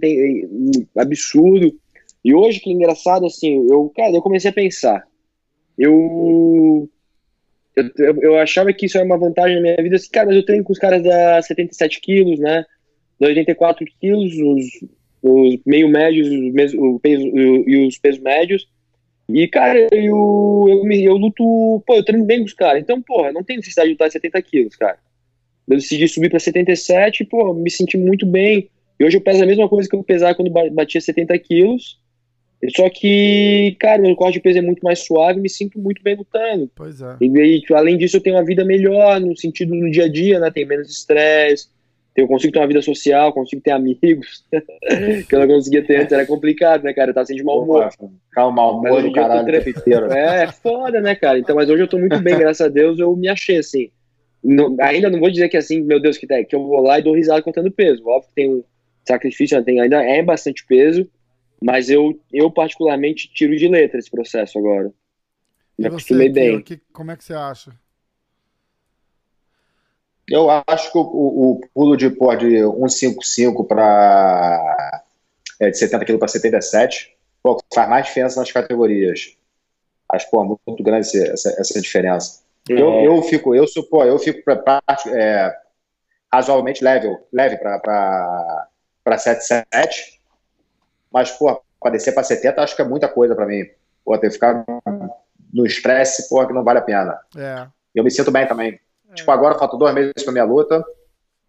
absurdo. 0.98 1.78
E 2.24 2.34
hoje, 2.34 2.60
que 2.60 2.72
engraçado, 2.72 3.26
assim, 3.26 3.68
eu, 3.70 3.92
cara, 3.96 4.12
eu 4.12 4.22
comecei 4.22 4.50
a 4.50 4.54
pensar. 4.54 5.06
Eu, 5.78 6.90
eu, 7.76 7.92
eu, 7.98 8.22
eu 8.22 8.38
achava 8.40 8.72
que 8.74 8.86
isso 8.86 8.98
era 8.98 9.06
uma 9.06 9.18
vantagem 9.18 9.56
na 9.58 9.62
minha 9.62 9.76
vida, 9.76 9.96
assim, 9.98 10.10
cara, 10.10 10.28
mas 10.28 10.38
eu 10.38 10.46
treino 10.46 10.64
com 10.64 10.74
os 10.74 10.80
caras 10.80 11.04
da 11.04 11.42
77 11.42 12.00
quilos, 12.00 12.40
né? 12.40 12.66
Da 13.20 13.28
84 13.28 13.86
quilos, 14.00 14.34
os, 14.34 14.66
os 15.28 15.58
meio 15.66 15.90
médios 15.90 16.28
os 16.28 16.54
mes- 16.54 16.74
o 16.74 17.00
peso, 17.00 17.26
e 17.26 17.88
os 17.88 17.98
pesos 17.98 18.22
médios. 18.22 18.68
E, 19.28 19.48
cara, 19.48 19.88
eu, 19.92 20.66
eu, 20.70 20.84
me, 20.84 21.04
eu 21.04 21.16
luto, 21.18 21.82
pô, 21.88 21.96
eu 21.96 22.06
treino 22.06 22.26
bem 22.26 22.40
com 22.40 22.46
os 22.46 22.54
caras. 22.54 22.82
Então, 22.82 23.02
porra, 23.02 23.32
não 23.32 23.44
tem 23.44 23.58
necessidade 23.58 23.88
de 23.90 23.94
lutar 23.94 24.12
70 24.12 24.40
quilos, 24.44 24.76
cara. 24.76 24.98
Eu 25.68 25.78
decidi 25.78 26.08
subir 26.08 26.30
pra 26.30 26.40
77 26.40 27.22
e, 27.24 27.26
pô, 27.26 27.54
me 27.56 27.72
senti 27.72 27.98
muito 27.98 28.24
bem. 28.26 28.70
E 29.00 29.04
hoje 29.04 29.18
eu 29.18 29.22
peso 29.22 29.42
a 29.42 29.48
mesma 29.48 29.68
coisa 29.68 29.90
que 29.90 29.96
eu 29.96 30.04
pesava 30.04 30.36
quando 30.36 30.52
ba- 30.52 30.70
batia 30.72 31.02
70 31.02 31.38
quilos. 31.40 32.00
Só 32.76 32.88
que, 32.90 33.76
cara, 33.80 34.02
meu 34.02 34.16
corte 34.16 34.36
de 34.36 34.42
peso 34.42 34.60
é 34.60 34.62
muito 34.62 34.82
mais 34.82 35.00
suave 35.00 35.40
me 35.42 35.50
sinto 35.50 35.78
muito 35.80 36.02
bem 36.04 36.16
lutando. 36.16 36.70
pois 36.76 37.02
é. 37.02 37.18
E 37.20 37.64
além 37.74 37.98
disso, 37.98 38.18
eu 38.18 38.22
tenho 38.22 38.36
uma 38.36 38.46
vida 38.46 38.64
melhor 38.64 39.20
no 39.20 39.36
sentido 39.36 39.74
no 39.76 39.90
dia 39.90 40.06
a 40.06 40.08
dia, 40.08 40.40
né? 40.40 40.50
Tenho 40.52 40.68
menos 40.68 40.90
estresse, 40.90 41.68
eu 42.16 42.28
consigo 42.28 42.54
ter 42.54 42.60
uma 42.60 42.68
vida 42.68 42.82
social, 42.82 43.34
consigo 43.34 43.62
ter 43.62 43.72
amigos, 43.72 44.44
que 45.28 45.36
eu 45.36 45.40
não 45.40 45.48
conseguia 45.48 45.86
ter 45.86 45.98
antes, 46.02 46.12
era 46.14 46.26
complicado, 46.26 46.84
né, 46.84 46.94
cara? 46.94 47.12
Eu 47.12 47.14
tava 47.14 47.26
sempre 47.26 47.42
de 47.42 47.46
mau 47.46 47.62
humor. 47.64 47.84
Calma, 48.32 48.62
humor 48.72 49.02
do 49.02 49.08
caralho 49.14 49.42
inteiro. 49.72 50.06
É, 50.14 50.52
foda, 50.52 51.02
né, 51.02 51.16
cara? 51.16 51.38
Então, 51.40 51.56
mas 51.56 51.70
hoje 51.70 51.84
eu 51.84 51.88
tô 51.88 51.98
muito 51.98 52.20
bem, 52.22 52.38
graças 52.38 52.66
a 52.66 52.70
Deus, 52.70 53.00
eu 53.00 53.16
me 53.16 53.28
achei 53.28 53.58
assim. 53.58 53.90
Não- 54.44 54.76
ainda 54.80 55.10
não 55.10 55.20
vou 55.20 55.30
dizer 55.32 55.50
que 55.50 55.58
assim, 55.58 55.82
meu 55.82 56.00
Deus, 56.00 56.18
que, 56.18 56.28
tá- 56.28 56.44
que 56.44 56.56
eu 56.56 56.64
vou 56.64 56.82
lá 56.82 57.00
e 57.00 57.04
dou 57.04 57.16
risada 57.16 57.42
contando 57.42 57.72
peso. 57.72 58.08
Óbvio 58.08 58.30
que 58.30 58.36
tem 58.36 58.50
um 58.50 58.64
sacrifício, 59.08 59.58
né, 59.58 59.64
tem, 59.64 59.80
ainda 59.82 60.04
é 60.04 60.22
bastante 60.24 60.66
peso, 60.66 61.10
mas 61.62 61.90
eu, 61.90 62.20
eu 62.32 62.52
particularmente 62.52 63.28
tiro 63.34 63.56
de 63.56 63.68
letra 63.68 63.98
esse 64.00 64.10
processo 64.12 64.58
agora. 64.60 64.92
Me 65.78 65.88
acostumei 65.88 66.30
bem. 66.30 66.62
que- 66.62 66.80
como 66.94 67.12
é 67.12 67.18
que 67.18 67.24
você 67.24 67.34
acha? 67.34 67.72
Eu 70.30 70.48
acho 70.68 70.92
que 70.92 70.98
o, 70.98 71.02
o- 71.02 71.62
pulo 71.74 71.96
de, 71.96 72.10
pô, 72.10 72.34
de 72.36 72.62
155 72.62 73.64
para 73.64 75.04
é, 75.60 75.70
de 75.70 75.78
70 75.78 76.04
kg 76.06 76.18
para 76.18 76.28
77 76.28 77.16
pô, 77.44 77.58
faz 77.74 77.88
mais 77.90 78.06
diferença 78.08 78.40
nas 78.40 78.52
categorias. 78.52 79.38
Acho 80.12 80.30
pô, 80.32 80.44
muito 80.68 80.84
grande 80.84 81.08
esse- 81.08 81.30
essa, 81.32 81.50
essa 81.60 81.80
diferença. 81.82 82.42
Eu, 82.68 82.92
É. 82.94 83.08
eu 83.08 83.22
fico, 83.24 83.54
eu 83.54 83.68
sou, 83.68 83.84
pô, 83.84 84.04
eu 84.04 84.18
fico 84.18 84.42
pra, 84.44 84.82
é, 85.14 85.56
razoavelmente 86.34 86.84
leve, 86.84 87.16
leve 87.32 87.58
para 87.58 88.68
77, 89.18 90.20
mas 91.12 91.30
pô, 91.32 91.62
para 91.80 91.92
descer 91.92 92.14
para 92.14 92.24
70 92.24 92.64
acho 92.64 92.76
que 92.76 92.82
é 92.82 92.86
muita 92.86 93.08
coisa 93.08 93.36
para 93.36 93.46
mim. 93.46 93.64
Pô, 94.04 94.18
ter 94.18 94.32
ficar 94.32 94.66
no 95.54 95.66
estresse, 95.66 96.28
pô, 96.28 96.46
que 96.48 96.54
não 96.54 96.64
vale 96.64 96.80
a 96.80 96.82
pena. 96.82 97.20
É. 97.38 97.68
Eu 97.94 98.04
me 98.04 98.10
sinto 98.12 98.32
bem 98.32 98.48
também. 98.48 98.80
Tipo, 99.16 99.32
agora 99.32 99.56
faltam 99.58 99.80
dois 99.80 99.94
meses 99.94 100.24
pra 100.24 100.32
minha 100.32 100.46
luta. 100.46 100.84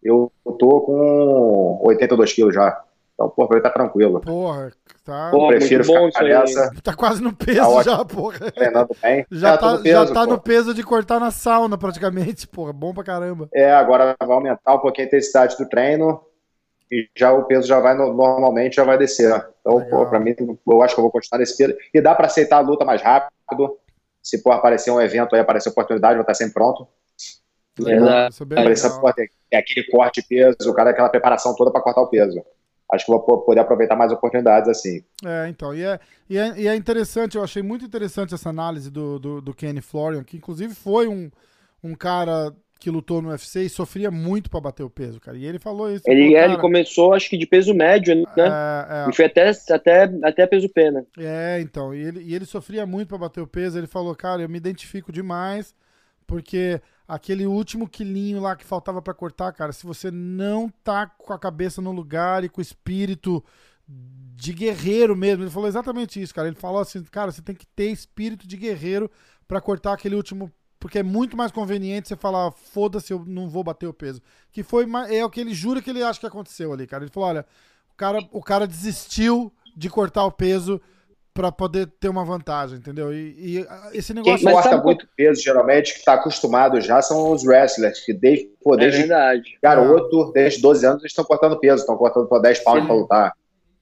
Eu 0.02 0.30
tô 0.58 0.80
com 0.82 1.80
82 1.84 2.32
quilos 2.32 2.54
já. 2.54 2.82
Então, 3.14 3.30
pô, 3.30 3.46
pra 3.48 3.56
ele 3.56 3.62
tá 3.64 3.70
tranquilo. 3.70 4.20
Porra, 4.20 4.70
tá, 5.02 5.30
Pô, 5.30 5.48
Prefiro 5.48 5.84
muito 5.86 5.98
bom 5.98 6.06
ficar 6.08 6.24
isso 6.44 6.58
aí. 6.58 6.62
nessa, 6.62 6.82
tá 6.82 6.94
quase 6.94 7.22
no 7.22 7.34
peso 7.34 7.74
Tá 7.76 7.82
já, 7.82 8.04
porra. 8.04 8.50
treinando 8.52 8.94
bem. 9.02 9.26
Já, 9.32 9.56
tô 9.56 9.66
tá, 9.66 9.72
no 9.72 9.82
peso, 9.82 10.06
já 10.06 10.14
tá 10.14 10.24
pô. 10.24 10.30
no 10.32 10.38
peso 10.40 10.74
de 10.74 10.82
cortar 10.82 11.18
na 11.18 11.30
sauna, 11.30 11.78
praticamente, 11.78 12.46
porra. 12.48 12.74
Bom 12.74 12.92
pra 12.92 13.02
caramba. 13.02 13.48
É, 13.54 13.72
agora 13.72 14.14
vai 14.20 14.30
aumentar 14.36 14.74
um 14.74 14.78
pouquinho 14.80 15.06
a 15.06 15.08
intensidade 15.08 15.56
do 15.56 15.66
treino. 15.66 16.20
e 16.92 17.08
já 17.16 17.32
o 17.32 17.44
peso 17.44 17.66
já 17.66 17.80
vai 17.80 17.94
normalmente 17.96 18.76
já 18.76 18.84
vai 18.84 18.98
descer. 18.98 19.44
Então, 19.60 19.80
para 20.10 20.20
mim, 20.20 20.34
eu 20.68 20.82
acho 20.82 20.94
que 20.94 21.00
eu 21.00 21.02
vou 21.02 21.10
continuar 21.10 21.38
nesse 21.40 21.56
peso. 21.56 21.74
E 21.94 22.00
dá 22.02 22.14
para 22.14 22.26
aceitar 22.26 22.58
a 22.58 22.60
luta 22.60 22.84
mais 22.84 23.00
rápido. 23.00 23.78
Se 24.22 24.42
for 24.42 24.52
aparecer 24.52 24.90
um 24.90 25.00
evento 25.00 25.34
aí, 25.34 25.40
aparecer 25.40 25.70
oportunidade, 25.70 26.14
vou 26.16 26.20
estar 26.22 26.34
sempre 26.34 26.52
pronto. 26.54 26.86
Verdade. 27.78 28.34
Aparecer, 28.42 28.90
é 29.50 29.58
aquele 29.58 29.86
corte 29.86 30.20
de 30.20 30.28
peso, 30.28 30.56
o 30.70 30.74
cara 30.74 30.90
aquela 30.90 31.08
preparação 31.08 31.54
toda 31.54 31.70
para 31.70 31.82
cortar 31.82 32.02
o 32.02 32.08
peso. 32.08 32.42
Acho 32.92 33.04
que 33.04 33.10
vou 33.10 33.20
poder 33.20 33.60
aproveitar 33.60 33.96
mais 33.96 34.12
oportunidades 34.12 34.68
assim. 34.68 35.02
É, 35.24 35.48
então, 35.48 35.74
e 35.74 35.82
é, 35.82 35.98
e 36.30 36.38
é, 36.38 36.54
e 36.56 36.68
é 36.68 36.76
interessante, 36.76 37.36
eu 37.36 37.42
achei 37.42 37.62
muito 37.62 37.84
interessante 37.84 38.32
essa 38.32 38.48
análise 38.48 38.90
do, 38.90 39.18
do, 39.18 39.40
do 39.40 39.54
Kenny 39.54 39.80
Florian, 39.80 40.22
que 40.22 40.36
inclusive 40.36 40.72
foi 40.72 41.08
um, 41.08 41.28
um 41.82 41.94
cara 41.94 42.54
que 42.78 42.90
lutou 42.90 43.22
no 43.22 43.30
UFC 43.30 43.62
e 43.62 43.68
sofria 43.68 44.10
muito 44.10 44.50
para 44.50 44.60
bater 44.60 44.82
o 44.82 44.90
peso, 44.90 45.18
cara. 45.18 45.36
E 45.36 45.44
ele 45.44 45.58
falou 45.58 45.90
isso. 45.90 46.04
Ele, 46.06 46.26
falou, 46.26 46.38
é, 46.38 46.44
ele 46.44 46.58
começou, 46.58 47.14
acho 47.14 47.28
que 47.28 47.36
de 47.36 47.46
peso 47.46 47.74
médio, 47.74 48.14
né? 48.14 48.24
É, 48.36 49.06
é. 49.06 49.10
E 49.10 49.14
foi 49.14 49.24
até, 49.24 49.50
até, 49.70 50.10
até 50.22 50.46
peso 50.46 50.68
pena. 50.68 51.04
É, 51.18 51.58
então. 51.60 51.94
E 51.94 52.00
ele, 52.00 52.20
e 52.20 52.34
ele 52.34 52.44
sofria 52.44 52.84
muito 52.84 53.08
para 53.08 53.18
bater 53.18 53.40
o 53.40 53.46
peso. 53.46 53.78
Ele 53.78 53.86
falou, 53.86 54.14
cara, 54.14 54.42
eu 54.42 54.48
me 54.48 54.58
identifico 54.58 55.10
demais, 55.10 55.74
porque 56.26 56.80
aquele 57.06 57.46
último 57.46 57.88
quilinho 57.88 58.40
lá 58.40 58.56
que 58.56 58.64
faltava 58.64 59.00
para 59.00 59.14
cortar, 59.14 59.52
cara, 59.52 59.72
se 59.72 59.86
você 59.86 60.10
não 60.10 60.68
tá 60.82 61.06
com 61.06 61.32
a 61.32 61.38
cabeça 61.38 61.80
no 61.80 61.92
lugar 61.92 62.44
e 62.44 62.48
com 62.48 62.60
o 62.60 62.62
espírito 62.62 63.44
de 63.88 64.52
guerreiro 64.52 65.16
mesmo, 65.16 65.44
ele 65.44 65.50
falou 65.50 65.68
exatamente 65.68 66.20
isso, 66.20 66.34
cara. 66.34 66.48
Ele 66.48 66.56
falou 66.56 66.80
assim, 66.80 67.02
cara, 67.04 67.30
você 67.30 67.40
tem 67.40 67.54
que 67.54 67.66
ter 67.66 67.90
espírito 67.90 68.46
de 68.46 68.56
guerreiro 68.56 69.10
para 69.46 69.60
cortar 69.60 69.92
aquele 69.92 70.16
último 70.16 70.52
porque 70.78 70.98
é 70.98 71.02
muito 71.02 71.36
mais 71.36 71.50
conveniente 71.50 72.08
você 72.08 72.16
falar, 72.16 72.52
foda-se, 72.52 73.12
eu 73.12 73.24
não 73.26 73.48
vou 73.48 73.64
bater 73.64 73.86
o 73.86 73.94
peso. 73.94 74.20
Que 74.52 74.62
foi 74.62 74.86
é 75.10 75.24
o 75.24 75.30
que 75.30 75.40
ele 75.40 75.54
jura 75.54 75.80
que 75.80 75.90
ele 75.90 76.02
acha 76.02 76.20
que 76.20 76.26
aconteceu 76.26 76.72
ali, 76.72 76.86
cara. 76.86 77.02
Ele 77.02 77.10
falou: 77.10 77.30
olha, 77.30 77.46
o 77.90 77.94
cara, 77.96 78.28
o 78.30 78.42
cara 78.42 78.66
desistiu 78.66 79.52
de 79.74 79.88
cortar 79.88 80.24
o 80.24 80.30
peso 80.30 80.80
para 81.36 81.52
poder 81.52 81.86
ter 82.00 82.08
uma 82.08 82.24
vantagem, 82.24 82.78
entendeu? 82.78 83.12
E, 83.12 83.58
e 83.58 83.66
esse 83.92 84.14
negócio. 84.14 84.38
Quem 84.38 84.54
corta 84.54 84.78
muito 84.78 85.06
peso, 85.14 85.42
geralmente, 85.42 85.92
que 85.92 85.98
está 85.98 86.14
acostumado 86.14 86.80
já, 86.80 87.02
são 87.02 87.30
os 87.30 87.44
wrestlers, 87.44 88.00
que 88.00 88.14
desde, 88.14 88.46
pô, 88.62 88.74
é 88.74 88.78
desde 88.78 89.12
é 89.12 89.42
garoto, 89.62 90.32
desde 90.32 90.62
12 90.62 90.86
anos, 90.86 91.02
eles 91.02 91.12
estão 91.12 91.24
cortando 91.24 91.60
peso, 91.60 91.82
estão 91.82 91.96
cortando 91.96 92.26
por 92.26 92.40
10 92.40 92.60
pounds 92.60 92.86
para 92.86 92.94
lutar. 92.94 93.32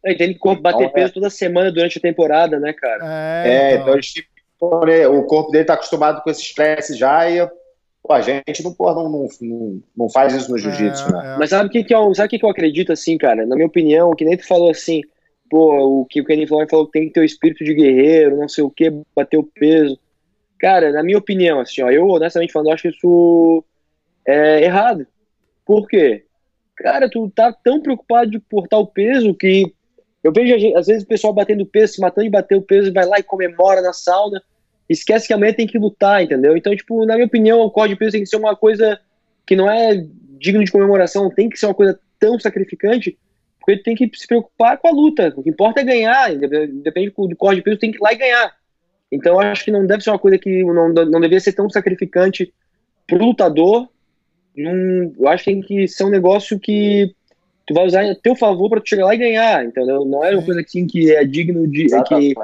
Ele 0.04 0.18
tem 0.18 0.34
que 0.34 0.60
bater 0.60 0.82
então, 0.82 0.92
peso 0.92 1.10
é... 1.10 1.14
toda 1.14 1.30
semana 1.30 1.70
durante 1.70 1.98
a 1.98 2.02
temporada, 2.02 2.58
né, 2.58 2.72
cara? 2.72 3.00
É, 3.04 3.48
é 3.48 3.74
então, 3.74 3.82
então 3.82 3.94
eles 3.94 4.12
o 4.60 5.22
corpo 5.24 5.50
dele 5.50 5.62
está 5.62 5.74
acostumado 5.74 6.22
com 6.22 6.30
esse 6.30 6.42
estresse 6.42 6.96
já 6.96 7.28
e 7.30 7.46
pô, 8.02 8.12
a 8.12 8.20
gente 8.20 8.62
não, 8.62 8.72
pô, 8.72 8.92
não, 8.94 9.28
não, 9.40 9.82
não 9.96 10.08
faz 10.10 10.34
isso 10.34 10.50
no 10.50 10.58
jiu-jitsu, 10.58 11.08
é, 11.08 11.12
né? 11.12 11.34
É. 11.34 11.38
Mas 11.38 11.50
sabe 11.50 11.68
o 11.68 11.70
que, 11.70 11.84
que, 11.84 11.94
eu, 11.94 12.14
sabe 12.14 12.28
que, 12.28 12.38
que 12.38 12.44
eu 12.44 12.50
acredito, 12.50 12.92
assim, 12.92 13.16
cara? 13.16 13.46
Na 13.46 13.56
minha 13.56 13.66
opinião, 13.66 14.14
que 14.14 14.24
nem 14.24 14.36
tu 14.36 14.46
falou 14.46 14.70
assim, 14.70 15.02
pô, 15.54 16.00
o 16.00 16.04
que 16.04 16.20
o 16.20 16.24
Kenny 16.24 16.48
Florian 16.48 16.66
falou 16.66 16.86
que 16.86 16.98
tem 16.98 17.06
que 17.06 17.14
ter 17.14 17.20
o 17.20 17.24
espírito 17.24 17.62
de 17.62 17.72
guerreiro, 17.74 18.36
não 18.36 18.48
sei 18.48 18.64
o 18.64 18.70
que, 18.70 18.90
bater 19.14 19.36
o 19.36 19.44
peso. 19.44 19.96
Cara, 20.58 20.90
na 20.90 21.00
minha 21.00 21.16
opinião, 21.16 21.60
assim, 21.60 21.80
ó, 21.80 21.92
eu 21.92 22.08
honestamente 22.08 22.52
falando, 22.52 22.72
acho 22.72 22.82
que 22.82 22.88
isso 22.88 23.64
é 24.26 24.64
errado. 24.64 25.06
Por 25.64 25.86
quê? 25.86 26.24
Cara, 26.74 27.08
tu 27.08 27.30
tá 27.30 27.52
tão 27.52 27.80
preocupado 27.80 28.32
de 28.32 28.40
cortar 28.40 28.78
o 28.78 28.86
peso 28.88 29.32
que 29.32 29.72
eu 30.24 30.32
vejo, 30.32 30.76
às 30.76 30.88
vezes, 30.88 31.04
o 31.04 31.06
pessoal 31.06 31.32
batendo 31.32 31.64
peso, 31.64 31.92
se 31.92 32.00
matando 32.00 32.24
de 32.24 32.32
bater 32.32 32.56
o 32.56 32.62
peso, 32.62 32.92
vai 32.92 33.06
lá 33.06 33.20
e 33.20 33.22
comemora 33.22 33.80
na 33.80 33.92
sauna 33.92 34.42
esquece 34.88 35.28
que 35.28 35.32
amanhã 35.32 35.52
tem 35.52 35.68
que 35.68 35.78
lutar, 35.78 36.20
entendeu? 36.20 36.56
Então, 36.56 36.74
tipo, 36.74 37.06
na 37.06 37.14
minha 37.14 37.26
opinião, 37.26 37.60
o 37.60 37.70
código 37.70 37.94
de 37.94 37.98
peso 38.00 38.12
tem 38.12 38.22
que 38.22 38.28
ser 38.28 38.36
uma 38.36 38.56
coisa 38.56 39.00
que 39.46 39.54
não 39.54 39.70
é 39.70 40.04
digno 40.38 40.64
de 40.64 40.72
comemoração, 40.72 41.30
tem 41.30 41.48
que 41.48 41.56
ser 41.56 41.66
uma 41.66 41.74
coisa 41.74 41.98
tão 42.18 42.40
sacrificante, 42.40 43.16
porque 43.64 43.82
tem 43.82 43.94
que 43.94 44.10
se 44.14 44.26
preocupar 44.26 44.78
com 44.78 44.88
a 44.88 44.92
luta. 44.92 45.32
O 45.36 45.42
que 45.42 45.50
importa 45.50 45.80
é 45.80 45.84
ganhar, 45.84 46.32
independente 46.32 47.14
do 47.16 47.36
código 47.36 47.56
de 47.56 47.62
peso, 47.62 47.78
tem 47.78 47.90
que 47.90 47.96
ir 47.96 48.00
lá 48.00 48.12
e 48.12 48.16
ganhar. 48.16 48.52
Então, 49.10 49.34
eu 49.34 49.40
acho 49.40 49.64
que 49.64 49.70
não 49.70 49.86
deve 49.86 50.02
ser 50.02 50.10
uma 50.10 50.18
coisa 50.18 50.38
que 50.38 50.62
não, 50.64 50.88
não 50.88 51.20
deveria 51.20 51.40
ser 51.40 51.52
tão 51.52 51.70
sacrificante 51.70 52.52
pro 53.06 53.24
lutador. 53.24 53.88
eu 54.56 55.28
acho 55.28 55.44
que 55.44 55.50
tem 55.50 55.60
que 55.62 55.88
ser 55.88 56.04
um 56.04 56.10
negócio 56.10 56.58
que 56.58 57.14
tu 57.66 57.72
vai 57.72 57.86
usar 57.86 58.04
a 58.04 58.14
teu 58.14 58.36
favor 58.36 58.68
para 58.68 58.80
tu 58.80 58.88
chegar 58.88 59.06
lá 59.06 59.14
e 59.14 59.18
ganhar, 59.18 59.64
entendeu? 59.64 60.04
Não 60.04 60.22
é 60.22 60.34
uma 60.34 60.42
coisa 60.42 60.60
assim 60.60 60.86
que 60.86 61.14
é 61.14 61.24
digno 61.24 61.66
de 61.66 61.86
que, 62.04 62.34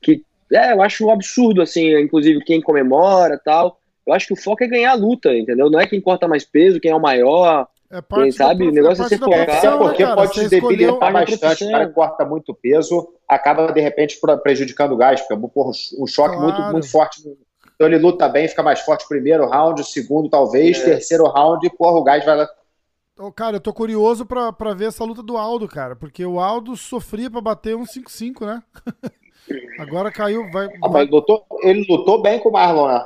que 0.00 0.24
é, 0.56 0.72
eu 0.72 0.82
acho 0.82 1.06
um 1.06 1.10
absurdo, 1.10 1.60
assim, 1.60 1.94
inclusive 1.98 2.42
quem 2.44 2.60
comemora 2.60 3.38
tal. 3.44 3.78
Eu 4.06 4.14
acho 4.14 4.26
que 4.26 4.32
o 4.32 4.36
foco 4.36 4.64
é 4.64 4.68
ganhar 4.68 4.92
a 4.92 4.94
luta, 4.94 5.34
entendeu? 5.36 5.68
Não 5.70 5.78
é 5.78 5.86
quem 5.86 6.00
corta 6.00 6.26
mais 6.26 6.44
peso, 6.44 6.80
quem 6.80 6.90
é 6.90 6.94
o 6.94 7.00
maior. 7.00 7.68
É 7.92 8.00
quem 8.00 8.30
sabe, 8.30 8.68
o 8.68 8.70
negócio 8.70 9.02
é, 9.02 9.06
é 9.06 9.18
focado. 9.18 9.78
porque 9.78 10.06
né, 10.06 10.14
pode 10.14 10.34
se 10.34 10.48
debilitar 10.48 11.12
bastante. 11.12 11.64
O 11.64 11.70
cara 11.72 11.88
corta 11.88 12.24
muito 12.24 12.54
peso 12.54 13.12
acaba, 13.28 13.72
de 13.72 13.80
repente, 13.80 14.18
prejudicando 14.42 14.92
o 14.92 14.96
gás, 14.96 15.20
porque 15.20 15.34
é 15.34 15.36
um 15.36 16.06
choque 16.06 16.36
claro. 16.36 16.40
muito, 16.40 16.62
muito 16.72 16.90
forte. 16.90 17.20
Então 17.74 17.88
ele 17.88 17.98
luta 17.98 18.28
bem, 18.28 18.46
fica 18.46 18.62
mais 18.62 18.80
forte 18.80 19.08
primeiro 19.08 19.48
round, 19.48 19.82
segundo 19.84 20.28
talvez, 20.28 20.78
é. 20.80 20.84
terceiro 20.84 21.24
round, 21.28 21.66
e 21.66 21.70
porra, 21.70 21.98
o 21.98 22.04
gás 22.04 22.24
vai 22.24 22.36
lá. 22.36 22.48
Oh, 23.18 23.32
cara, 23.32 23.56
eu 23.56 23.60
tô 23.60 23.72
curioso 23.72 24.24
pra, 24.24 24.52
pra 24.52 24.72
ver 24.72 24.86
essa 24.86 25.04
luta 25.04 25.22
do 25.22 25.36
Aldo, 25.36 25.66
cara, 25.66 25.96
porque 25.96 26.24
o 26.24 26.38
Aldo 26.38 26.76
sofria 26.76 27.30
pra 27.30 27.40
bater 27.40 27.76
um 27.76 27.84
5-5, 27.84 28.46
né? 28.46 28.62
Agora 29.80 30.12
caiu, 30.12 30.48
vai. 30.50 30.68
Ah, 30.82 30.88
vai... 30.88 31.06
Lutou, 31.06 31.44
ele 31.62 31.84
lutou 31.88 32.22
bem 32.22 32.38
com 32.38 32.50
o 32.50 32.52
Marlon, 32.52 32.88
né? 32.88 33.04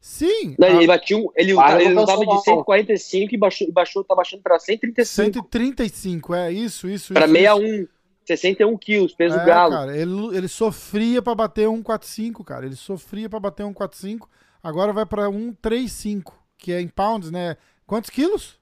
Sim. 0.00 0.54
Não, 0.58 0.68
a... 0.68 0.72
Ele 0.72 0.86
batiu. 0.86 1.32
Ele, 1.34 1.52
ele 1.52 1.94
lutava 1.94 2.24
de 2.24 2.42
145 2.42 3.34
e 3.34 3.38
baixou, 3.38 3.72
baixou 3.72 4.04
tá 4.04 4.14
baixando 4.14 4.42
pra 4.42 4.58
135. 4.58 5.04
135, 5.04 6.34
é 6.34 6.52
isso, 6.52 6.88
isso. 6.88 7.12
Pra 7.12 7.26
isso, 7.26 7.34
61. 7.34 7.64
Isso. 7.64 7.88
61 8.24 8.76
quilos, 8.76 9.14
peso 9.14 9.38
é, 9.38 9.44
galo. 9.44 9.72
Cara, 9.72 9.96
ele, 9.96 10.36
ele 10.36 10.48
sofria 10.48 11.22
pra 11.22 11.34
bater 11.34 11.66
145, 11.66 12.44
cara. 12.44 12.66
Ele 12.66 12.76
sofria 12.76 13.28
pra 13.28 13.40
bater 13.40 13.64
145. 13.64 14.28
Agora 14.62 14.92
vai 14.92 15.06
pra 15.06 15.30
135, 15.30 16.38
que 16.58 16.72
é 16.72 16.80
em 16.80 16.88
pounds, 16.88 17.30
né? 17.30 17.56
Quantos 17.86 18.10
quilos? 18.10 18.58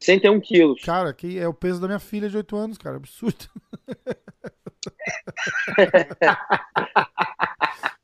61 0.00 0.40
quilos. 0.40 0.82
Cara, 0.82 1.12
que 1.12 1.38
é 1.38 1.46
o 1.46 1.54
peso 1.54 1.80
da 1.80 1.86
minha 1.86 2.00
filha 2.00 2.28
de 2.28 2.36
8 2.36 2.56
anos, 2.56 2.76
cara. 2.76 2.96
Absurdo. 2.96 3.48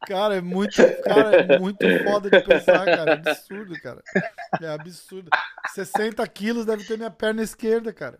cara, 0.09 0.37
é 0.37 0.41
muito, 0.41 0.77
cara, 1.05 1.37
é 1.37 1.59
muito 1.59 1.87
foda 2.03 2.31
de 2.31 2.41
pensar, 2.41 2.85
cara. 2.87 3.11
É 3.11 3.13
absurdo, 3.13 3.81
cara. 3.83 4.03
É 4.63 4.69
absurdo. 4.69 5.31
60 5.75 6.27
quilos 6.29 6.65
deve 6.65 6.85
ter 6.85 6.97
minha 6.97 7.11
perna 7.11 7.43
esquerda, 7.43 7.93
cara. 7.93 8.19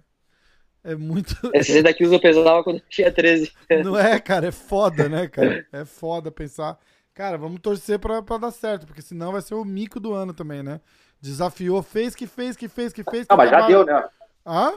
É 0.85 0.95
muito. 0.95 1.35
É 1.55 1.63
60 1.63 1.95
quilos 1.95 2.13
eu 2.13 2.21
pesava 2.21 2.63
quando 2.63 2.77
eu 2.77 2.83
tinha 2.89 3.11
13. 3.11 3.51
Não 3.83 3.99
é, 3.99 4.21
cara? 4.21 4.49
É 4.49 4.53
foda, 4.53 5.09
né, 5.09 5.27
cara? 5.27 5.67
É 5.73 5.85
foda 5.87 6.31
pensar. 6.31 6.79
Cara, 7.15 7.39
vamos 7.39 7.61
torcer 7.61 7.99
pra, 7.99 8.23
pra 8.23 8.37
dar 8.37 8.51
certo, 8.53 8.87
porque 8.87 9.03
senão 9.03 9.33
vai 9.33 9.41
ser 9.41 9.55
o 9.55 9.65
mico 9.65 9.99
do 9.99 10.13
ano 10.13 10.33
também, 10.33 10.63
né? 10.63 10.81
Desafiou, 11.21 11.83
fez 11.83 12.15
que 12.15 12.27
fez, 12.27 12.57
que 12.57 12.69
fez, 12.69 12.93
que 12.93 13.03
fez. 13.03 13.27
Que 13.27 13.33
ah, 13.33 13.37
mas 13.37 13.51
já 13.51 13.67
deu, 13.67 13.85
né? 13.85 14.09
Hã? 14.47 14.75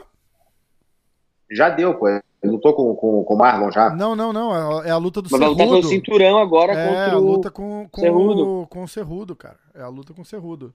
Já 1.50 1.68
deu, 1.68 1.94
pô. 1.94 2.06
Ele 2.42 2.52
lutou 2.52 2.74
com, 2.74 2.94
com, 2.96 3.24
com 3.24 3.34
o 3.34 3.38
Marlon 3.38 3.70
já? 3.70 3.90
Não, 3.90 4.16
não, 4.16 4.32
não. 4.32 4.82
É 4.82 4.90
a 4.90 4.96
luta 4.96 5.22
do 5.22 5.28
Mas 5.30 5.38
Cerrudo. 5.38 5.56
Mas 5.56 5.56
vai 5.56 5.66
lutar 5.66 5.80
pelo 5.80 5.92
cinturão 5.92 6.38
agora 6.38 6.72
é, 6.72 6.88
contra 6.88 7.14
o... 7.14 7.16
a 7.16 7.20
luta 7.20 7.50
com, 7.50 7.88
com, 7.88 8.00
Cerrudo. 8.00 8.66
com 8.68 8.82
o 8.82 8.88
Cerrudo, 8.88 9.36
cara. 9.36 9.58
É 9.74 9.82
a 9.82 9.88
luta 9.88 10.12
com 10.12 10.22
o 10.22 10.24
Cerrudo. 10.24 10.74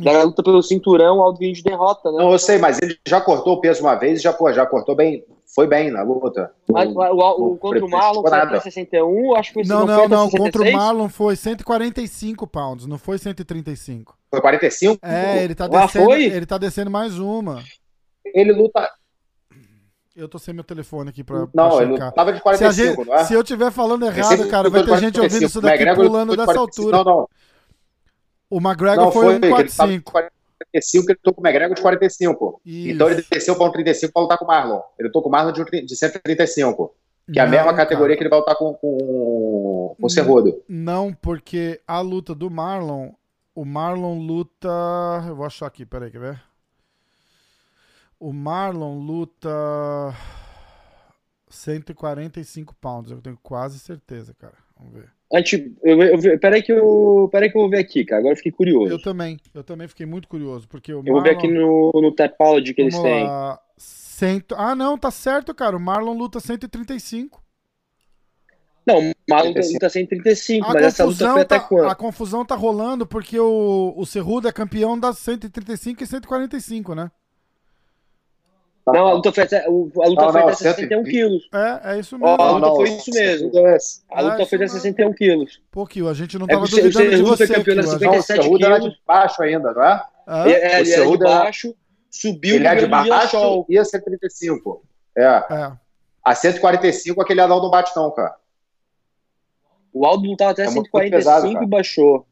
Da 0.00 0.22
luta 0.22 0.42
pelo 0.42 0.62
cinturão, 0.62 1.18
o 1.18 1.22
Aldo 1.22 1.38
de 1.38 1.62
derrota, 1.62 2.10
né? 2.10 2.18
Não, 2.18 2.32
eu 2.32 2.38
sei, 2.38 2.58
mas 2.58 2.80
ele 2.80 2.98
já 3.06 3.20
cortou 3.20 3.52
o 3.52 3.60
peso 3.60 3.82
uma 3.82 3.94
vez 3.94 4.18
e 4.18 4.22
já, 4.22 4.32
pô, 4.32 4.50
já 4.50 4.64
cortou 4.64 4.96
bem. 4.96 5.24
Foi 5.54 5.66
bem 5.66 5.90
na 5.90 6.02
luta. 6.02 6.52
Mas 6.70 6.88
o, 6.88 6.98
o, 6.98 7.52
o 7.52 7.56
contra 7.58 7.84
o 7.84 7.90
Marlon 7.90 8.22
foi 8.22 8.38
até 8.38 8.60
61, 8.60 9.36
acho 9.36 9.52
que 9.52 9.68
Não, 9.68 9.84
não, 9.84 10.08
não. 10.08 10.30
Contra 10.30 10.62
o 10.62 10.72
Marlon 10.72 11.08
foi 11.08 11.36
145 11.36 12.46
pounds, 12.46 12.86
não 12.86 12.96
foi 12.96 13.18
135. 13.18 14.16
Foi 14.30 14.40
45? 14.40 14.98
É, 15.02 15.42
ele 15.42 15.54
tá, 15.54 15.64
ah, 15.64 15.68
descendo, 15.68 16.04
foi? 16.04 16.22
ele 16.24 16.46
tá 16.46 16.56
descendo 16.56 16.90
mais 16.90 17.18
uma. 17.18 17.62
Ele 18.24 18.52
luta. 18.52 18.88
Eu 20.16 20.28
tô 20.28 20.38
sem 20.38 20.52
meu 20.52 20.64
telefone 20.64 21.10
aqui 21.10 21.22
pra. 21.22 21.48
Não, 21.54 21.76
pra 21.76 21.82
ele 21.84 21.98
tava 22.12 22.32
de 22.32 22.40
45, 22.40 22.72
se, 22.72 22.84
gente, 22.84 23.06
não 23.06 23.14
é? 23.14 23.24
se 23.24 23.34
eu 23.34 23.42
estiver 23.42 23.70
falando 23.70 24.04
errado, 24.04 24.48
cara, 24.48 24.68
vai 24.68 24.84
ter 24.84 24.98
gente 24.98 25.20
ouvindo 25.20 25.44
isso 25.44 25.60
daqui 25.60 25.82
McGregor 25.82 26.06
pulando 26.06 26.36
dessa 26.36 26.52
45. 26.52 26.60
altura. 26.60 26.96
Não, 26.96 27.04
não. 27.04 27.28
O 28.50 28.58
McGregor 28.58 29.04
não, 29.04 29.12
foi 29.12 29.34
145. 29.34 30.12
45, 30.12 31.10
ele 31.10 31.18
lutou 31.18 31.34
com 31.34 31.40
o 31.40 31.46
McGregor 31.46 31.76
de 31.76 31.82
45. 31.82 32.60
Isso. 32.64 32.88
Então 32.88 33.08
ele 33.08 33.24
desceu 33.30 33.56
para 33.56 33.66
um 33.66 33.72
35 33.72 34.12
para 34.12 34.22
lutar 34.22 34.38
com 34.38 34.44
o 34.44 34.48
Marlon. 34.48 34.80
Ele 34.98 35.08
lutou 35.08 35.22
com 35.22 35.28
o 35.28 35.32
Marlon 35.32 35.52
de, 35.52 35.86
de 35.86 35.96
135. 35.96 36.94
Que 37.32 37.38
não, 37.38 37.44
é 37.44 37.46
a 37.46 37.48
mesma 37.48 37.74
categoria 37.74 38.16
cara. 38.16 38.18
que 38.18 38.22
ele 38.24 38.30
vai 38.30 38.38
lutar 38.40 38.56
com, 38.56 38.74
com, 38.74 39.94
com 39.98 40.06
o 40.06 40.10
Cerrudo. 40.10 40.60
Não, 40.68 41.12
porque 41.14 41.80
a 41.86 42.00
luta 42.00 42.34
do 42.34 42.50
Marlon. 42.50 43.10
O 43.54 43.64
Marlon 43.64 44.18
luta. 44.18 44.68
Eu 45.28 45.36
vou 45.36 45.46
achar 45.46 45.66
aqui, 45.66 45.86
peraí, 45.86 46.10
quer 46.10 46.18
ver? 46.18 46.49
O 48.20 48.34
Marlon 48.34 48.98
luta 48.98 49.48
145 51.48 52.74
pounds, 52.74 53.10
eu 53.10 53.22
tenho 53.22 53.38
quase 53.42 53.78
certeza, 53.78 54.34
cara. 54.34 54.54
Vamos 54.78 54.92
ver. 54.92 55.08
Antes, 55.32 55.58
eu, 55.82 56.02
eu, 56.02 56.38
peraí, 56.38 56.62
que 56.62 56.70
eu, 56.72 57.28
peraí 57.32 57.50
que 57.50 57.56
eu 57.56 57.62
vou 57.62 57.70
ver 57.70 57.78
aqui, 57.78 58.04
cara. 58.04 58.20
Agora 58.20 58.32
eu 58.32 58.36
fiquei 58.36 58.52
curioso. 58.52 58.92
Eu 58.92 59.00
também. 59.00 59.38
Eu 59.54 59.64
também 59.64 59.88
fiquei 59.88 60.04
muito 60.04 60.28
curioso. 60.28 60.68
Porque 60.68 60.92
o 60.92 61.02
Eu 61.06 61.12
vou 61.14 61.22
ver 61.22 61.30
aqui 61.30 61.48
no, 61.48 61.92
no 61.94 62.12
Tapology 62.12 62.74
que 62.74 62.82
eles 62.82 62.94
Vamos 62.94 63.08
têm. 63.08 63.24
lá. 63.24 63.60
Cento... 63.76 64.54
Ah, 64.58 64.74
não, 64.74 64.98
tá 64.98 65.10
certo, 65.10 65.54
cara. 65.54 65.76
O 65.76 65.80
Marlon 65.80 66.14
luta 66.14 66.40
135. 66.40 67.40
Não, 68.86 68.98
o 68.98 69.14
Marlon 69.28 69.52
35. 69.52 69.72
luta 69.74 69.88
135, 69.88 70.66
A 70.66 70.74
mas 70.74 70.82
essa 70.82 71.04
luta 71.04 71.32
foi 71.32 71.42
até 71.42 71.58
tá, 71.58 71.64
quando? 71.64 71.88
a 71.88 71.94
confusão 71.94 72.44
tá 72.44 72.54
rolando 72.56 73.06
porque 73.06 73.38
o, 73.38 73.94
o 73.96 74.04
Cerrudo 74.04 74.48
é 74.48 74.52
campeão 74.52 74.98
das 74.98 75.18
135 75.18 76.02
e 76.02 76.06
145, 76.06 76.94
né? 76.94 77.10
Não, 78.92 79.06
a 79.06 79.12
luta 79.14 79.32
foi 79.32 79.42
a 79.44 79.46
luta 79.68 80.22
Não, 80.22 80.32
foi 80.32 80.40
não, 80.40 80.48
até 80.48 80.54
61 80.56 80.88
120. 81.04 81.10
quilos. 81.10 81.48
É, 81.52 81.80
é 81.94 81.98
isso 82.00 82.18
mesmo. 82.18 82.40
a 82.42 82.50
luta 82.50 82.70
foi 82.76 82.88
isso 82.90 83.10
mesmo. 83.12 83.48
A 84.10 84.20
luta 84.20 84.42
Ah, 84.42 84.46
foi 84.46 84.56
até 84.56 84.64
isso 84.64 84.74
61 84.74 85.12
quilos. 85.12 85.60
Pô, 85.70 85.86
Kio, 85.86 86.08
a 86.08 86.14
gente 86.14 86.38
não 86.38 86.46
É 86.46 86.50
tava 86.54 86.66
que 86.66 86.74
o 86.74 86.76
duvidando 86.76 87.04
de 87.10 87.16
Cerrudo 87.16 87.36
foi 87.36 87.46
você, 87.46 87.54
campeão 87.54 87.64
Kio. 87.64 87.74
da 87.74 87.80
A 87.80 87.84
gente- 87.92 88.00
Não, 88.04 88.10
o 88.10 88.22
57 88.22 88.42
Cerrudo 88.42 88.66
era 88.66 88.78
quilos. 88.80 88.94
de 88.94 89.00
baixo 89.06 89.42
ainda, 89.42 89.72
não 89.72 89.82
é? 89.84 90.02
Hã? 90.28 90.44
É, 90.46 90.50
é, 90.52 90.56
ele 90.56 90.64
é 90.74 90.82
de 90.82 90.88
Cerrudo 90.90 91.26
era- 91.26 91.38
baixo, 91.40 91.74
subiu 92.10 92.56
Ele 92.56 92.66
é 92.66 92.74
de 92.74 92.86
baixo 92.86 93.66
e 93.68 93.78
a 93.78 93.84
135. 93.84 94.82
É. 95.16 95.22
É. 95.24 95.72
A 96.24 96.34
145 96.34 97.20
aquele 97.22 97.40
anão 97.40 97.60
não 97.62 97.70
bate 97.70 97.92
não, 97.96 98.10
cara. 98.10 98.34
O 99.92 100.06
Aldo 100.06 100.26
lutava 100.28 100.52
até 100.52 100.62
É 100.62 100.70
muito 100.70 100.86
145 100.90 101.16
pesado, 101.16 101.52
cara. 101.52 101.64
e 101.64 101.68
baixou. 101.68 102.26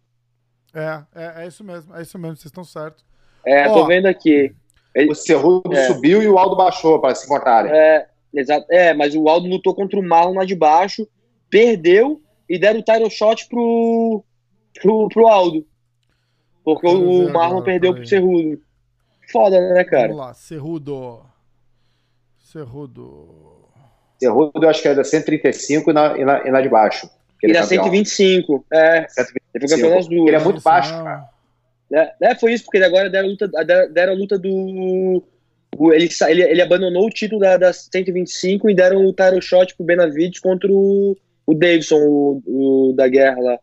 É, 0.75 1.03
é, 1.15 1.43
é 1.45 1.47
isso 1.49 1.65
mesmo, 1.65 1.97
é 1.97 2.03
isso 2.03 2.19
mesmo, 2.19 2.37
vocês 2.37 2.47
estão 2.47 2.63
certos. 2.63 3.05
É, 3.45 3.69
Ó. 3.69 3.75
tô 3.75 3.87
vendo 3.87 4.07
aqui. 4.07 4.55
O 5.09 5.15
Cerrudo 5.15 5.73
É. 5.75 5.87
subiu 5.87 6.23
e 6.23 6.29
o 6.29 6.39
Aldo 6.39 6.57
baixou 6.57 7.01
para 7.01 7.15
se 7.15 7.27
encontrarem. 7.27 7.71
É, 7.73 8.07
exato. 8.35 8.67
É, 8.71 8.95
mas 8.95 9.15
o 9.15 9.29
Aldo 9.29 9.49
lutou 9.49 9.75
contra 9.75 9.99
o 9.99 10.03
Marlon 10.03 10.35
lá 10.35 10.45
de 10.45 10.55
baixo, 10.55 11.07
perdeu 11.49 12.21
e 12.49 12.59
deram 12.59 12.81
o 12.81 12.83
title 12.83 13.11
shot 13.11 13.49
pro, 13.49 14.25
pro, 14.81 15.09
pro 15.09 15.27
Aldo. 15.27 15.67
Porque 16.65 16.87
o 16.87 17.27
ver 17.27 17.33
Marlon 17.33 17.63
perdeu 17.63 17.95
pro 17.95 18.07
Cerrudo. 18.07 18.61
Foda, 19.31 19.61
né, 19.75 19.85
cara? 19.85 20.09
Vamos 20.09 20.19
lá, 20.19 20.35
Cerrudo. 20.35 21.21
Cerrudo. 22.39 23.69
Cerrudo 24.19 24.53
eu 24.63 24.69
acho 24.69 24.83
que 24.83 24.89
é 24.89 24.95
da 24.95 25.05
135 25.05 25.91
e 25.91 25.93
na, 25.93 26.19
e 26.19 26.25
na, 26.25 26.47
e 26.47 26.51
na 26.51 26.61
de 26.61 26.69
baixo. 26.69 27.09
E 27.43 27.47
ele 27.47 27.57
é 27.57 27.61
na 27.61 27.67
campeão. 27.67 27.85
125. 27.85 28.65
É, 28.73 29.07
125. 29.09 29.41
ele 29.55 29.69
foi 29.69 29.77
campeão 29.77 29.97
nas 29.97 30.09
duas. 30.09 30.27
Ele 30.29 30.37
é 30.37 30.41
muito 30.41 30.63
baixo, 30.63 30.93
cara. 30.93 31.29
É, 31.93 32.15
é, 32.31 32.35
foi 32.35 32.53
isso, 32.53 32.65
porque 32.65 32.79
agora 32.79 33.09
deram 33.09 33.29
a 33.29 33.31
luta, 33.31 33.49
deram, 33.93 34.13
a 34.13 34.17
luta 34.17 34.39
do. 34.39 35.23
Ele, 35.93 36.09
ele, 36.29 36.43
ele 36.43 36.63
abandonou 36.63 37.07
o 37.07 37.11
título 37.11 37.41
da, 37.41 37.57
da 37.57 37.73
125 37.73 38.69
e 38.69 38.75
deram 38.75 39.05
o 39.07 39.13
title 39.13 39.41
shot 39.41 39.75
pro 39.77 39.87
Benavides 39.87 40.41
contra 40.41 40.71
o, 40.71 41.17
o 41.47 41.55
Davidson, 41.55 41.97
o, 41.99 42.91
o 42.91 42.93
da 42.95 43.09
guerra 43.09 43.41
lá. 43.41 43.59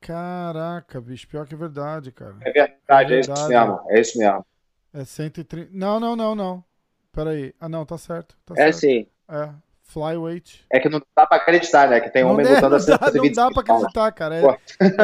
Caraca, 0.00 1.00
bicho, 1.00 1.28
pior 1.28 1.46
que 1.46 1.54
é 1.54 1.56
verdade, 1.56 2.10
cara. 2.12 2.44
É 2.44 2.50
verdade, 2.52 3.14
é, 3.14 3.20
isso 3.20 3.30
Verdade. 3.32 3.48
mesmo. 3.48 3.80
É 3.90 4.00
isso 4.00 4.18
mesmo. 4.18 4.44
É 4.92 5.04
130. 5.04 5.70
Não, 5.72 6.00
não, 6.00 6.16
não, 6.16 6.34
não. 6.34 6.64
Pera 7.12 7.30
aí. 7.30 7.54
Ah, 7.60 7.68
não, 7.68 7.84
tá 7.86 7.98
certo. 7.98 8.36
Tá 8.44 8.56
É 8.56 8.70
certo. 8.70 8.72
sim. 8.72 9.06
É. 9.28 9.54
Flyweight. 9.88 10.64
É 10.70 10.78
que 10.78 10.88
não 10.88 11.00
dá 11.16 11.26
pra 11.26 11.38
acreditar, 11.38 11.88
né? 11.88 11.98
Que 12.00 12.10
tem 12.10 12.22
Não, 12.22 12.32
homem 12.32 12.46
é, 12.46 12.50
lutando 12.50 12.76
não, 12.76 12.76
a 12.76 12.86
dá, 12.98 12.98
não 13.06 13.12
125 13.12 13.34
dá 13.34 13.50
pra 13.50 13.74
acreditar, 13.74 14.12
cara. 14.12 14.36
É, 14.36 14.42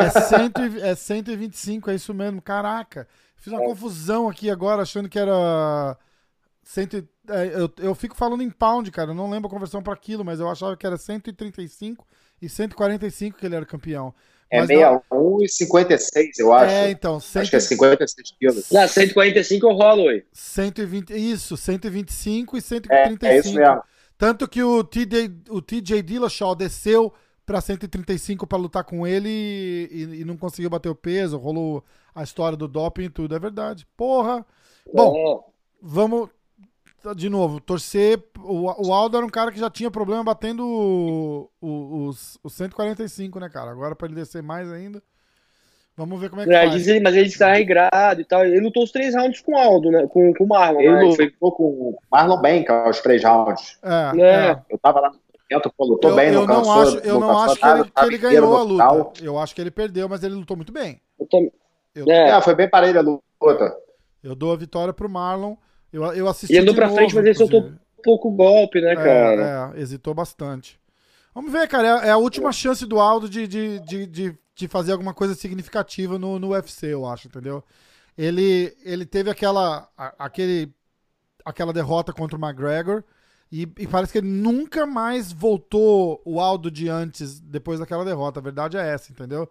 é, 0.06 0.10
100, 0.10 0.52
e- 0.76 0.80
é 0.82 0.94
125, 0.94 1.90
é 1.90 1.94
isso 1.94 2.12
mesmo. 2.12 2.42
Caraca. 2.42 3.08
Fiz 3.36 3.52
uma 3.52 3.62
confusão 3.64 4.28
aqui 4.28 4.50
agora, 4.50 4.82
achando 4.82 5.08
que 5.08 5.18
era. 5.18 5.96
100, 6.62 6.84
e- 6.94 7.04
é, 7.30 7.46
eu, 7.60 7.70
eu 7.78 7.94
fico 7.94 8.14
falando 8.14 8.42
em 8.42 8.50
pound, 8.50 8.90
cara. 8.90 9.10
Eu 9.10 9.14
não 9.14 9.30
lembro 9.30 9.48
a 9.48 9.50
conversão 9.50 9.82
pra 9.82 9.96
quilo, 9.96 10.24
mas 10.24 10.38
eu 10.38 10.50
achava 10.50 10.76
que 10.76 10.86
era 10.86 10.98
135 10.98 12.06
e 12.42 12.48
145 12.48 13.38
que 13.38 13.46
ele 13.46 13.56
era 13.56 13.64
campeão. 13.66 14.14
É 14.50 14.60
Mas 14.60 14.68
não- 14.68 14.76
61 14.76 15.42
e 15.42 15.48
56, 15.48 16.38
eu 16.38 16.52
acho. 16.52 16.72
É, 16.74 16.90
então, 16.90 17.16
Acho 17.16 17.26
100, 17.28 17.46
que 17.48 17.56
é 17.56 17.60
56 17.60 18.30
quilos. 18.38 18.70
Na 18.70 18.86
145 18.86 19.66
é 19.66 19.72
o 19.72 19.74
Holloway. 19.76 20.24
120, 20.32 21.10
isso, 21.14 21.56
125 21.56 22.56
e 22.56 22.58
É, 22.58 22.60
135. 22.60 23.26
é 23.26 23.38
isso 23.38 23.54
mesmo. 23.54 23.82
Tanto 24.16 24.46
que 24.48 24.62
o 24.62 24.82
TJ, 24.84 25.42
o 25.50 25.60
TJ 25.60 26.02
Dillashaw 26.02 26.54
desceu 26.54 27.12
pra 27.44 27.60
135 27.60 28.46
pra 28.46 28.56
lutar 28.56 28.84
com 28.84 29.06
ele 29.06 29.28
e, 29.28 30.20
e- 30.20 30.24
não 30.24 30.36
conseguiu 30.36 30.70
bater 30.70 30.88
o 30.88 30.94
peso, 30.94 31.36
rolou 31.36 31.84
a 32.14 32.22
história 32.22 32.56
do 32.56 32.66
doping 32.68 33.04
e 33.04 33.10
tudo, 33.10 33.34
é 33.34 33.38
verdade. 33.38 33.86
Porra. 33.96 34.46
Bom, 34.92 35.44
É. 35.46 35.52
vamos 35.82 36.30
de 37.16 37.28
novo, 37.28 37.60
torcer. 37.60 38.22
O, 38.38 38.88
o 38.88 38.92
Aldo 38.94 39.16
era 39.18 39.26
um 39.26 39.30
cara 39.30 39.52
que 39.52 39.58
já 39.58 39.68
tinha 39.68 39.90
problema 39.90 40.24
batendo 40.24 41.50
os, 41.60 42.38
os 42.42 42.52
145, 42.54 43.38
né, 43.40 43.48
cara? 43.50 43.70
Agora 43.70 43.94
pra 43.94 44.06
ele 44.06 44.14
descer 44.14 44.42
mais 44.42 44.70
ainda. 44.72 45.02
Vamos 45.96 46.20
ver 46.20 46.28
como 46.28 46.42
é 46.42 46.44
que 46.44 46.52
É, 46.52 46.66
faz. 46.68 46.88
ele, 46.88 47.00
mas 47.00 47.14
ele 47.14 47.28
está 47.28 47.52
regrado 47.52 48.20
e 48.20 48.24
tal. 48.24 48.44
Ele 48.44 48.60
lutou 48.60 48.82
os 48.82 48.90
três 48.90 49.14
rounds 49.14 49.40
com 49.40 49.52
o 49.52 49.56
Aldo, 49.58 49.90
né? 49.92 50.06
Com, 50.08 50.34
com 50.34 50.44
o 50.44 50.48
Marlon. 50.48 50.80
Ele 50.80 51.14
foi- 51.14 51.26
lutou 51.26 51.52
com 51.52 51.64
o 51.64 51.98
Marlon 52.10 52.40
Bank 52.42 52.68
aos 52.70 53.00
três 53.00 53.22
rounds. 53.22 53.78
É, 53.82 54.20
É. 54.20 54.50
é. 54.50 54.56
Eu 54.70 54.78
tava 54.78 55.00
lá 55.00 55.10
no 55.10 55.18
evento, 55.50 55.72
pô, 55.76 55.84
lutou 55.84 56.10
Eu, 56.10 56.16
bem, 56.16 56.28
eu 56.28 56.34
não 56.34 56.46
não 56.46 56.56
cansou. 56.56 56.82
acho, 56.82 56.96
eu 56.98 57.20
não 57.20 57.28
cansou 57.28 57.42
acho 57.44 57.60
que 57.60 57.66
ele, 57.68 57.84
que 57.84 58.04
ele 58.06 58.18
ganhou 58.18 58.56
a 58.56 58.62
luta. 58.62 59.22
Eu 59.24 59.38
acho 59.38 59.54
que 59.54 59.60
ele 59.60 59.70
perdeu, 59.70 60.08
mas 60.08 60.24
ele 60.24 60.34
lutou 60.34 60.56
muito 60.56 60.72
bem. 60.72 61.00
eu 61.20 61.26
tam- 61.26 61.48
Eu, 61.94 62.06
É. 62.10 62.30
É, 62.30 62.40
foi 62.42 62.56
bem 62.56 62.68
parelha 62.68 62.98
a 62.98 63.02
luta. 63.02 63.76
eu 64.22 64.34
dou 64.34 64.52
a 64.52 64.56
vitória 64.56 64.92
pro 64.92 65.08
Marlon. 65.08 65.54
Eu, 65.92 66.02
eu 66.12 66.26
assisti. 66.28 66.56
E 66.56 66.58
andou 66.58 66.74
pra 66.74 66.86
novo, 66.86 66.96
frente, 66.96 67.14
mas 67.14 67.24
ele 67.24 67.34
soltou 67.34 67.70
pouco 68.02 68.32
golpe, 68.32 68.80
né, 68.80 68.96
cara? 68.96 69.72
É, 69.74 69.78
é, 69.78 69.80
hesitou 69.80 70.12
bastante. 70.12 70.76
Vamos 71.32 71.52
ver, 71.52 71.68
cara. 71.68 72.00
É, 72.04 72.08
é 72.08 72.10
a 72.10 72.16
última 72.16 72.50
chance 72.50 72.84
do 72.84 72.98
Aldo 72.98 73.28
de, 73.28 73.46
de, 73.46 73.78
de, 73.78 74.06
de, 74.06 74.38
de 74.54 74.68
fazer 74.68 74.92
alguma 74.92 75.12
coisa 75.14 75.34
significativa 75.34 76.18
no, 76.18 76.38
no 76.38 76.48
UFC, 76.50 76.86
eu 76.92 77.06
acho, 77.06 77.26
entendeu? 77.28 77.62
Ele, 78.16 78.76
ele 78.84 79.04
teve 79.04 79.28
aquela, 79.30 79.88
a- 79.96 80.14
aquele, 80.18 80.72
aquela 81.44 81.72
derrota 81.72 82.12
contra 82.12 82.36
o 82.36 82.40
McGregor 82.40 83.02
e, 83.50 83.62
e 83.78 83.86
parece 83.86 84.12
que 84.12 84.18
ele 84.18 84.28
nunca 84.28 84.86
mais 84.86 85.32
voltou 85.32 86.20
o 86.24 86.40
Aldo 86.40 86.70
de 86.70 86.88
antes, 86.88 87.40
depois 87.40 87.80
daquela 87.80 88.04
derrota. 88.04 88.40
A 88.40 88.42
verdade 88.42 88.76
é 88.76 88.88
essa, 88.88 89.10
entendeu? 89.12 89.48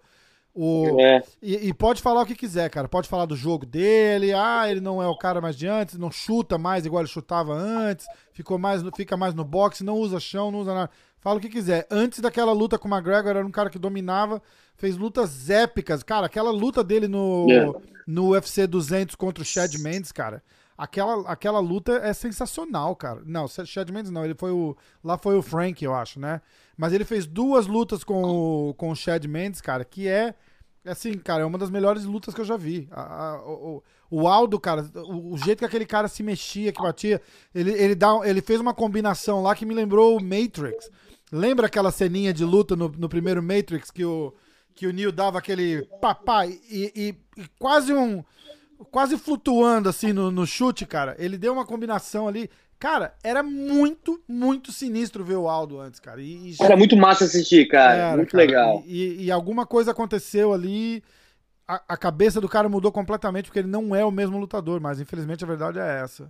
O, 0.56 1.00
É. 1.02 1.24
e, 1.42 1.70
e 1.70 1.74
pode 1.74 2.02
falar 2.02 2.22
o 2.22 2.26
que 2.26 2.36
quiser, 2.36 2.70
cara. 2.70 2.88
Pode 2.88 3.10
falar 3.10 3.26
do 3.26 3.36
jogo 3.36 3.66
dele. 3.66 4.34
Ah, 4.34 4.70
ele 4.70 4.80
não 4.80 5.02
é 5.02 5.08
o 5.08 5.18
cara 5.18 5.42
mais 5.42 5.56
de 5.58 5.68
antes, 5.68 5.98
não 5.98 6.12
chuta 6.12 6.58
mais 6.60 6.86
igual 6.86 7.02
ele 7.02 7.10
chutava 7.10 7.54
antes, 7.54 8.06
ficou 8.32 8.60
mais, 8.60 8.84
fica 8.96 9.18
mais 9.18 9.34
no 9.34 9.44
boxe, 9.44 9.84
não 9.84 9.96
usa 9.98 10.20
chão, 10.20 10.52
não 10.52 10.60
usa 10.60 10.74
nada. 10.74 10.92
Fala 11.24 11.38
o 11.38 11.42
que 11.42 11.48
quiser. 11.50 11.88
Antes 11.90 12.20
daquela 12.20 12.52
luta 12.52 12.78
com 12.78 12.88
o 12.88 12.92
McGregor, 12.94 13.30
era 13.30 13.46
um 13.46 13.50
cara 13.52 13.70
que 13.70 13.80
dominava, 13.80 14.42
fez 14.76 14.98
lutas 14.98 15.50
épicas. 15.50 16.04
Cara, 16.04 16.26
aquela 16.26 16.52
luta 16.52 16.84
dele 16.84 17.08
no, 17.08 17.48
É. 17.50 17.72
no 18.06 18.32
UFC 18.32 18.68
200 18.68 19.16
contra 19.16 19.42
o 19.42 19.46
Chad 19.46 19.74
Mendes, 19.76 20.12
cara. 20.12 20.44
Aquela, 20.78 21.22
aquela 21.32 21.60
luta 21.60 21.94
é 22.04 22.12
sensacional, 22.14 22.94
cara. 22.96 23.22
Não, 23.26 23.48
Chad 23.48 23.90
Mendes 23.92 24.12
não, 24.12 24.26
ele 24.26 24.34
foi 24.36 24.52
o. 24.52 24.76
Lá 25.04 25.18
foi 25.18 25.38
o 25.38 25.42
Frank, 25.42 25.82
eu 25.86 25.94
acho, 25.94 26.20
né? 26.20 26.42
Mas 26.76 26.92
ele 26.92 27.06
fez 27.06 27.26
duas 27.26 27.68
lutas 27.68 28.04
com 28.04 28.22
o, 28.70 28.74
com 28.74 28.90
o 28.90 28.96
Chad 28.96 29.24
Mendes, 29.26 29.62
cara, 29.62 29.86
que 29.86 30.08
é. 30.08 30.34
Assim, 30.86 31.14
cara, 31.14 31.44
é 31.44 31.46
uma 31.46 31.58
das 31.58 31.70
melhores 31.70 32.04
lutas 32.04 32.34
que 32.34 32.42
eu 32.42 32.46
já 32.46 32.58
vi. 32.58 32.90
A- 32.92 33.02
a- 33.36 33.42
o, 33.48 33.82
o 34.12 34.28
Aldo, 34.28 34.60
cara, 34.60 34.86
o, 34.96 35.34
o 35.34 35.38
jeito 35.38 35.60
que 35.60 35.66
aquele 35.66 35.86
cara 35.86 36.10
se 36.10 36.22
mexia, 36.22 36.74
que 36.74 36.82
batia, 36.82 37.22
ele, 37.56 37.72
ele, 37.72 37.96
dá, 37.96 38.20
ele 38.26 38.42
fez 38.42 38.60
uma 38.60 38.74
combinação 38.74 39.42
lá 39.42 39.56
que 39.56 39.66
me 39.66 39.74
lembrou 39.74 40.18
o 40.18 40.22
Matrix. 40.22 40.90
Lembra 41.36 41.66
aquela 41.66 41.90
ceninha 41.92 42.32
de 42.32 42.46
luta 42.46 42.76
no, 42.76 42.90
no 42.90 43.10
primeiro 43.10 43.42
Matrix 43.42 43.90
que 43.90 44.06
o, 44.06 44.32
que 44.76 44.86
o 44.86 44.94
Neo 44.94 45.12
dava 45.12 45.40
aquele 45.40 45.82
papá 46.00 46.46
e, 46.46 46.62
e- 46.70 47.16
e 47.36 47.46
quase 47.58 47.92
um. 47.92 48.24
Quase 48.92 49.18
flutuando 49.18 49.90
assim 49.90 50.14
no, 50.14 50.30
no 50.30 50.46
chute, 50.46 50.86
cara. 50.86 51.16
Ele 51.18 51.38
deu 51.38 51.54
uma 51.54 51.66
combinação 51.66 52.28
ali. 52.28 52.50
Cara, 52.78 53.16
era 53.24 53.42
muito, 53.42 54.22
muito 54.28 54.72
sinistro 54.72 55.24
ver 55.24 55.36
o 55.38 55.48
Aldo 55.50 55.80
antes, 55.80 56.00
cara. 56.00 56.22
E, 56.22 56.52
e 56.52 56.56
Era 56.62 56.76
muito 56.76 56.96
massa 56.98 57.24
assistir, 57.24 57.66
cara. 57.68 57.94
era, 57.94 58.18
muito 58.18 58.32
cara. 58.32 58.44
legal. 58.44 58.84
E, 58.86 58.98
e- 59.04 59.24
e 59.26 59.32
alguma 59.32 59.66
coisa 59.66 59.92
aconteceu 59.92 60.54
ali. 60.54 61.02
A, 61.68 61.82
a 61.90 61.98
cabeça 61.98 62.40
do 62.42 62.50
cara 62.50 62.68
mudou 62.70 62.92
completamente, 62.92 63.46
porque 63.46 63.60
ele 63.60 63.70
não 63.70 63.96
é 63.96 64.04
o 64.06 64.12
mesmo 64.12 64.38
lutador, 64.38 64.80
mas 64.82 65.00
infelizmente 65.00 65.44
a 65.44 65.48
verdade 65.48 65.80
é 65.80 66.02
essa. 66.04 66.30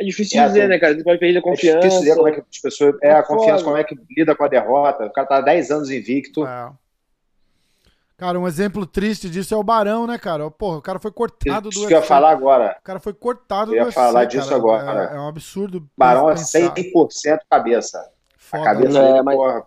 É 0.00 0.04
difícil 0.04 0.40
É, 0.40 0.46
dizer, 0.46 0.68
né, 0.68 0.78
cara? 0.78 0.94
Você 0.94 1.04
pode 1.04 1.18
perder 1.18 1.36
a 1.36 1.40
É 1.40 1.42
confiança. 1.42 1.78
difícil 1.80 2.00
dizer 2.00 2.16
como 2.16 2.28
é 2.28 2.32
que 2.32 2.40
as 2.40 2.58
pessoas. 2.58 2.94
É, 3.02 3.08
É 3.08 3.12
a 3.12 3.22
confiança, 3.22 3.62
como 3.64 3.76
é 3.76 3.84
que 3.84 3.94
lida 4.16 4.34
com 4.34 4.44
a 4.44 4.48
derrota. 4.48 5.04
O 5.06 5.12
cara 5.12 5.26
tá 5.26 5.40
10 5.42 5.70
anos 5.70 5.90
invicto. 5.90 6.46
É. 6.46 6.70
Cara, 8.16 8.38
um 8.38 8.46
exemplo 8.46 8.84
triste 8.86 9.30
disso 9.30 9.54
é 9.54 9.56
o 9.56 9.62
Barão, 9.62 10.06
né, 10.06 10.18
cara? 10.18 10.50
Porra, 10.50 10.78
o 10.78 10.82
cara 10.82 10.98
foi 10.98 11.10
cortado 11.10 11.68
do 11.68 11.70
Isso 11.70 11.80
que 11.80 11.86
eu 11.86 11.90
ia 11.90 11.96
UFC. 11.98 12.08
falar 12.08 12.30
agora. 12.30 12.76
O 12.78 12.82
cara 12.82 13.00
foi 13.00 13.14
cortado 13.14 13.70
Eu 13.72 13.76
ia 13.76 13.80
do 13.82 13.86
UFC, 13.86 13.94
falar 14.00 14.24
disso 14.26 14.44
cara. 14.48 14.56
agora. 14.56 15.10
É, 15.12 15.16
é 15.16 15.20
um 15.20 15.28
absurdo. 15.28 15.88
Barão 15.96 16.30
é 16.30 16.34
pensar. 16.34 16.74
100% 16.74 17.38
cabeça. 17.50 18.10
Foda, 18.36 18.62
a 18.62 18.66
cabeça 18.74 18.92
né? 18.92 19.00
né? 19.04 19.10
dele, 19.12 19.22
mas- 19.22 19.36
porra, 19.36 19.66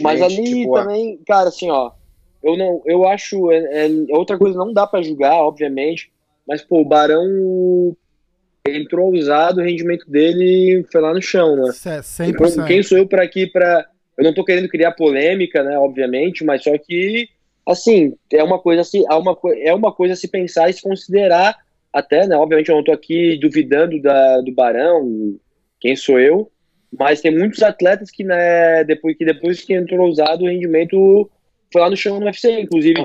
Mas 0.00 0.22
ali 0.22 0.44
tipo, 0.44 0.74
também, 0.74 1.18
cara, 1.26 1.48
assim, 1.48 1.70
ó, 1.70 1.92
eu 2.42 2.56
não, 2.56 2.82
eu 2.86 3.06
acho, 3.06 3.50
é, 3.52 3.86
é- 3.86 3.90
outra 4.16 4.38
coisa 4.38 4.56
não 4.58 4.72
dá 4.72 4.86
pra 4.86 5.02
julgar, 5.02 5.34
obviamente, 5.34 6.10
mas 6.48 6.62
pô, 6.62 6.80
o 6.80 6.84
Barão 6.84 7.24
entrou 8.70 9.12
usado, 9.12 9.60
o 9.60 9.64
rendimento 9.64 10.08
dele 10.10 10.84
foi 10.90 11.00
lá 11.00 11.12
no 11.12 11.22
chão, 11.22 11.56
né? 11.56 11.70
100%. 11.70 12.28
Então, 12.28 12.64
quem 12.66 12.82
sou 12.82 12.98
eu 12.98 13.06
para 13.06 13.22
aqui 13.22 13.46
para 13.46 13.86
eu 14.16 14.24
não 14.24 14.32
tô 14.32 14.44
querendo 14.44 14.68
criar 14.68 14.92
polêmica, 14.92 15.62
né, 15.62 15.78
obviamente, 15.78 16.42
mas 16.42 16.62
só 16.62 16.76
que 16.78 17.28
assim, 17.66 18.14
é 18.32 18.42
uma 18.42 18.58
coisa 18.58 18.80
assim, 18.80 19.04
é 19.10 19.14
uma, 19.14 19.36
é 19.58 19.74
uma 19.74 19.92
coisa 19.92 20.14
a 20.14 20.16
se 20.16 20.28
pensar 20.28 20.70
e 20.70 20.72
se 20.72 20.82
considerar 20.82 21.56
até, 21.92 22.26
né, 22.26 22.36
obviamente 22.36 22.70
eu 22.70 22.76
não 22.76 22.84
tô 22.84 22.92
aqui 22.92 23.38
duvidando 23.38 24.00
da, 24.00 24.40
do 24.40 24.52
Barão, 24.52 25.36
quem 25.80 25.96
sou 25.96 26.18
eu, 26.18 26.50
mas 26.96 27.20
tem 27.20 27.36
muitos 27.36 27.62
atletas 27.62 28.10
que, 28.10 28.24
né, 28.24 28.84
depois 28.84 29.16
que 29.16 29.24
depois 29.24 29.62
que 29.62 29.74
entrou 29.74 30.08
usado, 30.08 30.44
o 30.44 30.48
rendimento 30.48 31.28
foi 31.72 31.82
lá 31.82 31.90
no 31.90 31.96
chão 31.96 32.18
no 32.18 32.26
UFC, 32.26 32.60
inclusive 32.60 33.00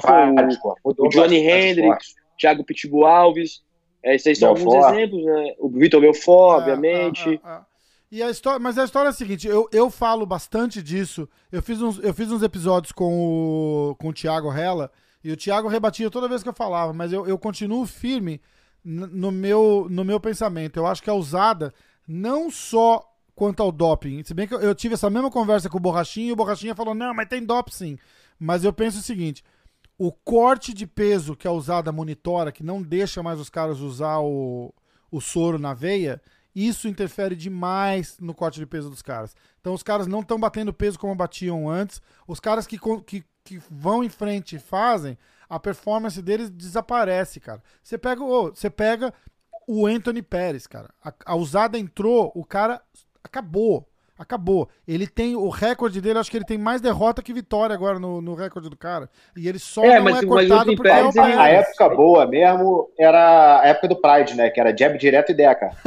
o, 0.84 1.05
o, 1.05 1.09
Johnny 1.09 1.38
Hendricks, 1.38 2.14
Thiago 2.39 2.64
Pitbull 2.64 3.05
Alves, 3.05 3.62
é, 3.62 3.70
esses 4.04 4.39
são 4.39 4.49
alguns 4.49 4.74
exemplos, 4.86 5.24
né? 5.24 5.56
O 5.60 5.70
Vitor 5.70 6.02
Belfort, 6.02 6.54
ah, 6.54 6.58
obviamente. 6.58 7.39
Ah, 7.43 7.58
ah, 7.58 7.66
e 8.12 8.22
a 8.22 8.30
história, 8.30 8.60
mas 8.60 8.78
a 8.78 8.84
história 8.84 9.08
é 9.08 9.12
a 9.12 9.14
seguinte, 9.14 9.47
eu, 9.47 9.70
eu 9.72 9.89
falo 9.89 10.26
bastante 10.26 10.82
disso. 10.82 11.30
Eu 11.52 11.62
fiz 11.62 11.82
uns, 11.82 11.97
eu 11.99 12.14
fiz 12.14 12.32
uns 12.32 12.43
episódios 12.43 12.91
com 12.91 13.91
o, 13.91 13.95
com 13.95 14.10
o 14.10 14.14
Thiago 14.14 14.49
Rella, 14.49 14.91
e 15.24 15.32
o 15.32 15.38
Thiago 15.38 15.68
rebatia 15.68 16.10
toda 16.10 16.28
vez 16.28 16.43
que 16.43 16.49
eu 16.49 16.54
falava, 16.54 16.91
mas 16.91 17.14
eu, 17.14 17.26
eu 17.28 17.38
continuo 17.38 17.86
firme 17.86 18.41
no 18.84 19.32
meu, 19.32 19.88
no 19.89 20.04
meu 20.04 20.20
pensamento. 20.20 20.78
Eu 20.78 20.88
acho 20.88 21.02
que 21.02 21.10
a 21.10 21.14
usada, 21.14 21.74
não 22.08 22.49
só 22.49 23.08
quanto 23.36 23.64
ao 23.64 23.72
doping, 23.72 24.24
se 24.24 24.34
bem 24.34 24.47
que 24.47 24.54
eu, 24.54 24.60
eu 24.60 24.76
tive 24.76 24.95
essa 24.95 25.10
mesma 25.10 25.32
conversa 25.32 25.70
com 25.70 25.78
o 25.78 25.82
Borrachinha, 25.82 26.30
e 26.30 26.32
o 26.32 26.36
Borrachinha 26.36 26.76
falou, 26.76 26.93
não, 26.93 27.14
mas 27.14 27.30
tem 27.30 27.45
doping 27.45 27.72
sim. 27.72 27.97
Mas 28.39 28.64
eu 28.64 28.74
penso 28.74 28.99
o 28.99 29.04
seguinte, 29.04 29.43
o 30.04 30.12
corte 30.12 30.74
de 30.74 30.88
peso 30.88 31.36
que 31.36 31.47
a 31.47 31.52
usada 31.52 31.91
monitora, 31.91 32.52
que 32.52 32.64
não 32.64 32.82
deixa 32.82 33.22
mais 33.22 33.39
os 33.39 33.52
caras 33.52 33.82
usar 33.82 34.18
o, 34.18 34.74
o 35.12 35.22
soro 35.22 35.60
na 35.60 35.76
veia, 35.76 36.20
isso 36.56 36.88
interfere 36.88 37.36
demais 37.36 38.18
no 38.20 38.34
corte 38.34 38.60
de 38.60 38.66
peso 38.66 38.89
dos 38.89 39.04
caras. 39.04 39.36
Então 39.60 39.76
os 39.76 39.84
caras 39.84 40.08
não 40.08 40.22
estão 40.22 40.39
batendo 40.39 40.74
peso 40.74 40.97
como 40.97 41.14
batiam 41.14 41.70
antes. 41.70 42.02
Os 42.28 42.39
caras 42.39 42.66
que, 42.66 42.80
que, 43.06 43.24
que 43.43 43.62
vão 43.70 44.04
em 44.04 44.10
frente 44.10 44.56
e 44.56 44.60
fazem, 44.60 45.16
a 45.47 45.60
performance 45.60 46.20
deles 46.20 46.49
desaparece, 46.49 47.39
cara. 47.39 47.62
Você 47.84 47.95
pega, 47.95 48.24
oh, 48.24 48.49
você 48.49 48.72
pega 48.72 49.14
o 49.68 49.86
Anthony 49.86 50.24
Pérez, 50.24 50.66
cara. 50.66 50.89
A, 51.06 51.14
a 51.28 51.36
usada 51.36 51.78
entrou, 51.78 52.32
o 52.34 52.43
cara 52.43 52.82
acabou. 53.24 53.88
Acabou. 54.22 54.69
Ele 54.88 55.07
tem 55.07 55.36
o 55.36 55.49
recorde 55.49 55.99
dele, 55.99 56.19
acho 56.19 56.30
que 56.30 56.38
ele 56.38 56.45
tem 56.45 56.55
mais 56.55 56.80
derrota 56.80 57.24
que 57.24 57.34
vitória 57.34 57.74
agora 57.74 57.97
no, 57.97 58.22
no 58.22 58.36
recorde 58.36 58.69
do 58.69 58.78
cara. 58.78 59.09
E 59.36 59.47
ele 59.47 59.57
só 59.57 59.84
é, 59.84 59.95
não 59.95 60.03
mas, 60.03 60.22
é 60.22 60.26
cortado 60.28 60.76
porque 60.76 60.91
é 60.91 61.03
o. 61.03 61.39
A 61.39 61.47
época 61.47 61.89
boa 61.89 62.28
mesmo 62.28 62.91
era 62.99 63.61
a 63.61 63.67
época 63.67 63.88
do 63.88 63.95
Pride, 63.99 64.36
né? 64.36 64.51
Que 64.51 64.59
era 64.59 64.78
jab 64.78 64.95
direto 64.95 65.32
e 65.32 65.34
deca. 65.34 65.72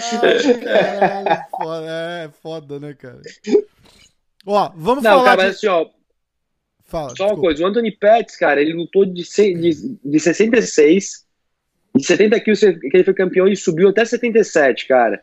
Ai, 0.00 1.44
foda, 1.50 1.86
é 1.90 2.30
foda, 2.42 2.80
né, 2.80 2.94
cara? 2.94 3.20
Ó, 4.46 4.72
vamos 4.74 5.04
não, 5.04 5.18
falar. 5.18 5.24
Cara, 5.24 5.42
de... 5.42 5.48
assim, 5.50 5.66
ó, 5.66 5.84
Fala, 6.84 7.10
só 7.10 7.12
desculpa. 7.12 7.34
uma 7.34 7.40
coisa, 7.42 7.62
o 7.62 7.66
Anthony 7.66 7.92
Pettis, 7.92 8.36
cara, 8.38 8.62
ele 8.62 8.72
lutou 8.72 9.04
de, 9.04 9.22
de, 9.22 9.98
de 10.02 10.20
66 10.20 11.27
de 11.98 12.06
70 12.06 12.40
quilos 12.40 12.60
que 12.60 12.90
ele 12.92 13.04
foi 13.04 13.14
campeão 13.14 13.48
e 13.48 13.56
subiu 13.56 13.88
até 13.88 14.04
77, 14.04 14.86
cara. 14.86 15.20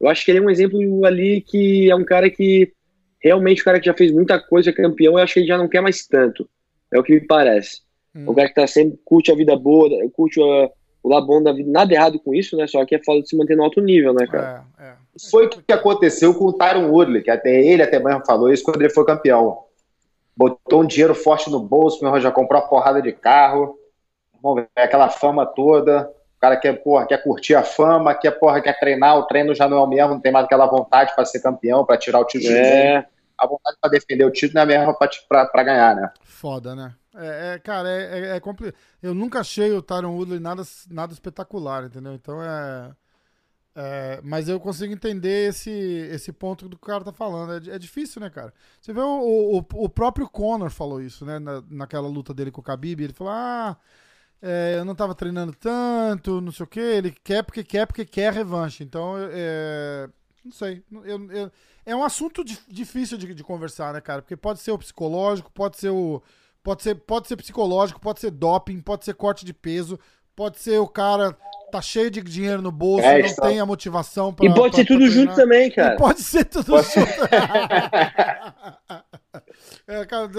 Eu 0.00 0.08
acho 0.08 0.24
que 0.24 0.30
ele 0.30 0.38
é 0.38 0.42
um 0.42 0.50
exemplo 0.50 1.04
ali 1.04 1.40
que 1.40 1.90
é 1.90 1.94
um 1.94 2.04
cara 2.04 2.30
que 2.30 2.72
realmente 3.20 3.62
o 3.62 3.64
cara 3.64 3.80
que 3.80 3.86
já 3.86 3.94
fez 3.94 4.12
muita 4.12 4.38
coisa, 4.38 4.70
é 4.70 4.72
campeão, 4.72 5.14
eu 5.14 5.18
acho 5.18 5.34
que 5.34 5.40
ele 5.40 5.46
já 5.48 5.58
não 5.58 5.68
quer 5.68 5.80
mais 5.80 6.06
tanto. 6.06 6.48
É 6.92 6.98
o 6.98 7.02
que 7.02 7.12
me 7.12 7.20
parece. 7.20 7.80
Hum. 8.14 8.24
O 8.26 8.34
cara 8.34 8.48
que 8.48 8.54
tá 8.54 8.66
sempre 8.66 8.98
curte 9.04 9.32
a 9.32 9.34
vida 9.34 9.56
boa, 9.56 9.88
curte 10.12 10.40
a, 10.40 10.70
o 11.02 11.08
lado 11.08 11.26
bom 11.26 11.42
da 11.42 11.52
vida. 11.52 11.70
Nada 11.70 11.92
errado 11.92 12.18
com 12.20 12.34
isso, 12.34 12.56
né? 12.56 12.66
Só 12.66 12.84
que 12.84 12.94
é 12.94 13.02
foda 13.04 13.22
de 13.22 13.28
se 13.28 13.36
manter 13.36 13.56
no 13.56 13.64
alto 13.64 13.80
nível, 13.80 14.14
né, 14.14 14.26
cara? 14.26 14.64
É, 14.78 14.84
é. 14.84 14.92
Foi 15.30 15.46
o 15.46 15.48
que 15.48 15.72
aconteceu 15.72 16.32
com 16.32 16.46
o 16.46 16.52
Tyron 16.52 16.90
Woodley, 16.90 17.22
que 17.22 17.30
até 17.30 17.60
ele 17.60 17.82
até 17.82 17.98
mesmo 17.98 18.24
falou 18.24 18.52
isso 18.52 18.62
quando 18.62 18.80
ele 18.80 18.90
foi 18.90 19.04
campeão. 19.04 19.64
Botou 20.36 20.82
um 20.82 20.86
dinheiro 20.86 21.14
forte 21.14 21.50
no 21.50 21.58
bolso, 21.58 21.98
meu 22.00 22.08
irmão, 22.08 22.20
já 22.20 22.30
comprou 22.30 22.60
uma 22.60 22.68
porrada 22.68 23.02
de 23.02 23.12
carro 23.12 23.77
Vamos 24.42 24.62
ver, 24.62 24.82
aquela 24.82 25.08
fama 25.08 25.44
toda. 25.46 26.10
O 26.38 26.40
cara 26.40 26.56
quer, 26.56 26.72
porra, 26.84 27.04
quer 27.04 27.20
curtir 27.20 27.56
a 27.56 27.64
fama, 27.64 28.14
quer, 28.14 28.30
porra, 28.30 28.60
quer 28.60 28.78
treinar, 28.78 29.18
o 29.18 29.24
treino 29.24 29.52
já 29.56 29.68
não 29.68 29.78
é 29.78 29.80
o 29.80 29.86
mesmo, 29.88 30.14
não 30.14 30.20
tem 30.20 30.30
mais 30.30 30.44
aquela 30.44 30.66
vontade 30.66 31.12
para 31.12 31.24
ser 31.24 31.40
campeão, 31.40 31.84
para 31.84 31.96
tirar 31.96 32.20
o 32.20 32.24
título. 32.24 32.54
É. 32.54 33.04
A 33.36 33.46
vontade 33.46 33.76
para 33.80 33.90
defender 33.90 34.24
o 34.24 34.30
título 34.30 34.54
não 34.54 34.60
é 34.60 34.76
a 34.76 34.78
mesma 34.78 34.96
para 35.28 35.62
ganhar, 35.64 35.96
né? 35.96 36.12
Foda, 36.22 36.76
né? 36.76 36.94
É, 37.16 37.54
é 37.54 37.58
cara, 37.58 37.88
é, 37.88 38.20
é, 38.20 38.36
é 38.36 38.40
complicado. 38.40 38.80
Eu 39.02 39.14
nunca 39.14 39.40
achei 39.40 39.72
o 39.72 39.82
Tyron 39.82 40.14
Woodley 40.14 40.38
nada, 40.38 40.62
nada 40.88 41.12
espetacular, 41.12 41.84
entendeu? 41.84 42.14
Então 42.14 42.40
é, 42.40 42.92
é. 43.74 44.20
mas 44.22 44.48
eu 44.48 44.60
consigo 44.60 44.92
entender 44.92 45.48
esse, 45.48 45.70
esse 45.70 46.32
ponto 46.32 46.68
do 46.68 46.76
que 46.76 46.84
o 46.84 46.86
cara 46.86 47.02
tá 47.02 47.12
falando. 47.12 47.68
É, 47.68 47.74
é 47.74 47.78
difícil, 47.80 48.20
né, 48.20 48.30
cara? 48.30 48.54
Você 48.80 48.92
vê 48.92 49.00
o, 49.00 49.58
o, 49.58 49.84
o 49.84 49.88
próprio 49.88 50.28
Conor 50.28 50.70
falou 50.70 51.02
isso, 51.02 51.24
né? 51.24 51.40
Na, 51.40 51.64
naquela 51.68 52.06
luta 52.06 52.32
dele 52.32 52.52
com 52.52 52.60
o 52.60 52.64
Khabib. 52.64 53.02
Ele 53.02 53.12
falou: 53.12 53.32
ah 53.32 53.76
é, 54.40 54.76
eu 54.76 54.84
não 54.84 54.92
estava 54.92 55.14
treinando 55.14 55.52
tanto, 55.52 56.40
não 56.40 56.52
sei 56.52 56.64
o 56.64 56.66
que. 56.66 56.80
Ele 56.80 57.10
quer 57.24 57.42
porque 57.42 57.64
quer, 57.64 57.86
porque 57.86 58.04
quer 58.04 58.32
revanche. 58.32 58.84
Então, 58.84 59.14
é, 59.32 60.08
não 60.44 60.52
sei. 60.52 60.82
Eu, 61.04 61.30
eu, 61.32 61.52
é 61.84 61.96
um 61.96 62.04
assunto 62.04 62.44
difícil 62.44 63.18
de, 63.18 63.34
de, 63.34 63.42
conversar, 63.42 63.92
né, 63.92 64.00
cara? 64.00 64.22
Porque 64.22 64.36
pode 64.36 64.60
ser 64.60 64.70
o 64.70 64.78
psicológico, 64.78 65.50
pode 65.52 65.78
ser 65.78 65.90
o. 65.90 66.22
Pode 66.62 66.82
ser, 66.82 66.94
pode 66.94 67.28
ser 67.28 67.36
psicológico, 67.36 68.00
pode 68.00 68.20
ser 68.20 68.30
doping, 68.30 68.80
pode 68.80 69.04
ser 69.04 69.14
corte 69.14 69.44
de 69.44 69.54
peso, 69.54 69.98
pode 70.36 70.58
ser 70.58 70.78
o 70.78 70.86
cara 70.86 71.36
tá 71.70 71.82
cheio 71.82 72.10
de 72.10 72.22
dinheiro 72.22 72.62
no 72.62 72.72
bolso, 72.72 73.04
é, 73.06 73.22
não 73.22 73.34
tem 73.34 73.60
a 73.60 73.66
motivação 73.66 74.32
para. 74.32 74.46
E 74.46 74.54
pode 74.54 74.74
pra, 74.74 74.80
ser 74.80 74.86
tudo 74.86 75.08
junto 75.08 75.34
também, 75.34 75.70
cara. 75.70 75.94
E 75.94 75.98
pode 75.98 76.22
ser 76.22 76.44
tudo 76.44 76.66
pode... 76.66 76.86
junto. 76.88 77.12
É, 79.88 80.04
cara, 80.04 80.30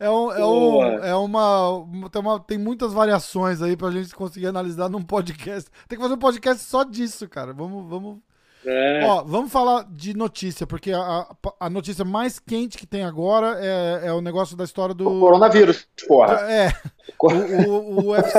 é, 0.00 0.10
um, 0.10 0.32
é, 0.32 0.44
um, 0.44 0.82
é 0.82 1.14
uma, 1.14 2.10
tem 2.10 2.20
uma. 2.20 2.40
Tem 2.40 2.58
muitas 2.58 2.92
variações 2.92 3.62
aí 3.62 3.76
pra 3.76 3.92
gente 3.92 4.12
conseguir 4.12 4.48
analisar 4.48 4.88
num 4.88 5.00
podcast. 5.00 5.70
Tem 5.86 5.96
que 5.96 6.02
fazer 6.02 6.14
um 6.14 6.18
podcast 6.18 6.64
só 6.64 6.82
disso, 6.82 7.28
cara. 7.28 7.52
Vamos. 7.52 7.88
vamos... 7.88 8.18
É. 8.64 9.04
Ó, 9.04 9.22
vamos 9.22 9.52
falar 9.52 9.84
de 9.88 10.12
notícia, 10.12 10.66
porque 10.66 10.90
a, 10.90 11.36
a 11.60 11.70
notícia 11.70 12.04
mais 12.04 12.40
quente 12.40 12.76
que 12.76 12.84
tem 12.84 13.04
agora 13.04 13.64
é, 13.64 14.08
é 14.08 14.12
o 14.12 14.20
negócio 14.20 14.56
da 14.56 14.64
história 14.64 14.92
do. 14.92 15.06
O 15.08 15.20
coronavírus, 15.20 15.86
porra. 16.08 16.40
É. 16.50 16.72
O, 17.16 17.28
o, 17.28 18.00
o, 18.00 18.10
UFC, 18.10 18.38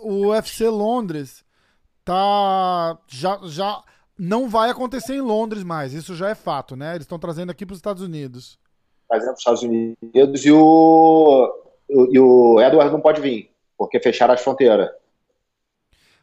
o, 0.00 0.08
o 0.08 0.28
UFC 0.30 0.70
Londres 0.70 1.44
tá. 2.02 2.96
Já, 3.08 3.38
já 3.42 3.84
não 4.18 4.48
vai 4.48 4.70
acontecer 4.70 5.16
em 5.16 5.20
Londres 5.20 5.62
mais, 5.62 5.92
isso 5.92 6.14
já 6.14 6.30
é 6.30 6.34
fato, 6.34 6.74
né? 6.74 6.92
Eles 6.92 7.02
estão 7.02 7.18
trazendo 7.18 7.50
aqui 7.50 7.66
para 7.66 7.74
os 7.74 7.78
Estados 7.78 8.02
Unidos 8.02 8.58
trazendo 9.08 9.28
para 9.28 9.34
os 9.34 9.40
Estados 9.40 9.62
Unidos 9.62 10.44
e 10.44 10.52
o, 10.52 11.54
e 11.88 12.18
o 12.18 12.60
Edward 12.60 12.92
não 12.92 13.00
pode 13.00 13.20
vir, 13.20 13.50
porque 13.76 13.98
fecharam 13.98 14.34
as 14.34 14.42
fronteiras. 14.42 14.90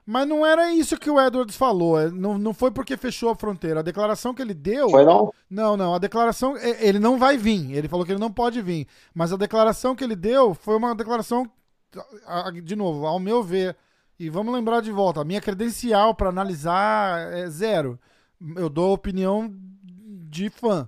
Mas 0.06 0.28
não 0.28 0.46
era 0.46 0.72
isso 0.72 1.00
que 1.00 1.10
o 1.10 1.20
Edwards 1.20 1.58
falou. 1.58 2.00
É, 2.00 2.12
não, 2.12 2.38
não 2.38 2.54
foi 2.54 2.70
porque 2.70 2.96
fechou 2.96 3.32
a 3.32 3.36
fronteira. 3.36 3.80
A 3.80 3.84
declaração 3.84 4.36
que 4.36 4.42
ele 4.42 4.54
deu. 4.54 4.88
Foi 4.92 5.04
não? 5.04 5.34
Não, 5.50 5.76
não. 5.76 5.96
A 5.96 5.98
declaração. 5.98 6.56
É, 6.58 6.88
ele 6.88 7.00
não 7.00 7.18
vai 7.18 7.38
vir. 7.38 7.76
Ele 7.76 7.88
falou 7.88 8.06
que 8.06 8.12
ele 8.12 8.20
não 8.20 8.32
pode 8.32 8.62
vir. 8.62 8.88
Mas 9.16 9.34
a 9.34 9.38
declaração 9.38 9.96
que 9.96 10.04
ele 10.04 10.16
deu 10.16 10.54
foi 10.54 10.78
uma 10.78 10.94
declaração. 10.94 11.50
De 12.64 12.76
novo, 12.76 13.08
ao 13.08 13.18
meu 13.18 13.42
ver. 13.42 13.76
E 14.20 14.30
vamos 14.30 14.54
lembrar 14.54 14.82
de 14.82 14.92
volta: 14.92 15.22
a 15.22 15.26
minha 15.26 15.42
credencial 15.42 16.14
para 16.14 16.30
analisar 16.30 17.34
é 17.34 17.50
zero. 17.50 18.00
Eu 18.56 18.70
dou 18.70 18.94
opinião 18.94 19.52
de 20.30 20.52
fã 20.52 20.88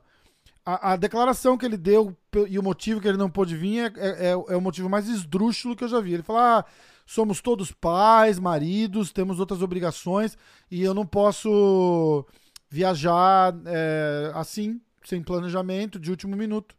a, 0.67 0.93
a, 0.93 0.95
declaração 0.97 1.57
que 1.57 1.65
ele 1.65 1.77
deu 1.77 2.13
e 2.49 2.59
o 2.59 2.63
motivo 2.63 2.99
que 2.99 3.07
ele 3.07 3.17
não 3.17 3.29
pôde 3.29 3.55
vir 3.55 3.89
é, 3.97 3.99
é, 3.99 4.09
é, 4.09 4.29
é 4.31 4.57
o 4.57 4.59
motivo 4.59 4.89
mais 4.89 5.07
esdrúxulo 5.07 5.77
que 5.77 5.85
eu 5.85 5.87
já 5.87 6.01
vi. 6.01 6.15
Ele 6.15 6.23
falou: 6.23 6.41
ah, 6.41 6.65
somos 7.05 7.41
todos 7.41 7.71
pais, 7.71 8.37
maridos, 8.37 9.13
temos 9.13 9.39
outras 9.39 9.61
obrigações 9.61 10.37
e 10.69 10.83
eu 10.83 10.93
não 10.93 11.05
posso 11.05 12.25
viajar 12.69 13.55
é, 13.65 14.31
assim, 14.33 14.81
sem 15.05 15.23
planejamento, 15.23 15.97
de 15.97 16.11
último 16.11 16.35
minuto. 16.35 16.75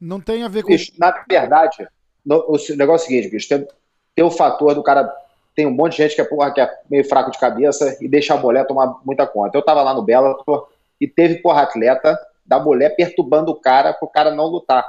Não 0.00 0.20
tem 0.20 0.44
a 0.44 0.48
ver 0.48 0.62
com. 0.62 0.68
Bicho, 0.68 0.92
na 0.96 1.10
verdade, 1.28 1.88
no, 2.24 2.36
o 2.36 2.76
negócio 2.76 3.04
é 3.04 3.06
o 3.06 3.08
seguinte, 3.08 3.30
bicho, 3.30 3.48
tem, 3.48 3.66
tem 4.14 4.24
o 4.24 4.30
fator 4.30 4.76
do 4.76 4.82
cara. 4.82 5.12
Tem 5.56 5.66
um 5.66 5.72
monte 5.72 5.96
de 5.96 6.04
gente 6.04 6.14
que 6.14 6.20
é, 6.20 6.24
porra, 6.24 6.54
que 6.54 6.60
é 6.60 6.72
meio 6.88 7.04
fraco 7.04 7.32
de 7.32 7.38
cabeça 7.40 7.98
e 8.00 8.06
deixa 8.06 8.32
a 8.32 8.36
mulher 8.36 8.64
tomar 8.64 8.94
muita 9.04 9.26
conta. 9.26 9.58
Eu 9.58 9.64
tava 9.64 9.82
lá 9.82 9.92
no 9.92 10.02
Bellator 10.02 10.68
e 11.00 11.08
teve, 11.08 11.42
porra, 11.42 11.62
atleta 11.62 12.16
da 12.48 12.58
mulher 12.58 12.96
perturbando 12.96 13.52
o 13.52 13.60
cara 13.60 13.92
para 13.92 14.06
o 14.06 14.10
cara 14.10 14.34
não 14.34 14.46
lutar. 14.46 14.84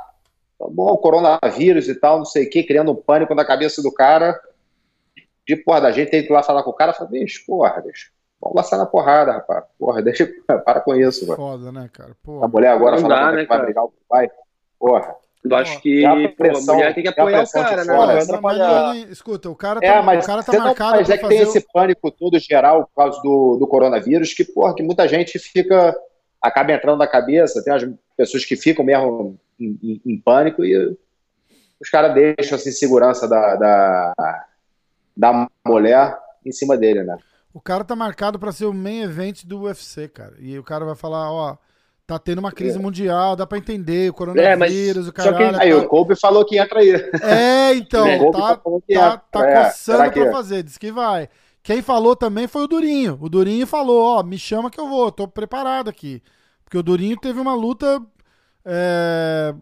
Então, 0.56 0.72
bom, 0.72 0.96
coronavírus 0.98 1.88
e 1.90 1.96
tal, 1.96 2.18
não 2.20 2.26
sei 2.26 2.46
o 2.46 2.50
que, 2.50 2.64
criando 2.64 2.92
um 2.92 2.96
pânico 2.96 3.36
na 3.36 3.44
cabeça 3.46 3.82
do 3.84 3.92
cara. 3.94 4.40
De 5.46 5.56
porra, 5.56 5.82
da 5.82 5.92
gente 5.92 6.10
tem 6.12 6.22
que 6.24 6.30
ir 6.30 6.34
lá 6.34 6.42
falar 6.44 6.64
com 6.64 6.70
o 6.70 6.74
cara, 6.74 6.94
fala, 6.94 7.10
bicho, 7.10 7.44
porra, 7.46 7.82
bicho. 7.82 8.12
Vamos 8.42 8.56
laçar 8.56 8.80
na 8.80 8.86
porrada, 8.86 9.34
rapaz. 9.34 9.66
Porra, 9.78 10.02
deixa, 10.04 10.28
para 10.66 10.80
com 10.80 10.96
isso, 10.96 11.26
mano. 11.28 11.36
Foda, 11.38 11.72
né, 11.72 11.90
cara? 11.92 12.16
Porra. 12.24 12.46
A 12.46 12.48
mulher 12.48 12.70
agora 12.70 12.98
fala 12.98 13.32
que 13.32 13.36
né, 13.38 13.46
vai 13.46 13.62
brigar 13.62 13.84
o 13.84 13.94
pai. 14.08 14.30
Porra. 14.80 15.16
Eu 15.42 15.56
acho 15.56 15.80
que 15.82 16.06
a 16.06 16.14
pô, 16.16 16.26
a 16.26 16.30
pressão- 16.30 16.76
mulher 16.76 16.94
tem 16.94 17.02
que 17.04 17.10
apoiar 17.10 17.38
o 17.38 17.40
pressão 17.40 17.64
cara, 17.64 17.86
né? 17.86 17.96
fora, 17.96 18.26
Não 18.26 18.42
Mas 18.42 19.10
escuta, 19.10 19.50
o 19.50 19.56
cara 19.56 19.80
tá, 19.80 19.88
É, 19.88 20.02
mas 20.02 20.24
o 20.26 20.28
cara 20.28 20.44
tá 20.44 20.52
você 20.52 20.58
não- 20.58 20.66
marcado 20.66 20.98
mas 20.98 21.10
é 21.10 21.18
que 21.18 21.28
tem 21.30 21.38
fazer. 21.40 21.50
esse 21.58 21.68
pânico 21.72 22.12
todo 22.12 22.38
geral 22.38 22.82
por 22.88 22.94
causa 23.04 23.22
do, 23.22 23.56
do 23.58 23.66
coronavírus, 23.66 24.34
que, 24.34 24.44
porra, 24.44 24.76
que 24.76 24.84
muita 24.84 25.08
gente 25.08 25.40
fica, 25.40 25.96
acaba 26.42 26.72
entrando 26.74 27.00
na 27.00 27.08
cabeça, 27.08 27.64
tem 27.64 27.74
as 27.74 27.84
pessoas 28.18 28.46
que 28.46 28.56
ficam 28.56 28.84
mesmo 28.86 29.38
em, 29.60 29.78
em- 29.84 30.02
em 30.06 30.18
pânico 30.20 30.64
e 30.64 30.98
os 31.82 31.90
caras 31.90 32.14
deixam 32.14 32.58
essa 32.58 32.70
insegurança 32.70 33.28
da, 33.28 33.56
da, 33.56 34.14
da 35.16 35.48
mulher 35.66 36.18
em 36.46 36.52
cima 36.52 36.78
dele, 36.78 37.04
né? 37.04 37.18
O 37.54 37.60
cara 37.60 37.84
tá 37.84 37.96
marcado 37.96 38.38
pra 38.40 38.52
ser 38.52 38.66
o 38.66 38.74
main 38.74 39.02
event 39.02 39.44
do 39.46 39.62
UFC, 39.64 40.08
cara. 40.08 40.36
E 40.40 40.58
o 40.60 40.64
cara 40.64 40.86
vai 40.86 40.96
falar, 40.96 41.32
ó, 41.32 41.58
tá 42.06 42.20
tendo 42.20 42.40
uma 42.40 42.52
crise 42.52 42.78
mundial, 42.78 43.36
dá 43.36 43.46
pra 43.46 43.58
entender, 43.58 44.10
o 44.10 44.14
coronavírus, 44.14 45.08
o 45.08 45.14
só 45.16 45.34
que. 45.34 45.44
Aí 45.44 45.72
tá- 45.72 45.78
o 45.78 45.88
Kobe 45.88 46.16
falou 46.16 46.46
que 46.46 46.58
entra 46.60 46.80
aí. 46.80 46.92
É, 47.24 47.74
então, 47.74 48.06
tá, 48.32 48.56
tá, 48.58 48.70
entra. 48.90 49.18
tá 49.32 49.50
É, 49.50 49.64
coçando 49.66 49.98
pra 49.98 50.10
que- 50.12 50.32
fazer, 50.32 50.64
diz 50.64 50.78
que 50.78 50.92
vai. 50.92 51.28
Quem 51.70 51.84
falou 51.84 52.16
também 52.16 52.48
foi 52.48 52.64
o 52.64 52.68
Durinho. 52.68 53.16
O 53.22 53.30
Durinho 53.30 53.68
falou, 53.68 54.02
ó, 54.18 54.24
me 54.24 54.40
chama 54.40 54.72
que 54.72 54.80
eu 54.80 54.90
vou, 54.90 55.12
tô 55.12 55.28
preparado 55.28 55.88
aqui. 55.88 56.20
Porque 56.64 56.76
o 56.76 56.82
Durinho 56.82 57.16
teve 57.16 57.40
uma 57.40 57.54
luta. 57.54 58.02
é, 58.66 59.54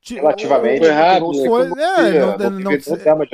ti- 0.00 0.14
Relativamente. 0.14 0.78
Foi 0.78 0.90
rápido, 0.90 1.32
não 1.32 1.32
né? 1.32 1.48
Foi- 1.48 1.82
é, 1.82 2.20
não- 2.20 2.50
não- 2.60 2.70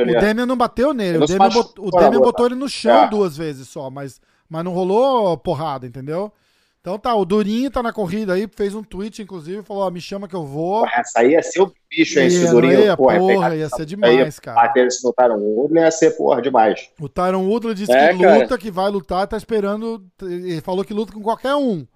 ali. 0.00 0.16
O 0.16 0.20
Demian 0.20 0.46
não 0.46 0.56
bateu 0.56 0.94
nele. 0.94 1.10
Ele 1.10 1.16
O 1.18 1.20
não 1.20 1.26
Demian, 1.26 1.48
bot- 1.50 1.74
o 1.80 1.90
Demian 1.90 2.20
botou 2.20 2.46
ele 2.46 2.54
no 2.54 2.66
chão 2.66 3.04
É. 3.04 3.08
duas 3.10 3.36
vezes 3.36 3.68
só, 3.68 3.90
mas, 3.90 4.18
mas 4.48 4.64
não 4.64 4.72
rolou 4.72 5.36
porrada, 5.36 5.86
entendeu? 5.86 6.32
Então 6.80 6.98
tá, 6.98 7.14
o 7.14 7.24
Durinho 7.24 7.70
tá 7.70 7.82
na 7.82 7.92
corrida 7.92 8.34
aí, 8.34 8.48
fez 8.54 8.74
um 8.74 8.82
tweet, 8.82 9.20
inclusive, 9.20 9.62
falou: 9.62 9.82
ó, 9.82 9.90
me 9.90 10.00
chama 10.00 10.28
que 10.28 10.34
eu 10.36 10.44
vou. 10.46 10.86
Essa 10.86 11.20
aí 11.20 11.32
ia 11.32 11.42
ser 11.42 11.60
o 11.62 11.72
bicho, 11.90 12.18
hein? 12.18 12.26
Esse 12.28 12.48
Durinho, 12.50 12.80
ia, 12.80 12.96
porra, 12.96 13.18
porra, 13.18 13.56
ia 13.56 13.68
ser 13.68 13.80
aí 13.80 13.86
demais, 13.86 14.38
cara. 14.38 14.60
Bater 14.60 14.86
esse 14.86 15.04
no 15.04 15.12
Tyron 15.12 15.38
Woodley 15.38 15.82
ia 15.82 15.90
ser, 15.90 16.12
porra, 16.12 16.40
demais. 16.40 16.88
O 17.00 17.08
Tyron 17.08 17.46
Woodley 17.46 17.74
disse 17.74 17.92
É, 17.92 18.14
que 18.14 18.22
cara. 18.22 18.38
luta, 18.38 18.56
que 18.58 18.70
vai 18.70 18.90
lutar, 18.90 19.26
tá 19.26 19.36
esperando. 19.36 20.02
Ele 20.22 20.60
falou 20.60 20.84
que 20.84 20.94
luta 20.94 21.12
com 21.12 21.20
qualquer 21.22 21.54
um. 21.56 21.86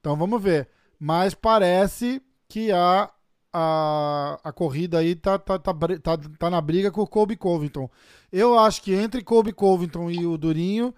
Então 0.00 0.16
vamos 0.16 0.42
ver. 0.42 0.68
Mas 0.98 1.34
parece 1.34 2.20
que 2.48 2.70
a, 2.72 3.08
a, 3.52 4.38
a 4.42 4.52
corrida 4.52 4.98
aí 4.98 5.14
tá, 5.14 5.38
tá, 5.38 5.58
tá, 5.58 5.72
tá, 5.72 6.18
tá 6.38 6.50
na 6.50 6.60
briga 6.60 6.90
com 6.90 7.00
o 7.00 7.06
Kobe 7.06 7.36
Covington. 7.36 7.88
Eu 8.32 8.58
acho 8.58 8.82
que 8.82 8.92
entre 8.92 9.22
Kobe 9.22 9.52
Covington 9.52 10.10
e 10.10 10.26
o 10.26 10.36
Durinho, 10.36 10.94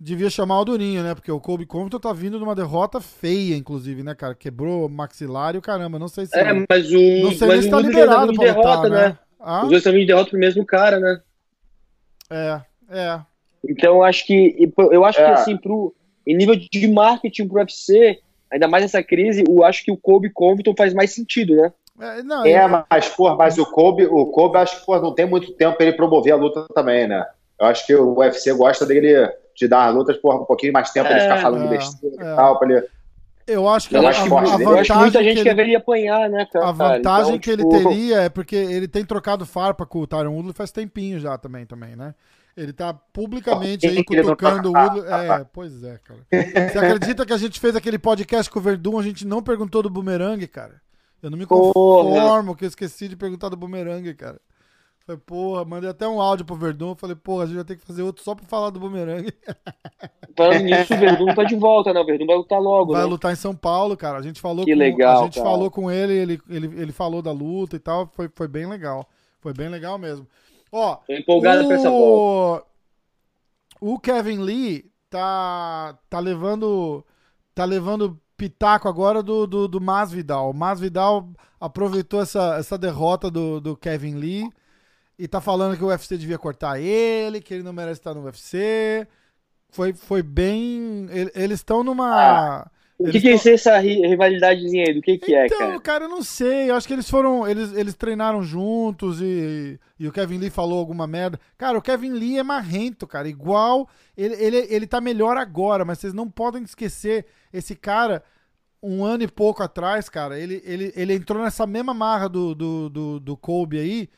devia 0.00 0.30
chamar 0.30 0.60
o 0.60 0.64
Durinho, 0.64 1.02
né? 1.02 1.14
Porque 1.14 1.30
o 1.30 1.38
Kobe 1.38 1.66
Covington 1.66 1.98
tá 2.00 2.12
vindo 2.12 2.38
de 2.38 2.44
uma 2.44 2.54
derrota 2.54 3.00
feia, 3.00 3.54
inclusive, 3.54 4.02
né, 4.02 4.14
cara? 4.14 4.34
Quebrou 4.34 4.86
o 4.86 4.88
maxilar 4.88 5.54
e 5.54 5.58
o 5.58 5.62
caramba. 5.62 5.98
Não 5.98 6.08
sei 6.08 6.24
se. 6.26 6.36
É, 6.36 6.52
mas 6.68 6.90
o. 6.90 6.98
não 7.22 7.32
sei 7.32 7.46
mas 7.48 7.56
nem 7.56 7.62
se 7.62 7.70
tá 7.70 7.80
liberado 7.80 8.32
pra 8.32 8.44
derrota, 8.44 8.68
lutar, 8.76 8.90
né? 8.90 9.08
né? 9.08 9.18
Ah? 9.38 9.62
Os 9.64 9.70
dois 9.70 9.82
também 9.82 10.06
derrotam 10.06 10.30
pro 10.30 10.38
mesmo 10.38 10.64
cara, 10.64 10.98
né? 10.98 11.20
É, 12.30 12.60
é. 12.90 13.20
Então 13.68 13.96
eu 13.96 14.02
acho 14.04 14.26
que 14.26 14.72
eu 14.90 15.04
acho 15.04 15.18
que 15.18 15.24
É. 15.24 15.32
assim 15.32 15.56
pro 15.56 15.94
em 16.26 16.36
nível 16.36 16.54
de 16.56 16.88
marketing 16.88 17.48
pro 17.48 17.58
UFC, 17.58 18.20
ainda 18.50 18.68
mais 18.68 18.84
nessa 18.84 19.02
crise, 19.02 19.44
eu 19.48 19.64
acho 19.64 19.84
que 19.84 19.90
o 19.90 19.96
Kobe 19.96 20.30
Covington 20.30 20.74
faz 20.76 20.94
mais 20.94 21.12
sentido, 21.12 21.56
né? 21.56 21.72
É, 22.00 22.22
não, 22.22 22.44
É, 22.46 22.64
eu- 22.64 22.84
mas, 22.88 23.08
porra, 23.08 23.34
mas 23.36 23.58
o 23.58 23.66
Kobe, 23.66 24.06
o 24.06 24.26
Kobe, 24.26 24.58
acho 24.58 24.78
que, 24.80 24.86
porra, 24.86 25.00
não 25.00 25.14
tem 25.14 25.26
muito 25.26 25.52
tempo 25.52 25.76
pra 25.76 25.86
ele 25.86 25.96
promover 25.96 26.32
a 26.32 26.36
luta 26.36 26.66
também, 26.74 27.06
né? 27.08 27.26
Eu 27.58 27.66
acho 27.66 27.86
que 27.86 27.94
o 27.94 28.18
UFC 28.18 28.52
gosta 28.54 28.86
dele 28.86 29.28
de 29.60 29.68
dar 29.68 29.88
as 29.88 29.94
lutas, 29.94 30.16
porra, 30.16 30.40
um 30.40 30.44
pouquinho 30.44 30.72
mais 30.72 30.90
tempo 30.90 31.06
pra 31.08 31.16
ele 31.16 31.26
É, 31.26 31.28
ficar 31.28 31.42
falando 31.42 31.64
é, 31.66 31.68
besteira 31.78 32.16
é. 32.18 32.32
e 32.32 32.36
tal, 32.36 32.58
pra 32.58 32.70
ele... 32.72 32.86
eu 33.46 33.68
acho 33.68 33.88
que 33.88 33.96
Eu 33.96 34.06
a, 34.06 34.10
acho 34.10 34.22
a- 34.22 34.26
forte 34.28 34.50
a 34.52 34.56
dele. 34.56 34.70
Eu 34.70 34.78
acho 34.78 34.92
que 34.92 34.98
muita 34.98 35.18
vantagem 35.18 35.28
gente 35.28 35.36
que 35.38 35.42
quer 35.44 35.48
ele- 35.50 35.56
ver 35.56 35.62
ele 35.68 35.76
apanhar, 35.76 36.28
né, 36.30 36.46
cara? 36.52 36.68
A 36.68 36.72
vantagem 36.72 37.26
Então, 37.34 37.38
que 37.38 37.50
ele 37.50 37.62
tipo, 37.64 37.88
teria 37.90 38.20
é 38.22 38.28
porque 38.28 38.56
ele 38.56 38.88
tem 38.88 39.04
trocado 39.04 39.46
farpa 39.46 39.86
com 39.86 40.00
o 40.00 40.06
Tyron 40.06 40.32
Woodley 40.32 40.54
faz 40.54 40.70
tempinho 40.72 41.18
já 41.20 41.36
também, 41.38 41.64
também, 41.66 41.94
né? 41.96 42.14
Ele 42.56 42.72
tá 42.72 42.92
publicamente 42.92 43.86
aí 43.86 44.04
que 44.04 44.14
ele 44.14 44.22
cutucando 44.24 44.70
o 44.70 44.72
Woodley. 44.76 45.04
É, 45.10 45.46
pois 45.52 45.82
é, 45.84 45.98
cara. 45.98 46.20
Você 46.68 46.78
acredita 46.78 47.24
que 47.24 47.32
a 47.32 47.38
gente 47.38 47.58
fez 47.60 47.74
aquele 47.76 47.98
podcast 47.98 48.50
com 48.50 48.58
o 48.58 48.62
Verdun, 48.62 48.98
a 48.98 49.02
gente 49.02 49.26
não 49.26 49.40
perguntou 49.42 49.82
do 49.82 49.88
bumerangue, 49.88 50.46
cara? 50.48 50.74
Eu 51.22 51.30
não 51.30 51.38
me 51.38 51.46
Porra. 51.46 51.72
conformo 51.72 52.56
que 52.56 52.64
eu 52.64 52.68
esqueci 52.68 53.06
de 53.08 53.16
perguntar 53.16 53.48
do 53.50 53.56
bumerangue, 53.56 54.12
cara. 54.14 54.40
Falei, 55.10 55.16
porra, 55.26 55.64
mandei 55.64 55.90
até 55.90 56.06
um 56.06 56.20
áudio 56.20 56.44
pro 56.46 56.54
Verdun, 56.54 56.94
falei, 56.94 57.16
porra, 57.16 57.42
a 57.42 57.46
gente 57.46 57.56
vai 57.56 57.64
ter 57.64 57.76
que 57.76 57.84
fazer 57.84 58.02
outro 58.02 58.22
só 58.22 58.32
pra 58.34 58.46
falar 58.46 58.70
do 58.70 58.78
bumerangue. 58.78 59.32
Falando 60.36 60.62
nisso, 60.62 60.94
o 60.94 60.98
Verdun 60.98 61.34
tá 61.34 61.42
de 61.42 61.56
volta, 61.56 61.92
né? 61.92 62.00
O 62.00 62.04
Verdun 62.06 62.26
vai 62.26 62.36
lutar 62.36 62.60
logo, 62.60 62.92
Vai 62.92 63.02
né? 63.02 63.08
lutar 63.08 63.32
em 63.32 63.36
São 63.36 63.54
Paulo, 63.54 63.96
cara. 63.96 64.18
A 64.18 64.22
gente 64.22 64.40
falou 64.40 64.64
Que 64.64 64.72
com, 64.72 64.78
legal, 64.78 65.22
a 65.22 65.24
gente 65.24 65.34
cara. 65.34 65.50
falou 65.50 65.70
com 65.70 65.90
ele, 65.90 66.12
ele, 66.14 66.40
ele, 66.48 66.66
ele 66.80 66.92
falou 66.92 67.20
da 67.22 67.32
luta 67.32 67.74
e 67.74 67.80
tal, 67.80 68.06
foi, 68.14 68.30
foi 68.34 68.46
bem 68.46 68.66
legal. 68.66 69.08
Foi 69.40 69.52
bem 69.52 69.68
legal 69.68 69.98
mesmo. 69.98 70.26
Ó, 70.70 70.96
Tô 71.06 71.12
empolgado 71.12 71.66
pra 71.66 71.74
essa 71.74 71.90
volta. 71.90 72.64
o, 73.80 73.94
o 73.94 73.98
Kevin 73.98 74.38
Lee 74.38 74.90
tá 75.08 75.98
tá 76.08 76.20
levando 76.20 77.04
tá 77.54 77.64
levando 77.64 78.20
pitaco 78.36 78.88
agora 78.88 79.22
do, 79.22 79.46
do, 79.46 79.66
do 79.68 79.80
Masvidal. 79.80 80.50
O 80.50 80.54
Masvidal 80.54 81.28
aproveitou 81.60 82.20
essa, 82.22 82.56
essa 82.56 82.78
derrota 82.78 83.30
do, 83.30 83.60
do 83.60 83.76
Kevin 83.76 84.14
Lee 84.14 84.48
e 85.20 85.28
tá 85.28 85.40
falando 85.40 85.76
que 85.76 85.84
o 85.84 85.88
UFC 85.88 86.16
devia 86.16 86.38
cortar 86.38 86.80
ele, 86.80 87.40
que 87.40 87.52
ele 87.54 87.62
não 87.62 87.72
merece 87.72 88.00
estar 88.00 88.14
no 88.14 88.24
UFC. 88.24 89.06
Foi, 89.70 89.92
foi 89.92 90.22
bem. 90.22 91.06
ele- 91.10 91.30
Eles 91.34 91.60
estão 91.60 91.84
numa. 91.84 92.68
O 92.98 93.04
que, 93.10 93.18
que 93.20 93.28
é 93.28 93.30
tão- 93.30 93.36
isso, 93.36 93.48
essa 93.48 93.78
ri- 93.78 94.06
rivalidadezinha 94.06 94.84
aí? 94.88 94.94
Do 94.94 95.00
que 95.00 95.16
que 95.16 95.34
é, 95.34 95.46
então, 95.46 95.58
cara? 95.58 95.80
cara, 95.80 96.04
eu 96.04 96.08
não 96.08 96.22
sei. 96.22 96.68
Eu 96.70 96.74
acho 96.74 96.86
que 96.86 96.92
eles 96.92 97.08
foram. 97.08 97.46
Eles, 97.48 97.72
eles 97.72 97.94
treinaram 97.94 98.42
juntos 98.42 99.20
e, 99.22 99.78
e 99.98 100.06
o 100.06 100.12
Kevin 100.12 100.38
Lee 100.38 100.50
falou 100.50 100.78
alguma 100.78 101.06
merda. 101.06 101.38
Cara, 101.56 101.78
o 101.78 101.82
Kevin 101.82 102.10
Lee 102.12 102.38
é 102.38 102.42
marrento, 102.42 103.06
cara. 103.06 103.28
Igual. 103.28 103.88
Ele, 104.16 104.34
ele, 104.34 104.66
ele 104.68 104.86
tá 104.86 105.00
melhor 105.00 105.36
agora, 105.38 105.84
mas 105.84 105.98
vocês 105.98 106.12
não 106.12 106.28
podem 106.28 106.62
esquecer. 106.62 107.24
Esse 107.52 107.74
cara, 107.74 108.22
um 108.82 109.02
ano 109.04 109.22
e 109.22 109.28
pouco 109.28 109.62
atrás, 109.62 110.08
cara, 110.10 110.38
ele, 110.38 110.60
ele, 110.64 110.92
ele 110.94 111.14
entrou 111.14 111.42
nessa 111.42 111.66
mesma 111.66 111.94
marra 111.94 112.28
do, 112.28 112.54
do, 112.54 112.88
do, 112.90 113.20
do 113.20 113.36
Kobe 113.36 113.78
aí 113.78 114.08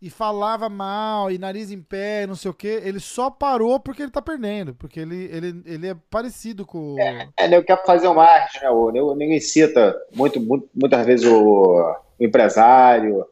e 0.00 0.08
falava 0.08 0.68
mal, 0.68 1.30
e 1.30 1.38
nariz 1.38 1.70
em 1.72 1.82
pé, 1.82 2.26
não 2.26 2.34
sei 2.36 2.50
o 2.50 2.54
quê. 2.54 2.80
Ele 2.84 3.00
só 3.00 3.30
parou 3.30 3.80
porque 3.80 4.02
ele 4.02 4.12
tá 4.12 4.22
perdendo. 4.22 4.74
Porque 4.74 5.00
ele, 5.00 5.24
ele, 5.32 5.62
ele 5.66 5.88
é 5.88 5.96
parecido 6.10 6.64
com. 6.64 6.94
o- 6.94 6.98
É, 7.36 7.48
nego 7.48 7.66
quer 7.66 7.84
fazer 7.84 8.06
um 8.08 8.14
marketing, 8.14 8.64
né? 8.64 8.70
O, 8.70 8.90
nego, 8.90 9.14
ninguém 9.14 9.40
cita 9.40 9.94
muito, 10.14 10.40
muito- 10.40 10.68
muitas 10.74 11.04
vezes 11.04 11.26
o, 11.26 11.42
o 11.42 12.24
empresário, 12.24 13.26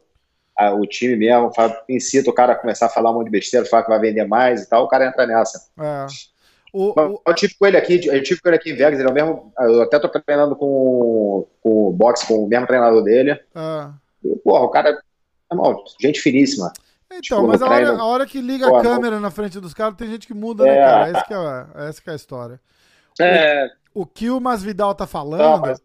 a- 0.57 0.73
o 0.73 0.81
time 0.85 1.15
mesmo, 1.15 1.53
fala, 1.53 1.81
incita 1.87 2.29
o 2.29 2.33
cara 2.33 2.53
a 2.53 2.55
começar 2.55 2.87
a 2.87 2.89
falar 2.89 3.11
um 3.11 3.15
monte 3.15 3.25
de 3.25 3.31
besteira, 3.31 3.65
falar 3.65 3.83
que 3.83 3.89
vai 3.89 3.99
vender 3.99 4.25
mais 4.25 4.63
e 4.63 4.69
tal, 4.69 4.83
o 4.83 4.87
cara 4.87 5.07
entra 5.07 5.25
nessa. 5.25 5.69
É. 5.79 6.05
O, 6.73 6.93
Mas 6.95 7.11
o- 7.11 7.21
Eu 7.25 7.33
tive 7.33 7.53
com 7.57 7.65
ele 7.65 7.77
aqui, 7.77 8.05
eu 8.07 8.21
tive 8.21 8.41
com 8.41 8.49
ele 8.49 8.57
aqui 8.57 8.71
em 8.71 8.75
Vegas, 8.75 8.99
ele 8.99 9.07
é 9.07 9.11
o 9.11 9.13
mesmo, 9.13 9.53
eu 9.57 9.81
até 9.83 9.97
tô 9.99 10.09
treinando 10.09 10.53
com, 10.55 11.47
com 11.63 11.87
o 11.87 11.91
boxe, 11.93 12.27
com 12.27 12.43
o 12.43 12.47
mesmo 12.47 12.67
treinador 12.67 13.01
dele. 13.03 13.39
ah. 13.55 13.93
E, 14.23 14.35
porra, 14.37 14.65
o 14.65 14.69
cara, 14.69 14.99
gente 16.01 16.19
finíssima. 16.19 16.71
Então, 17.09 17.21
Tipo, 17.21 17.47
mas 17.47 17.61
a 17.61 17.69
hora, 17.69 17.89
a 17.97 18.05
hora 18.05 18.25
que 18.25 18.41
liga 18.41 18.67
Pô, 18.67 18.77
a 18.77 18.81
câmera 18.81 19.19
na 19.19 19.31
frente 19.31 19.59
dos 19.59 19.73
caras, 19.73 19.95
tem 19.95 20.09
gente 20.09 20.27
que 20.27 20.33
muda, 20.33 20.65
né, 20.65 20.77
É. 20.77 20.85
cara? 20.85 21.07
Essa 21.09 21.23
que 21.25 21.33
é, 21.33 21.87
essa 21.87 22.01
que 22.01 22.09
é 22.09 22.13
a 22.13 22.15
história. 22.15 22.59
É, 23.19 23.69
O 23.93 24.05
que 24.05 24.29
o 24.29 24.39
Masvidal 24.41 24.93
tá 24.93 25.07
falando, 25.07 25.61
mas- 25.61 25.81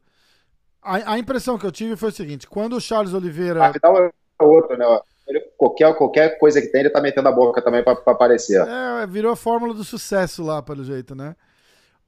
a, 0.83 1.13
a 1.13 1.19
impressão 1.19 1.57
que 1.57 1.65
eu 1.65 1.71
tive 1.73 1.95
foi 1.97 2.09
o 2.09 2.13
seguinte, 2.13 2.47
quando 2.49 2.75
o 2.77 2.81
Charles 2.81 3.15
Oliveira... 3.15 3.71
Vidal 3.71 3.97
é 4.05 4.11
outro, 4.45 4.77
né? 4.77 4.85
Ele, 5.29 5.41
qualquer, 5.57 5.95
qualquer 5.97 6.39
coisa 6.39 6.61
que 6.61 6.67
tem, 6.67 6.81
ele 6.81 6.91
tá 6.91 7.01
metendo 7.01 7.29
a 7.29 7.33
boca 7.33 7.63
também 7.63 7.85
pra, 7.85 7.95
pra 7.95 8.13
aparecer. 8.13 8.61
É, 8.67 9.07
virou 9.07 9.31
a 9.33 9.37
fórmula 9.37 9.73
do 9.73 9.85
sucesso 9.85 10.43
lá, 10.43 10.61
pelo 10.61 10.83
jeito, 10.83 11.15
né? 11.15 11.37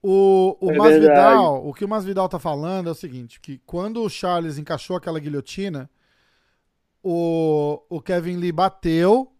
O, 0.02 0.57
o 0.61 0.72
É 0.72 0.76
Masvidal, 0.76 1.66
o 1.66 1.72
que 1.72 1.84
o 1.84 1.88
Masvidal 1.88 2.28
tá 2.28 2.38
falando 2.40 2.88
é 2.88 2.92
o 2.92 2.96
seguinte, 2.96 3.40
que 3.40 3.59
quando 3.64 4.02
o 4.02 4.11
Charles 4.11 4.59
encaixou 4.59 4.96
aquela 4.96 5.18
guilhotina, 5.20 5.88
o, 7.05 7.82
o 7.90 8.00
Kevin 8.00 8.38
Lee 8.38 8.50
bateu 8.50 9.30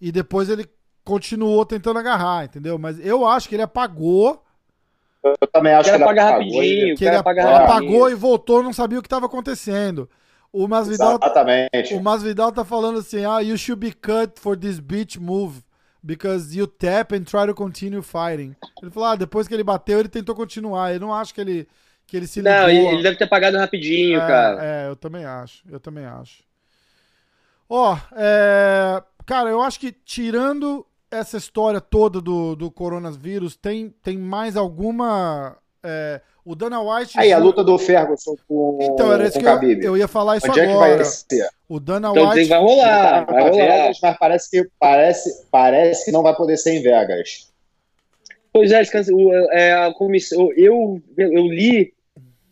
e 0.00 0.10
depois 0.10 0.48
ele 0.50 0.68
continuou 1.04 1.64
tentando 1.64 2.00
agarrar, 2.00 2.46
entendeu? 2.46 2.76
Mas 2.76 2.98
eu 2.98 3.24
acho 3.26 3.48
que 3.48 3.54
ele 3.54 3.62
apagou 3.62 4.42
Eu 5.22 5.46
também 5.46 5.72
acho 5.72 5.88
que 5.88 5.94
ele 5.94 6.02
apagar 6.02 6.34
apagou 6.34 6.58
rapidinho, 6.58 6.96
que 6.96 7.04
ele 7.04 7.16
apagar 7.16 7.62
apagou 7.62 8.10
e 8.10 8.14
voltou, 8.14 8.64
não 8.64 8.72
sabia 8.72 8.98
o 8.98 9.02
que 9.02 9.06
estava 9.06 9.26
acontecendo. 9.26 10.10
O 10.52 10.66
Masvidal, 10.66 11.18
Exatamente. 11.22 11.94
o 11.94 12.02
Masvidal 12.02 12.52
tá 12.52 12.64
falando 12.64 12.98
assim: 12.98 13.24
"Ah, 13.24 13.40
you 13.40 13.56
should 13.56 13.80
be 13.80 13.92
cut 13.92 14.38
for 14.40 14.56
this 14.56 14.78
bitch 14.78 15.16
move 15.16 15.62
because 16.02 16.56
you 16.56 16.66
tap 16.66 17.12
and 17.12 17.24
try 17.24 17.46
to 17.46 17.54
continue 17.54 18.02
fighting". 18.02 18.54
Ele 18.80 18.90
falou: 18.90 19.08
"Ah, 19.10 19.16
depois 19.16 19.48
que 19.48 19.54
ele 19.54 19.64
bateu, 19.64 19.98
ele 19.98 20.08
tentou 20.08 20.34
continuar". 20.34 20.92
Eu 20.92 21.00
não 21.00 21.12
acho 21.12 21.34
que 21.34 21.40
ele 21.40 21.68
que 22.06 22.16
ele 22.16 22.26
se 22.26 22.40
ligou. 22.40 22.52
Não, 22.52 22.68
ele, 22.68 22.86
ele 22.86 23.02
deve 23.02 23.16
ter 23.16 23.24
apagado 23.24 23.56
rapidinho, 23.58 24.20
é, 24.20 24.26
cara. 24.26 24.64
É, 24.64 24.88
eu 24.88 24.94
também 24.94 25.24
acho. 25.24 25.64
Eu 25.68 25.80
também 25.80 26.04
acho. 26.04 26.43
Ó, 27.68 27.96
é, 28.16 29.02
cara, 29.26 29.50
eu 29.50 29.60
acho 29.62 29.80
que 29.80 29.90
tirando 29.92 30.86
essa 31.10 31.36
história 31.36 31.80
toda 31.80 32.20
do, 32.20 32.54
do 32.56 32.70
coronavírus, 32.70 33.56
tem, 33.56 33.90
tem 34.02 34.18
mais 34.18 34.56
alguma. 34.56 35.56
é, 35.82 36.20
o 36.44 36.54
Dana 36.54 36.80
White. 36.80 37.18
Aí, 37.18 37.32
a 37.32 37.38
luta 37.38 37.64
do 37.64 37.78
Ferguson 37.78 38.34
com, 38.46 38.78
Então, 38.82 39.10
era 39.12 39.26
isso 39.26 39.38
com 39.40 39.58
que 39.58 39.66
eu, 39.66 39.80
eu 39.82 39.96
ia 39.96 40.06
falar 40.08 40.36
isso 40.36 40.46
Onde 40.50 40.60
é 40.60 40.66
que 40.66 40.74
vai 40.74 40.90
agora. 40.92 41.04
ser? 41.04 41.48
O 41.68 41.80
Dana 41.80 42.10
Então 42.10 42.28
White. 42.28 42.44
vai 42.48 42.58
rolar, 42.60 43.24
vai 43.24 43.42
rolar. 43.50 43.52
Vegas, 43.66 43.98
mas 44.02 44.18
parece 44.18 44.50
que, 44.50 44.70
parece, 44.78 45.46
parece 45.50 46.04
que 46.04 46.12
não 46.12 46.22
vai 46.22 46.34
poder 46.36 46.56
ser 46.58 46.74
em 46.74 46.82
Vegas. 46.82 47.50
Pois 48.52 48.70
é, 48.70 48.82
o- 49.10 49.32
é, 49.52 49.72
a 49.86 49.92
comissão, 49.94 50.50
eu, 50.56 51.00
eu 51.16 51.46
li 51.46 51.92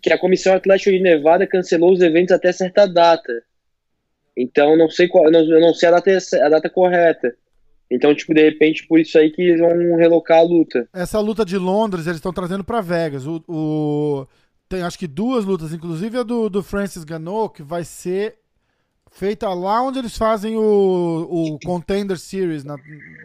que 0.01 0.13
a 0.13 0.19
Comissão 0.19 0.55
Atlética 0.55 0.91
de 0.91 0.99
Nevada 1.01 1.47
cancelou 1.47 1.93
os 1.93 2.01
eventos 2.01 2.35
até 2.35 2.51
certa 2.51 2.87
data. 2.87 3.33
Então, 4.37 4.77
não 4.77 4.89
sei 4.89 5.09
qual, 5.09 5.25
eu 5.27 5.31
não, 5.31 5.41
eu 5.41 5.61
não 5.61 5.75
sei 5.75 5.89
a 5.89 5.93
data, 5.93 6.11
a 6.43 6.49
data 6.49 6.71
correta. 6.71 7.35
Então, 7.91 8.15
tipo, 8.15 8.33
de 8.33 8.43
repente, 8.43 8.87
por 8.87 8.99
isso 8.99 9.19
aí 9.19 9.31
que 9.31 9.43
eles 9.43 9.61
vão 9.61 9.97
relocar 9.97 10.39
a 10.39 10.43
luta. 10.43 10.89
Essa 10.95 11.21
luta 11.21 11.45
de 11.45 11.59
Londres 11.59 12.07
eles 12.07 12.17
estão 12.17 12.33
trazendo 12.33 12.65
pra 12.65 12.81
Vegas. 12.81 13.27
O, 13.27 13.43
o- 13.47 14.27
tem 14.69 14.83
acho 14.83 14.99
que 14.99 15.07
duas 15.07 15.45
lutas, 15.45 15.75
inclusive 15.75 16.17
a 16.19 16.23
do, 16.23 16.49
do 16.49 16.63
Francis 16.63 17.05
Ganou, 17.05 17.51
que 17.51 17.63
vai 17.63 17.85
ser 17.85 18.37
feita 19.11 19.53
lá 19.53 19.83
onde 19.83 19.99
eles 19.99 20.17
fazem 20.17 20.57
o, 20.57 21.29
o 21.31 21.59
Contender 21.61 22.19
Series 22.19 22.65
na, 22.65 22.77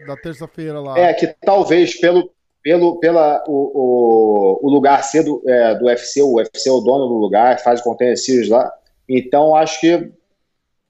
da 0.06 0.16
terça-feira 0.16 0.78
lá. 0.80 0.98
É, 0.98 1.14
que 1.14 1.26
talvez 1.40 1.98
pelo, 1.98 2.30
pelo 2.62 3.00
pela, 3.00 3.42
o, 3.48 4.60
o, 4.62 4.66
o 4.66 4.70
lugar 4.70 5.02
ser 5.02 5.24
do, 5.24 5.42
é, 5.48 5.74
do 5.76 5.86
UFC, 5.86 6.20
o 6.22 6.34
UFC 6.34 6.68
é 6.68 6.72
o 6.72 6.80
dono 6.80 7.08
do 7.08 7.14
lugar, 7.14 7.58
faz 7.60 7.80
o 7.80 7.84
Container 7.84 8.18
Series 8.18 8.50
lá. 8.50 8.70
Então 9.08 9.56
acho 9.56 9.80
que 9.80 10.10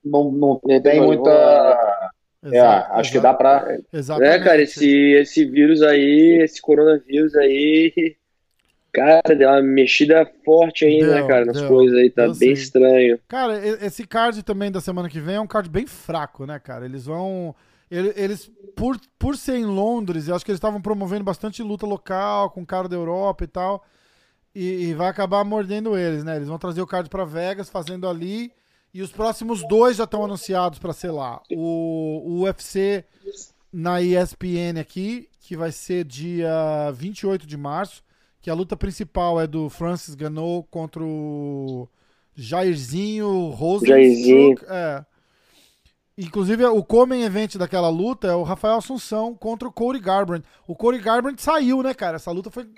não, 0.04 0.30
não 0.32 0.58
tem 0.82 1.00
muita. 1.00 1.30
É, 2.44 2.48
Exato, 2.48 2.92
acho 2.94 3.10
que 3.12 3.18
exato, 3.18 3.22
dá 3.32 3.34
pra. 3.34 3.78
Exatamente. 3.92 4.34
É, 4.34 4.44
cara, 4.44 4.62
esse, 4.62 4.86
esse 5.12 5.44
vírus 5.44 5.82
aí, 5.82 6.40
esse 6.42 6.60
coronavírus 6.62 7.34
aí, 7.36 8.16
cara, 8.92 9.22
deu 9.36 9.48
uma 9.48 9.62
mexida 9.62 10.30
forte 10.44 10.84
aí, 10.84 11.04
né, 11.04 11.16
Deu, 11.16 11.26
cara, 11.26 11.44
nas 11.44 11.58
deu. 11.58 11.68
coisas 11.68 11.98
aí, 11.98 12.10
tá 12.10 12.24
Eu 12.24 12.34
bem 12.34 12.52
sei. 12.52 12.52
estranho. 12.52 13.18
Cara, 13.28 13.58
esse 13.84 14.06
card 14.06 14.42
também 14.42 14.70
da 14.70 14.80
semana 14.80 15.08
que 15.08 15.20
vem 15.20 15.36
é 15.36 15.40
um 15.40 15.46
card 15.46 15.68
bem 15.68 15.86
fraco, 15.86 16.46
né, 16.46 16.58
cara? 16.58 16.84
Eles 16.86 17.04
vão. 17.06 17.54
ele- 17.90 18.12
Eles, 18.16 18.50
por, 18.74 18.98
por 19.18 19.36
ser 19.36 19.56
em 19.56 19.66
Londres, 19.66 20.28
eu 20.28 20.34
acho 20.34 20.44
que 20.44 20.50
eles 20.50 20.58
estavam 20.58 20.80
promovendo 20.80 21.24
bastante 21.24 21.62
luta 21.62 21.86
local, 21.86 22.50
com 22.50 22.64
cara 22.64 22.88
da 22.88 22.96
Europa 22.96 23.44
e 23.44 23.48
tal. 23.48 23.84
E, 24.54 24.88
e 24.90 24.94
vai 24.94 25.08
acabar 25.08 25.44
mordendo 25.44 25.96
eles, 25.96 26.24
né? 26.24 26.36
Eles 26.36 26.48
vão 26.48 26.58
trazer 26.58 26.80
o 26.82 26.86
card 26.86 27.08
pra 27.10 27.24
Vegas, 27.24 27.70
fazendo 27.70 28.08
ali. 28.08 28.52
E 28.92 29.02
os 29.02 29.12
próximos 29.12 29.66
dois 29.68 29.96
já 29.96 30.04
estão 30.04 30.24
anunciados 30.24 30.78
pra 30.78 30.92
ser 30.92 31.10
lá. 31.10 31.40
O, 31.52 32.22
o 32.24 32.40
UFC 32.42 33.04
na 33.72 34.00
ESPN 34.00 34.80
aqui, 34.80 35.28
que 35.40 35.56
vai 35.56 35.70
ser 35.70 36.04
dia 36.04 36.90
28 36.94 37.46
de 37.46 37.56
março. 37.56 38.02
Que 38.40 38.50
a 38.50 38.54
luta 38.54 38.76
principal 38.76 39.40
é 39.40 39.46
do 39.46 39.68
Francis 39.68 40.14
Ganou 40.14 40.62
contra 40.64 41.02
o 41.04 41.88
Jairzinho 42.34 43.48
Rosenstruck. 43.50 43.88
Jairzinho. 44.00 44.56
É. 44.68 45.04
Inclusive, 46.16 46.64
o 46.64 46.82
Comen 46.82 47.22
Event 47.22 47.56
daquela 47.56 47.88
luta 47.88 48.26
é 48.26 48.34
o 48.34 48.42
Rafael 48.42 48.76
Assunção 48.78 49.34
contra 49.34 49.68
o 49.68 49.72
Cody 49.72 50.00
Garbrandt. 50.00 50.44
O 50.66 50.74
Cody 50.74 50.98
Garbrandt 50.98 51.40
saiu, 51.42 51.82
né, 51.82 51.94
cara? 51.94 52.16
Essa 52.16 52.30
luta 52.32 52.50
foi. 52.50 52.68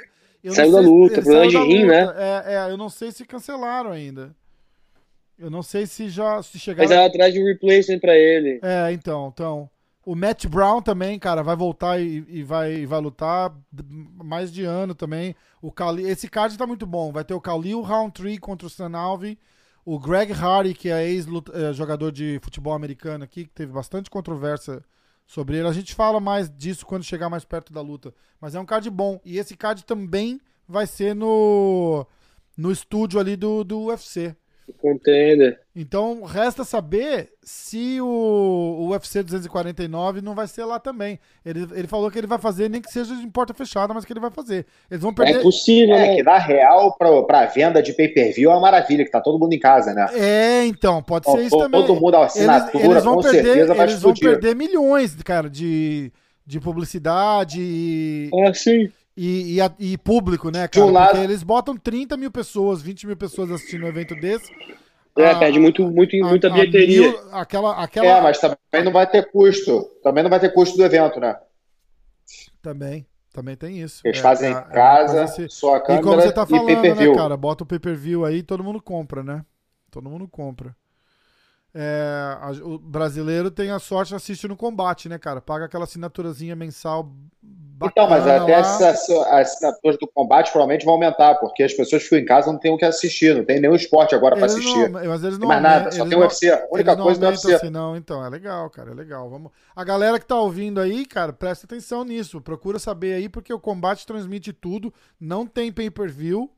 eu 0.45 0.53
Saiu 0.53 0.73
da 0.73 0.79
sei- 0.79 0.87
luta, 0.87 1.23
problema 1.23 1.49
de 1.49 1.57
rim, 1.59 1.83
luta. 1.85 2.15
É, 2.19 2.55
é, 2.55 2.71
eu 2.71 2.77
não 2.77 2.89
sei 2.91 3.13
se 3.13 3.25
cancelaram 3.25 3.91
ainda. 3.93 4.35
Eu 5.41 5.51
não 5.51 5.63
sei 5.63 5.87
se 5.87 6.11
já 6.11 6.43
se 6.43 6.59
chegaram. 6.59 6.89
Mas 6.89 6.97
ela 6.97 7.07
atrás 7.07 7.33
de 7.33 7.43
um 7.43 7.47
replacement 7.47 7.99
pra 7.99 8.15
ele. 8.15 8.61
É, 8.63 8.93
então, 8.93 9.31
então. 9.33 9.71
O 10.05 10.15
Matt 10.15 10.47
Brown 10.47 10.81
também, 10.81 11.19
cara, 11.19 11.43
vai 11.43 11.55
voltar 11.55 12.01
e, 12.01 12.25
e 12.29 12.43
vai, 12.43 12.73
e 12.75 12.87
vai 12.87 13.01
lutar 13.01 13.55
mais 14.23 14.53
de 14.53 14.65
ano 14.65 14.95
também. 14.95 15.35
O 15.61 15.71
Kali, 15.71 16.05
esse 16.05 16.29
card 16.29 16.57
tá 16.57 16.67
muito 16.67 16.87
bom. 16.87 17.13
Vai 17.13 17.25
ter 17.25 17.35
o 17.35 17.41
Khalil 17.41 17.81
Roundtree 17.81 18.39
contra 18.39 18.67
o 18.67 18.71
San 18.71 18.97
Alvin. 18.97 19.37
O 19.85 19.99
Greg 19.99 20.33
Hardy, 20.33 20.75
que 20.75 20.91
é 20.91 21.07
ex-jogador 21.07 22.13
de 22.13 22.39
futebol 22.43 22.73
americano 22.75 23.25
aqui, 23.25 23.45
que 23.45 23.51
teve 23.51 23.73
bastante 23.73 24.11
controvérsia 24.11 24.83
sobre 25.27 25.59
ele. 25.59 25.69
A 25.69 25.73
gente 25.73 25.95
fala 25.95 26.19
mais 26.19 26.51
disso 26.51 26.85
quando 26.85 27.05
chegar 27.05 27.29
mais 27.29 27.45
perto 27.45 27.73
da 27.73 27.81
luta. 27.81 28.13
Mas 28.41 28.55
é 28.55 28.61
um 28.61 28.67
card 28.67 28.89
bom. 28.91 29.21
E 29.25 29.39
esse 29.39 29.57
card 29.57 29.85
também 29.85 30.41
vai 30.67 30.87
ser 30.87 31.15
no, 31.15 32.07
no 32.57 32.73
estúdio 32.73 33.21
ali 33.21 33.37
do, 33.37 33.65
do 33.65 33.87
UFC. 33.87 34.35
Contender. 34.79 35.61
Então, 35.75 36.23
resta 36.25 36.65
saber 36.65 37.31
se 37.43 38.01
o, 38.01 38.07
o 38.07 38.89
UFC 38.91 39.23
249 39.23 40.21
não 40.21 40.35
vai 40.35 40.47
ser 40.47 40.65
lá 40.65 40.79
também. 40.79 41.19
Ele, 41.45 41.67
ele 41.73 41.87
falou 41.89 42.11
que 42.11 42.19
ele 42.19 42.27
vai 42.27 42.39
fazer, 42.39 42.69
nem 42.69 42.81
que 42.83 42.91
seja 42.93 43.15
em 43.15 43.31
porta 43.31 43.55
fechada, 43.55 43.95
mas 43.95 44.05
que 44.05 44.13
ele 44.13 44.21
vai 44.21 44.31
fazer. 44.31 44.67
Eles 44.91 45.01
vão 45.03 45.11
É 45.13 45.15
perder. 45.15 45.43
possível, 45.43 45.95
É, 45.95 46.09
né? 46.09 46.17
que 46.17 46.23
dá 46.23 46.39
real 46.39 46.97
pra, 46.97 47.23
pra 47.23 47.47
venda 47.47 47.83
de 47.83 47.93
pay-per-view 47.93 48.51
é 48.51 48.55
uma 48.55 48.61
maravilha, 48.61 49.05
que 49.05 49.11
tá 49.11 49.21
todo 49.21 49.39
mundo 49.39 49.53
em 49.53 49.59
casa, 49.59 49.95
né? 49.95 50.07
É, 50.15 50.67
então, 50.67 51.03
pode 51.03 51.29
Ó, 51.29 51.37
ser 51.37 51.43
isso 51.43 51.51
todo 51.57 51.71
também. 51.71 52.01
mundo, 52.01 52.15
a 52.17 52.21
Eles, 52.21 52.31
assinatura, 52.33 52.85
eles 52.85 53.05
vão 53.05 53.15
com 53.17 53.23
perder, 53.23 53.43
certeza 53.45 53.75
vai 53.75 53.87
eles 53.87 54.03
vão 54.03 54.13
explodir. 54.13 54.41
perder 54.41 54.57
milhões, 54.57 55.15
cara, 55.23 55.49
de, 55.49 56.13
de 56.47 56.61
publicidade 56.61 57.61
e, 57.61 58.31
Ah, 58.47 58.53
sim. 58.53 58.91
E, 59.17 59.55
e, 59.55 59.61
a- 59.61 59.75
e 59.79 59.99
público, 59.99 60.51
né, 60.51 60.69
De 60.69 60.79
um 60.81 60.83
cara? 60.87 60.93
lado- 60.93 61.11
Porque 61.11 61.25
eles 61.25 61.43
botam 61.43 61.77
30 61.77 62.17
mil 62.17 62.31
pessoas, 62.31 62.81
20 62.83 63.07
mil 63.07 63.17
pessoas 63.17 63.51
assistindo 63.51 63.85
um 63.85 63.89
evento 63.89 64.15
desse. 64.15 64.51
É, 65.19 65.31
A- 65.33 65.39
perde 65.39 65.59
muito, 65.59 65.83
muito, 65.91 66.17
a- 66.25 66.29
muita 66.29 66.47
a 66.49 66.51
bilheteria. 66.51 67.01
mil- 67.11 67.35
aquela, 67.35 67.83
aquela, 67.83 68.19
É, 68.19 68.21
mas 68.21 68.39
também 68.39 68.85
não 68.85 68.93
vai 68.93 69.07
ter 69.11 69.31
custo. 69.31 69.83
Também 70.03 70.23
não 70.23 70.31
vai 70.31 70.41
ter 70.41 70.53
custo 70.53 70.77
do 70.77 70.85
evento, 70.85 71.19
né? 71.21 71.37
Também, 72.63 73.07
também 73.33 73.57
tem 73.57 73.81
isso. 73.81 74.03
Eles 74.05 74.19
É, 74.19 74.23
fazem 74.23 74.49
é- 74.49 74.53
em 74.53 74.55
é 74.55 74.59
uma 74.59 74.65
casa, 74.71 75.25
assim- 75.25 75.49
sua 75.49 75.79
E 75.79 75.81
câmera 75.83 76.03
como 76.03 76.21
você 76.23 76.33
tá 76.33 76.43
e 76.45 76.47
falando, 76.47 76.95
né, 76.95 77.15
cara? 77.15 77.37
Bota 77.37 77.65
o 77.65 77.67
pay-per-view 77.67 78.25
aí 78.25 78.43
todo 78.43 78.63
mundo 78.65 78.81
compra, 78.81 79.23
né? 79.23 79.45
Todo 79.91 80.09
mundo 80.09 80.29
compra. 80.29 80.75
É, 81.73 82.37
a- 82.41 82.51
o 82.65 82.79
brasileiro 82.79 83.51
tem 83.51 83.71
a 83.71 83.79
sorte 83.79 84.09
de 84.11 84.15
assistir 84.17 84.49
no 84.49 84.57
combate, 84.57 85.09
né, 85.09 85.19
cara? 85.19 85.41
Paga 85.41 85.67
aquela 85.67 85.85
assinaturazinha 85.85 86.57
mensal 86.57 87.13
bacana 87.81 88.07
Então, 88.07 88.09
mas 88.09 88.43
até 88.43 88.53
essas 88.53 89.11
assinaturas 89.27 89.99
do 89.99 90.07
combate 90.07 90.51
provavelmente 90.53 90.85
vão 90.85 90.95
aumentar, 90.95 91.37
porque 91.37 91.63
as 91.63 91.73
pessoas 91.73 92.03
ficam 92.03 92.19
em 92.19 92.25
casa 92.25 92.53
não 92.53 92.59
tem 92.59 92.71
o 92.73 92.77
que 92.77 92.85
assistir, 92.85 93.35
não 93.35 93.45
tem 93.45 93.61
nenhum 93.61 93.75
esporte 93.75 94.15
agora 94.15 94.37
para 94.37 94.47
assistir. 94.47 94.89
não, 94.89 95.05
mas 95.05 95.25
eles 95.25 95.39
Não 95.39 95.41
tem 95.41 95.49
mais 95.49 95.63
nada, 95.63 95.91
só 95.91 96.05
tem 96.05 96.17
o 96.17 96.21
não- 96.21 96.27
UFC. 96.27 96.51
A 96.51 96.67
única 96.71 96.97
coisa 96.97 97.19
do 97.21 97.27
aumentam 97.27 97.51
UFC. 97.51 97.55
assim, 97.55 97.71
não, 97.71 97.97
então, 97.97 98.25
é 98.25 98.29
legal, 98.29 98.69
cara, 98.71 98.91
é 98.91 98.95
legal. 98.95 99.29
Vamos... 99.31 99.51
A 99.75 99.83
galera 99.83 100.19
que 100.19 100.27
tá 100.27 100.37
ouvindo 100.39 100.81
aí, 100.81 101.05
cara, 101.07 101.33
presta 101.33 101.67
atenção 101.67 102.05
nisso. 102.05 102.41
Procura 102.41 102.79
saber 102.79 103.15
aí, 103.15 103.29
porque 103.29 103.53
o 103.53 103.59
combate 103.59 104.07
transmite 104.07 104.53
tudo. 104.53 104.93
Não 105.19 105.47
tem 105.47 105.73
pay-per-view 105.73 106.51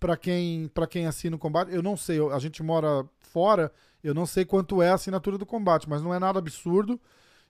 pra 0.00 0.16
quem, 0.16 0.68
pra 0.74 0.86
quem 0.86 1.06
assina 1.06 1.36
o 1.36 1.38
combate. 1.38 1.72
Eu 1.74 1.82
não 1.82 1.96
sei, 1.96 2.18
a 2.30 2.38
gente 2.38 2.62
mora 2.62 3.04
fora, 3.20 3.70
eu 4.02 4.12
não 4.12 4.26
sei 4.26 4.44
quanto 4.44 4.82
é 4.82 4.90
a 4.90 4.94
assinatura 4.94 5.38
do 5.38 5.46
combate, 5.46 5.88
mas 5.88 6.02
não 6.02 6.12
é 6.12 6.18
nada 6.18 6.38
absurdo. 6.38 7.00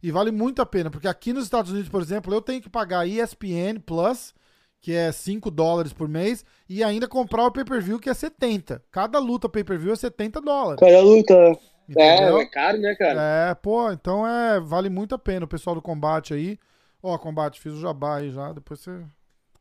E 0.04 0.10
vale 0.10 0.30
muito 0.30 0.60
a 0.60 0.66
pena, 0.66 0.90
porque 0.90 1.08
aqui 1.08 1.32
nos 1.32 1.44
Estados 1.44 1.70
Unidos, 1.72 1.88
por 1.88 2.02
exemplo, 2.02 2.34
eu 2.34 2.42
tenho 2.42 2.60
que 2.60 2.68
pagar 2.68 3.08
ESPN 3.08 3.80
Plus, 3.86 4.34
que 4.78 4.92
é 4.92 5.10
5 5.10 5.50
dólares 5.50 5.94
por 5.94 6.06
mês, 6.06 6.44
e 6.68 6.84
ainda 6.84 7.08
comprar 7.08 7.46
o 7.46 7.50
pay-per-view, 7.50 7.98
que 7.98 8.10
é 8.10 8.12
70. 8.12 8.82
Cada 8.90 9.18
luta 9.18 9.48
pay-per-view 9.48 9.94
é 9.94 9.96
70 9.96 10.42
dólares. 10.42 10.78
Cara, 10.78 10.98
a 10.98 11.00
luta. 11.00 11.58
Entendeu? 11.88 12.38
É, 12.38 12.42
é 12.42 12.46
caro, 12.46 12.76
né, 12.76 12.94
cara? 12.94 13.18
É, 13.18 13.54
pô, 13.54 13.90
então 13.90 14.28
é, 14.28 14.60
vale 14.60 14.90
muito 14.90 15.14
a 15.14 15.18
pena 15.18 15.46
o 15.46 15.48
pessoal 15.48 15.74
do 15.74 15.80
combate 15.80 16.34
aí. 16.34 16.58
Ó, 17.02 17.16
combate, 17.16 17.58
fiz 17.58 17.72
o 17.72 17.80
jabá 17.80 18.18
aí 18.18 18.30
já, 18.30 18.52
depois 18.52 18.80
você 18.80 19.00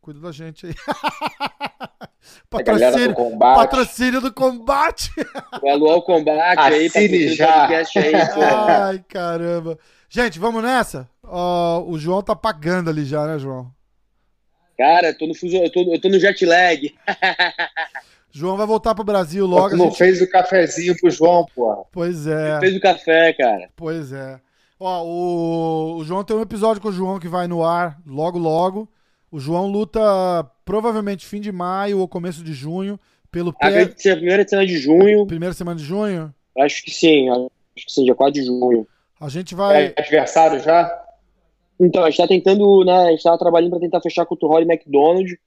cuida 0.02 0.20
da 0.20 0.34
gente 0.34 0.66
aí. 0.66 0.74
Galera 2.66 2.92
do 2.92 3.14
patrocínio, 3.14 3.16
combate. 3.16 3.56
patrocínio 3.56 4.22
do 4.22 4.34
combate. 4.34 5.12
O 5.62 5.70
Alual 5.70 6.02
Combate 6.02 6.60
aí, 6.60 6.88
Assine 6.88 6.90
patrocínio 6.90 7.30
do 7.30 7.36
já. 7.36 7.68
aí, 7.68 8.28
pô. 8.36 8.42
Ai, 8.42 9.06
caramba. 9.08 9.80
Gente, 10.16 10.38
vamos 10.38 10.62
nessa? 10.62 11.10
O 11.24 11.98
João 11.98 12.22
tá 12.22 12.36
pagando 12.36 12.88
ali 12.88 13.04
já, 13.04 13.26
né, 13.26 13.40
João? 13.40 13.74
Cara, 14.78 15.08
eu 15.08 15.18
tô 15.18 15.26
no 15.26 15.34
fuso, 15.34 15.58
eu 15.58 15.72
tô, 15.72 15.92
eu 15.92 16.00
tô 16.00 16.08
no 16.08 16.20
jet 16.20 16.46
lag. 16.46 16.94
João 18.32 18.56
vai 18.56 18.68
voltar 18.68 18.94
pro 18.94 19.04
Brasil 19.04 19.48
logo. 19.48 19.76
Não 19.76 19.86
gente- 19.86 19.98
fez 19.98 20.22
o 20.22 20.30
cafezinho 20.30 20.96
pro 21.00 21.10
João, 21.10 21.48
porra. 21.56 21.84
Pois 21.92 22.28
é. 22.28 22.60
Fez 22.60 22.76
o 22.76 22.80
café, 22.80 23.34
cara. 23.34 23.72
Pois 23.76 24.12
é. 24.12 24.40
Ó, 24.80 25.04
o, 25.04 25.96
o 25.98 26.06
João 26.06 26.24
tem 26.24 26.38
um 26.38 26.42
episódio 26.42 26.80
com 26.80 26.90
o 26.90 26.94
João 26.94 27.20
que 27.20 27.28
vai 27.28 27.48
no 27.48 27.66
ar 27.66 28.00
logo, 28.06 28.38
logo. 28.38 28.88
O 29.32 29.40
João 29.40 29.66
luta 29.66 30.00
provavelmente 30.64 31.26
fim 31.26 31.42
de 31.42 31.52
maio 31.52 31.98
ou 31.98 32.08
começo 32.08 32.44
de 32.44 32.54
junho 32.54 33.00
pelo 33.32 33.52
pé. 33.52 33.66
Acredito 33.66 33.96
que 33.96 34.04
seja 34.04 34.14
a 34.14 34.18
primeira 34.18 34.48
semana 34.48 34.68
de 34.68 34.78
junho. 34.78 35.26
Primeira 35.26 35.56
semana 35.56 35.80
de 35.80 35.84
junho. 35.84 36.32
Acho 36.60 36.84
que 36.84 36.92
sim, 36.92 37.30
acho 37.30 37.50
que 37.88 37.92
sim, 37.92 38.06
dia 38.06 38.14
4 38.14 38.40
de 38.40 38.46
junho. 38.46 38.88
A 39.24 39.30
gente 39.30 39.56
vai. 39.56 39.86
É 39.86 40.02
adversário 40.02 40.60
já? 40.60 41.02
Então, 41.80 42.04
a 42.04 42.10
gente 42.10 42.18
tá 42.18 42.28
tentando, 42.28 42.84
né? 42.84 43.08
A 43.08 43.12
gente 43.12 43.24
tava 43.24 43.38
trabalhando 43.38 43.72
pra 43.72 43.80
tentar 43.80 44.02
fechar 44.02 44.26
com 44.26 44.36
o 44.40 44.48
Rory 44.48 44.66
McDonald, 44.66 45.40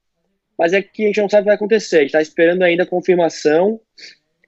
mas 0.59 0.73
é 0.73 0.81
que 0.81 1.05
a 1.05 1.07
gente 1.09 1.21
não 1.21 1.29
sabe 1.29 1.43
o 1.43 1.45
que 1.45 1.49
vai 1.49 1.57
acontecer. 1.57 1.99
A 1.99 2.01
gente 2.01 2.13
tá 2.13 2.23
esperando 2.23 2.63
ainda 2.63 2.85
a 2.85 2.87
confirmação. 2.87 3.79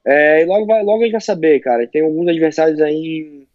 É, 0.03 0.43
e 0.43 0.47
logo, 0.47 0.65
vai, 0.65 0.83
logo 0.83 1.01
a 1.01 1.05
gente 1.05 1.13
vai 1.13 1.21
saber, 1.21 1.61
cara. 1.61 1.87
Tem 1.87 2.03
alguns 2.03 2.27
adversários 2.27 2.81
aí 2.81 3.47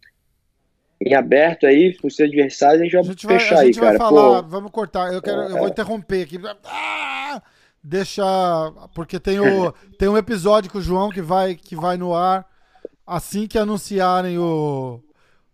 em, 1.00 1.08
em 1.10 1.14
aberto 1.14 1.66
aí, 1.66 1.92
por 1.96 2.08
ser 2.12 2.24
adversários, 2.24 2.80
a 2.80 2.84
gente 2.84 2.92
vai 2.92 3.00
A 3.00 3.04
gente 3.04 3.26
vai, 3.26 3.40
fechar 3.40 3.58
a 3.58 3.64
gente 3.64 3.80
aí, 3.80 3.84
vai 3.84 3.98
cara. 3.98 3.98
falar. 3.98 4.42
Pô, 4.42 4.48
Vamos 4.48 4.70
cortar. 4.70 5.12
Eu, 5.12 5.20
quero, 5.20 5.42
eu 5.42 5.58
vou 5.58 5.68
interromper 5.68 6.22
aqui. 6.22 6.38
Ah! 6.66 7.42
Deixa. 7.82 8.22
Porque 8.94 9.18
tem, 9.18 9.40
o, 9.40 9.72
tem 9.98 10.08
um 10.08 10.16
episódio 10.16 10.70
com 10.70 10.78
o 10.78 10.82
João 10.82 11.10
que 11.10 11.20
vai, 11.20 11.56
que 11.56 11.74
vai 11.74 11.96
no 11.96 12.14
ar 12.14 12.46
assim 13.04 13.46
que 13.46 13.58
anunciarem 13.58 14.38
o, 14.38 15.02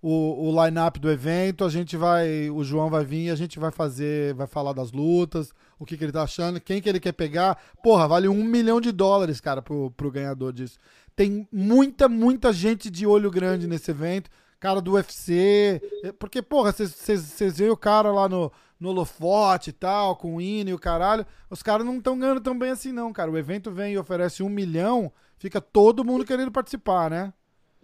o, 0.02 0.48
o 0.48 0.64
line-up 0.64 0.98
do 0.98 1.10
evento, 1.10 1.64
a 1.64 1.68
gente 1.68 1.96
vai. 1.96 2.48
O 2.50 2.64
João 2.64 2.88
vai 2.88 3.04
vir 3.04 3.26
e 3.26 3.30
a 3.30 3.34
gente 3.34 3.58
vai 3.58 3.70
fazer. 3.70 4.34
Vai 4.34 4.46
falar 4.46 4.72
das 4.72 4.92
lutas, 4.92 5.52
o 5.78 5.84
que, 5.84 5.96
que 5.96 6.04
ele 6.04 6.12
tá 6.12 6.22
achando, 6.22 6.60
quem 6.60 6.80
que 6.80 6.88
ele 6.88 7.00
quer 7.00 7.12
pegar. 7.12 7.58
Porra, 7.82 8.08
vale 8.08 8.28
um 8.28 8.42
milhão 8.42 8.80
de 8.80 8.92
dólares, 8.92 9.40
cara, 9.40 9.60
pro, 9.60 9.90
pro 9.90 10.10
ganhador 10.10 10.52
disso. 10.52 10.78
Tem 11.14 11.46
muita, 11.52 12.08
muita 12.08 12.52
gente 12.52 12.90
de 12.90 13.06
olho 13.06 13.30
grande 13.30 13.66
nesse 13.66 13.90
evento. 13.90 14.30
Cara 14.58 14.80
do 14.80 14.92
UFC. 14.92 15.80
Porque, 16.18 16.40
porra, 16.40 16.72
vocês 16.72 17.58
veem 17.58 17.70
o 17.70 17.76
cara 17.76 18.10
lá 18.10 18.28
no, 18.28 18.50
no 18.78 18.90
Holofote 18.90 19.70
e 19.70 19.72
tal, 19.72 20.16
com 20.16 20.36
o 20.36 20.40
hino 20.40 20.70
e 20.70 20.74
o 20.74 20.78
caralho. 20.78 21.26
Os 21.50 21.62
caras 21.62 21.84
não 21.84 21.98
estão 21.98 22.18
ganhando 22.18 22.40
tão 22.40 22.58
bem 22.58 22.70
assim, 22.70 22.92
não, 22.92 23.12
cara. 23.12 23.30
O 23.30 23.36
evento 23.36 23.70
vem 23.70 23.94
e 23.94 23.98
oferece 23.98 24.42
um 24.42 24.48
milhão, 24.48 25.12
fica 25.36 25.60
todo 25.60 26.04
mundo 26.04 26.24
querendo 26.24 26.50
participar, 26.50 27.10
né? 27.10 27.32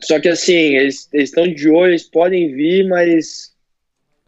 Só 0.03 0.21
que 0.21 0.29
assim, 0.29 0.53
eles 0.53 1.09
estão 1.13 1.47
de 1.53 1.69
olho, 1.69 1.93
eles 1.93 2.05
podem 2.05 2.55
vir, 2.55 2.89
mas 2.89 3.55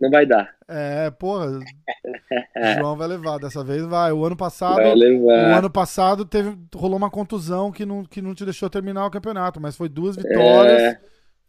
não 0.00 0.10
vai 0.10 0.24
dar. 0.24 0.54
É, 0.68 1.10
porra. 1.10 1.46
o 1.46 1.60
João 2.78 2.96
vai 2.96 3.08
levar, 3.08 3.38
dessa 3.38 3.64
vez 3.64 3.84
vai. 3.86 4.12
O 4.12 4.24
ano 4.24 4.36
passado. 4.36 4.76
Vai 4.76 4.94
levar. 4.94 5.50
O 5.54 5.58
ano 5.58 5.70
passado 5.70 6.24
teve, 6.24 6.56
rolou 6.74 6.96
uma 6.96 7.10
contusão 7.10 7.72
que 7.72 7.86
não, 7.86 8.04
que 8.04 8.20
não 8.22 8.34
te 8.34 8.44
deixou 8.44 8.68
terminar 8.68 9.06
o 9.06 9.10
campeonato, 9.10 9.60
mas 9.60 9.76
foi 9.76 9.88
duas 9.88 10.16
vitórias. 10.16 10.82
É. 10.82 11.00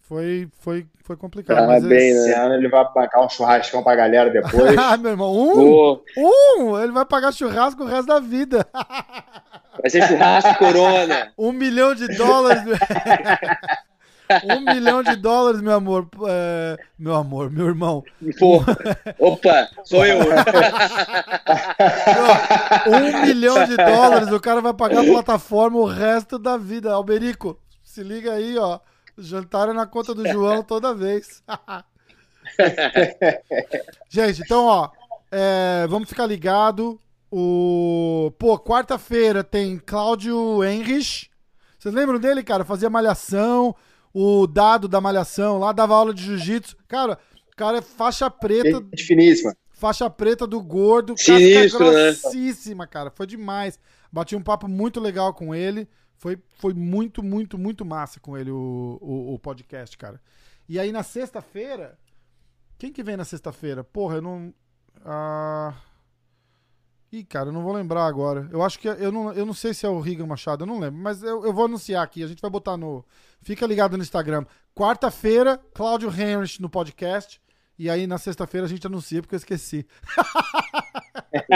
Foi, 0.10 0.50
foi, 0.60 0.88
foi 1.04 1.16
complicado. 1.16 1.58
Tá 1.58 1.68
mas 1.68 1.86
bem, 1.86 2.10
esse 2.10 2.30
né? 2.30 2.36
ano 2.36 2.56
ele 2.56 2.68
vai 2.68 2.84
pagar 2.92 3.24
um 3.24 3.30
churrascão 3.30 3.84
pra 3.84 3.96
galera 3.96 4.32
depois. 4.32 4.74
ah, 4.76 4.98
meu 4.98 5.12
irmão, 5.12 5.32
um? 5.32 6.02
Um! 6.18 6.80
Ele 6.82 6.92
vai 6.92 7.06
pagar 7.06 7.32
churrasco 7.32 7.84
o 7.84 7.86
resto 7.86 8.08
da 8.08 8.20
vida. 8.20 8.66
vai 9.80 9.88
ser 9.88 10.08
churrasco 10.08 10.58
corona. 10.58 11.32
Um 11.38 11.52
milhão 11.52 11.94
de 11.94 12.08
dólares. 12.18 12.64
Um 14.44 14.74
milhão 14.74 15.02
de 15.02 15.16
dólares, 15.16 15.60
meu 15.60 15.74
amor. 15.74 16.08
É, 16.28 16.78
meu 16.98 17.16
amor, 17.16 17.50
meu 17.50 17.66
irmão. 17.66 18.04
Pô, 18.38 18.64
opa, 19.18 19.68
sou 19.84 20.06
eu. 20.06 20.20
um 22.88 23.26
milhão 23.26 23.66
de 23.66 23.76
dólares, 23.76 24.32
o 24.32 24.40
cara 24.40 24.62
vai 24.62 24.74
pagar 24.74 25.02
a 25.02 25.06
plataforma 25.06 25.80
o 25.80 25.86
resto 25.86 26.38
da 26.38 26.58
vida. 26.58 26.94
Alberico, 26.94 27.60
se 27.84 28.04
liga 28.04 28.34
aí, 28.34 28.56
ó. 28.58 28.80
Jantaram 29.18 29.74
na 29.74 29.88
conta 29.88 30.14
do 30.14 30.28
João 30.28 30.64
toda 30.64 30.94
vez. 30.94 31.44
Gente, 34.10 34.44
então, 34.44 34.66
ó. 34.66 34.90
É, 35.32 35.88
vamos 35.88 36.08
ficar 36.08 36.26
ligado. 36.26 37.00
O... 37.32 38.32
Pô, 38.40 38.58
quarta-feira 38.60 39.44
tem 39.44 39.78
Cláudio 39.78 40.64
Henrich. 40.64 41.30
Vocês 41.78 41.94
lembram 41.94 42.20
dele, 42.20 42.44
cara? 42.44 42.66
Fazia 42.66 42.90
malhação 42.90 43.76
o 44.14 44.48
dado 44.48 44.88
da 44.88 45.00
malhação 45.00 45.60
lá, 45.60 45.72
dava 45.72 45.96
aula 45.96 46.14
de 46.14 46.24
jiu-jitsu. 46.24 46.76
Cara, 46.88 47.18
o 47.52 47.56
cara 47.56 47.78
é 47.78 47.82
faixa 47.82 48.30
preta. 48.30 48.84
É 48.92 48.98
finíssima. 48.98 49.56
Faixa 49.72 50.10
preta 50.10 50.46
do 50.46 50.62
gordo, 50.62 51.16
Sinistro, 51.18 51.92
né? 51.92 52.12
grossíssima, 52.12 52.84
né? 52.84 52.90
cara. 52.92 53.10
Foi 53.10 53.26
demais. 53.26 53.80
Bati 54.12 54.36
um 54.36 54.42
papo 54.42 54.68
muito 54.68 55.00
legal 55.00 55.34
com 55.34 55.56
ele. 55.56 55.88
Foi, 56.18 56.38
foi 56.58 56.74
muito, 56.74 57.24
muito, 57.24 57.58
muito 57.58 57.86
massa 57.86 58.20
com 58.20 58.38
ele 58.38 58.52
o, 58.52 58.98
o, 59.02 59.34
o 59.36 59.40
podcast, 59.40 59.98
cara. 59.98 60.20
E 60.68 60.78
aí 60.78 60.92
na 60.92 61.02
sexta-feira. 61.02 61.98
Quem 62.78 62.94
que 62.94 63.04
vem 63.04 63.18
na 63.18 63.26
sexta-feira? 63.26 63.84
Porra, 63.84 64.16
eu 64.16 64.22
não. 64.22 64.54
Ah. 65.06 65.74
Ih, 67.12 67.24
cara, 67.24 67.50
eu 67.50 67.54
não 67.54 67.64
vou 67.64 67.74
lembrar 67.74 68.06
agora. 68.06 68.48
Eu 68.52 68.62
acho 68.62 68.80
que. 68.80 68.88
Eu 68.88 69.12
não, 69.12 69.34
eu 69.34 69.46
não 69.46 69.54
sei 69.54 69.74
se 69.74 69.86
é 69.86 69.90
o 69.90 70.00
Riga 70.00 70.26
Machado, 70.26 70.64
eu 70.64 70.68
não 70.68 70.80
lembro. 70.80 71.02
Mas 71.02 71.24
eu, 71.24 71.46
eu 71.46 71.54
vou 71.54 71.66
anunciar 71.66 72.04
aqui. 72.04 72.24
A 72.24 72.28
gente 72.28 72.42
vai 72.42 72.52
botar 72.52 72.78
no. 72.78 73.04
Fica 73.42 73.66
ligado 73.66 73.98
no 73.98 74.04
Instagram. 74.04 74.46
Quarta-feira, 74.76 75.60
Cláudio 75.74 76.10
Henrich 76.10 76.62
no 76.62 76.70
podcast. 76.70 77.42
E 77.78 77.90
aí 77.90 78.06
na 78.06 78.18
sexta-feira 78.18 78.66
a 78.66 78.70
gente 78.70 78.86
anuncia 78.86 79.22
porque 79.22 79.36
eu 79.36 79.38
esqueci. 79.38 79.86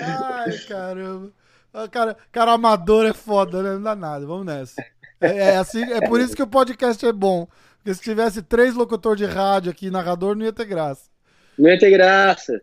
Ai, 0.00 0.58
caramba. 0.68 1.32
Ah, 1.72 1.88
cara, 1.88 2.16
cara, 2.30 2.52
amador 2.52 3.04
é 3.04 3.12
foda, 3.12 3.62
né? 3.62 3.72
Não 3.74 3.82
dá 3.82 3.96
nada. 3.96 4.24
Vamos 4.24 4.46
nessa. 4.46 4.80
É, 5.20 5.50
é, 5.50 5.56
assim, 5.56 5.82
é 5.82 6.06
por 6.06 6.20
isso 6.20 6.36
que 6.36 6.42
o 6.42 6.46
podcast 6.46 7.04
é 7.04 7.12
bom. 7.12 7.48
Porque 7.78 7.94
se 7.94 8.00
tivesse 8.00 8.42
três 8.42 8.74
locutores 8.74 9.18
de 9.18 9.26
rádio 9.26 9.72
aqui, 9.72 9.90
narrador, 9.90 10.36
não 10.36 10.44
ia 10.44 10.52
ter 10.52 10.66
graça. 10.66 11.10
Não 11.58 11.68
ia 11.68 11.78
ter 11.78 11.90
graça. 11.90 12.62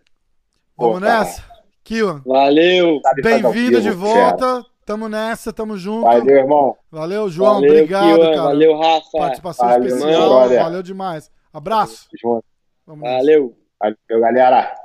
Vamos 0.78 0.98
Opa. 0.98 1.06
nessa? 1.06 1.44
Kiwan. 1.84 2.22
Valeu. 2.26 3.02
Bem-vindo 3.22 3.82
de 3.82 3.92
volta. 3.92 4.66
Tamo 4.92 5.08
nessa, 5.08 5.54
tamo 5.54 5.78
junto. 5.78 6.04
Valeu, 6.04 6.36
irmão. 6.36 6.78
Valeu, 6.92 7.30
João. 7.30 7.54
Valeu, 7.54 7.72
obrigado, 7.72 8.16
Kiwan. 8.16 8.30
cara. 8.32 8.42
Valeu, 8.44 8.78
Rafa. 8.78 9.18
Participação 9.18 9.68
Valeu, 9.70 9.88
especial. 9.88 10.50
Valeu 10.50 10.84
demais. 10.84 11.32
Abraço. 11.54 12.10
Valeu. 12.86 13.56
Valeu, 13.80 14.22
galera. 14.22 14.76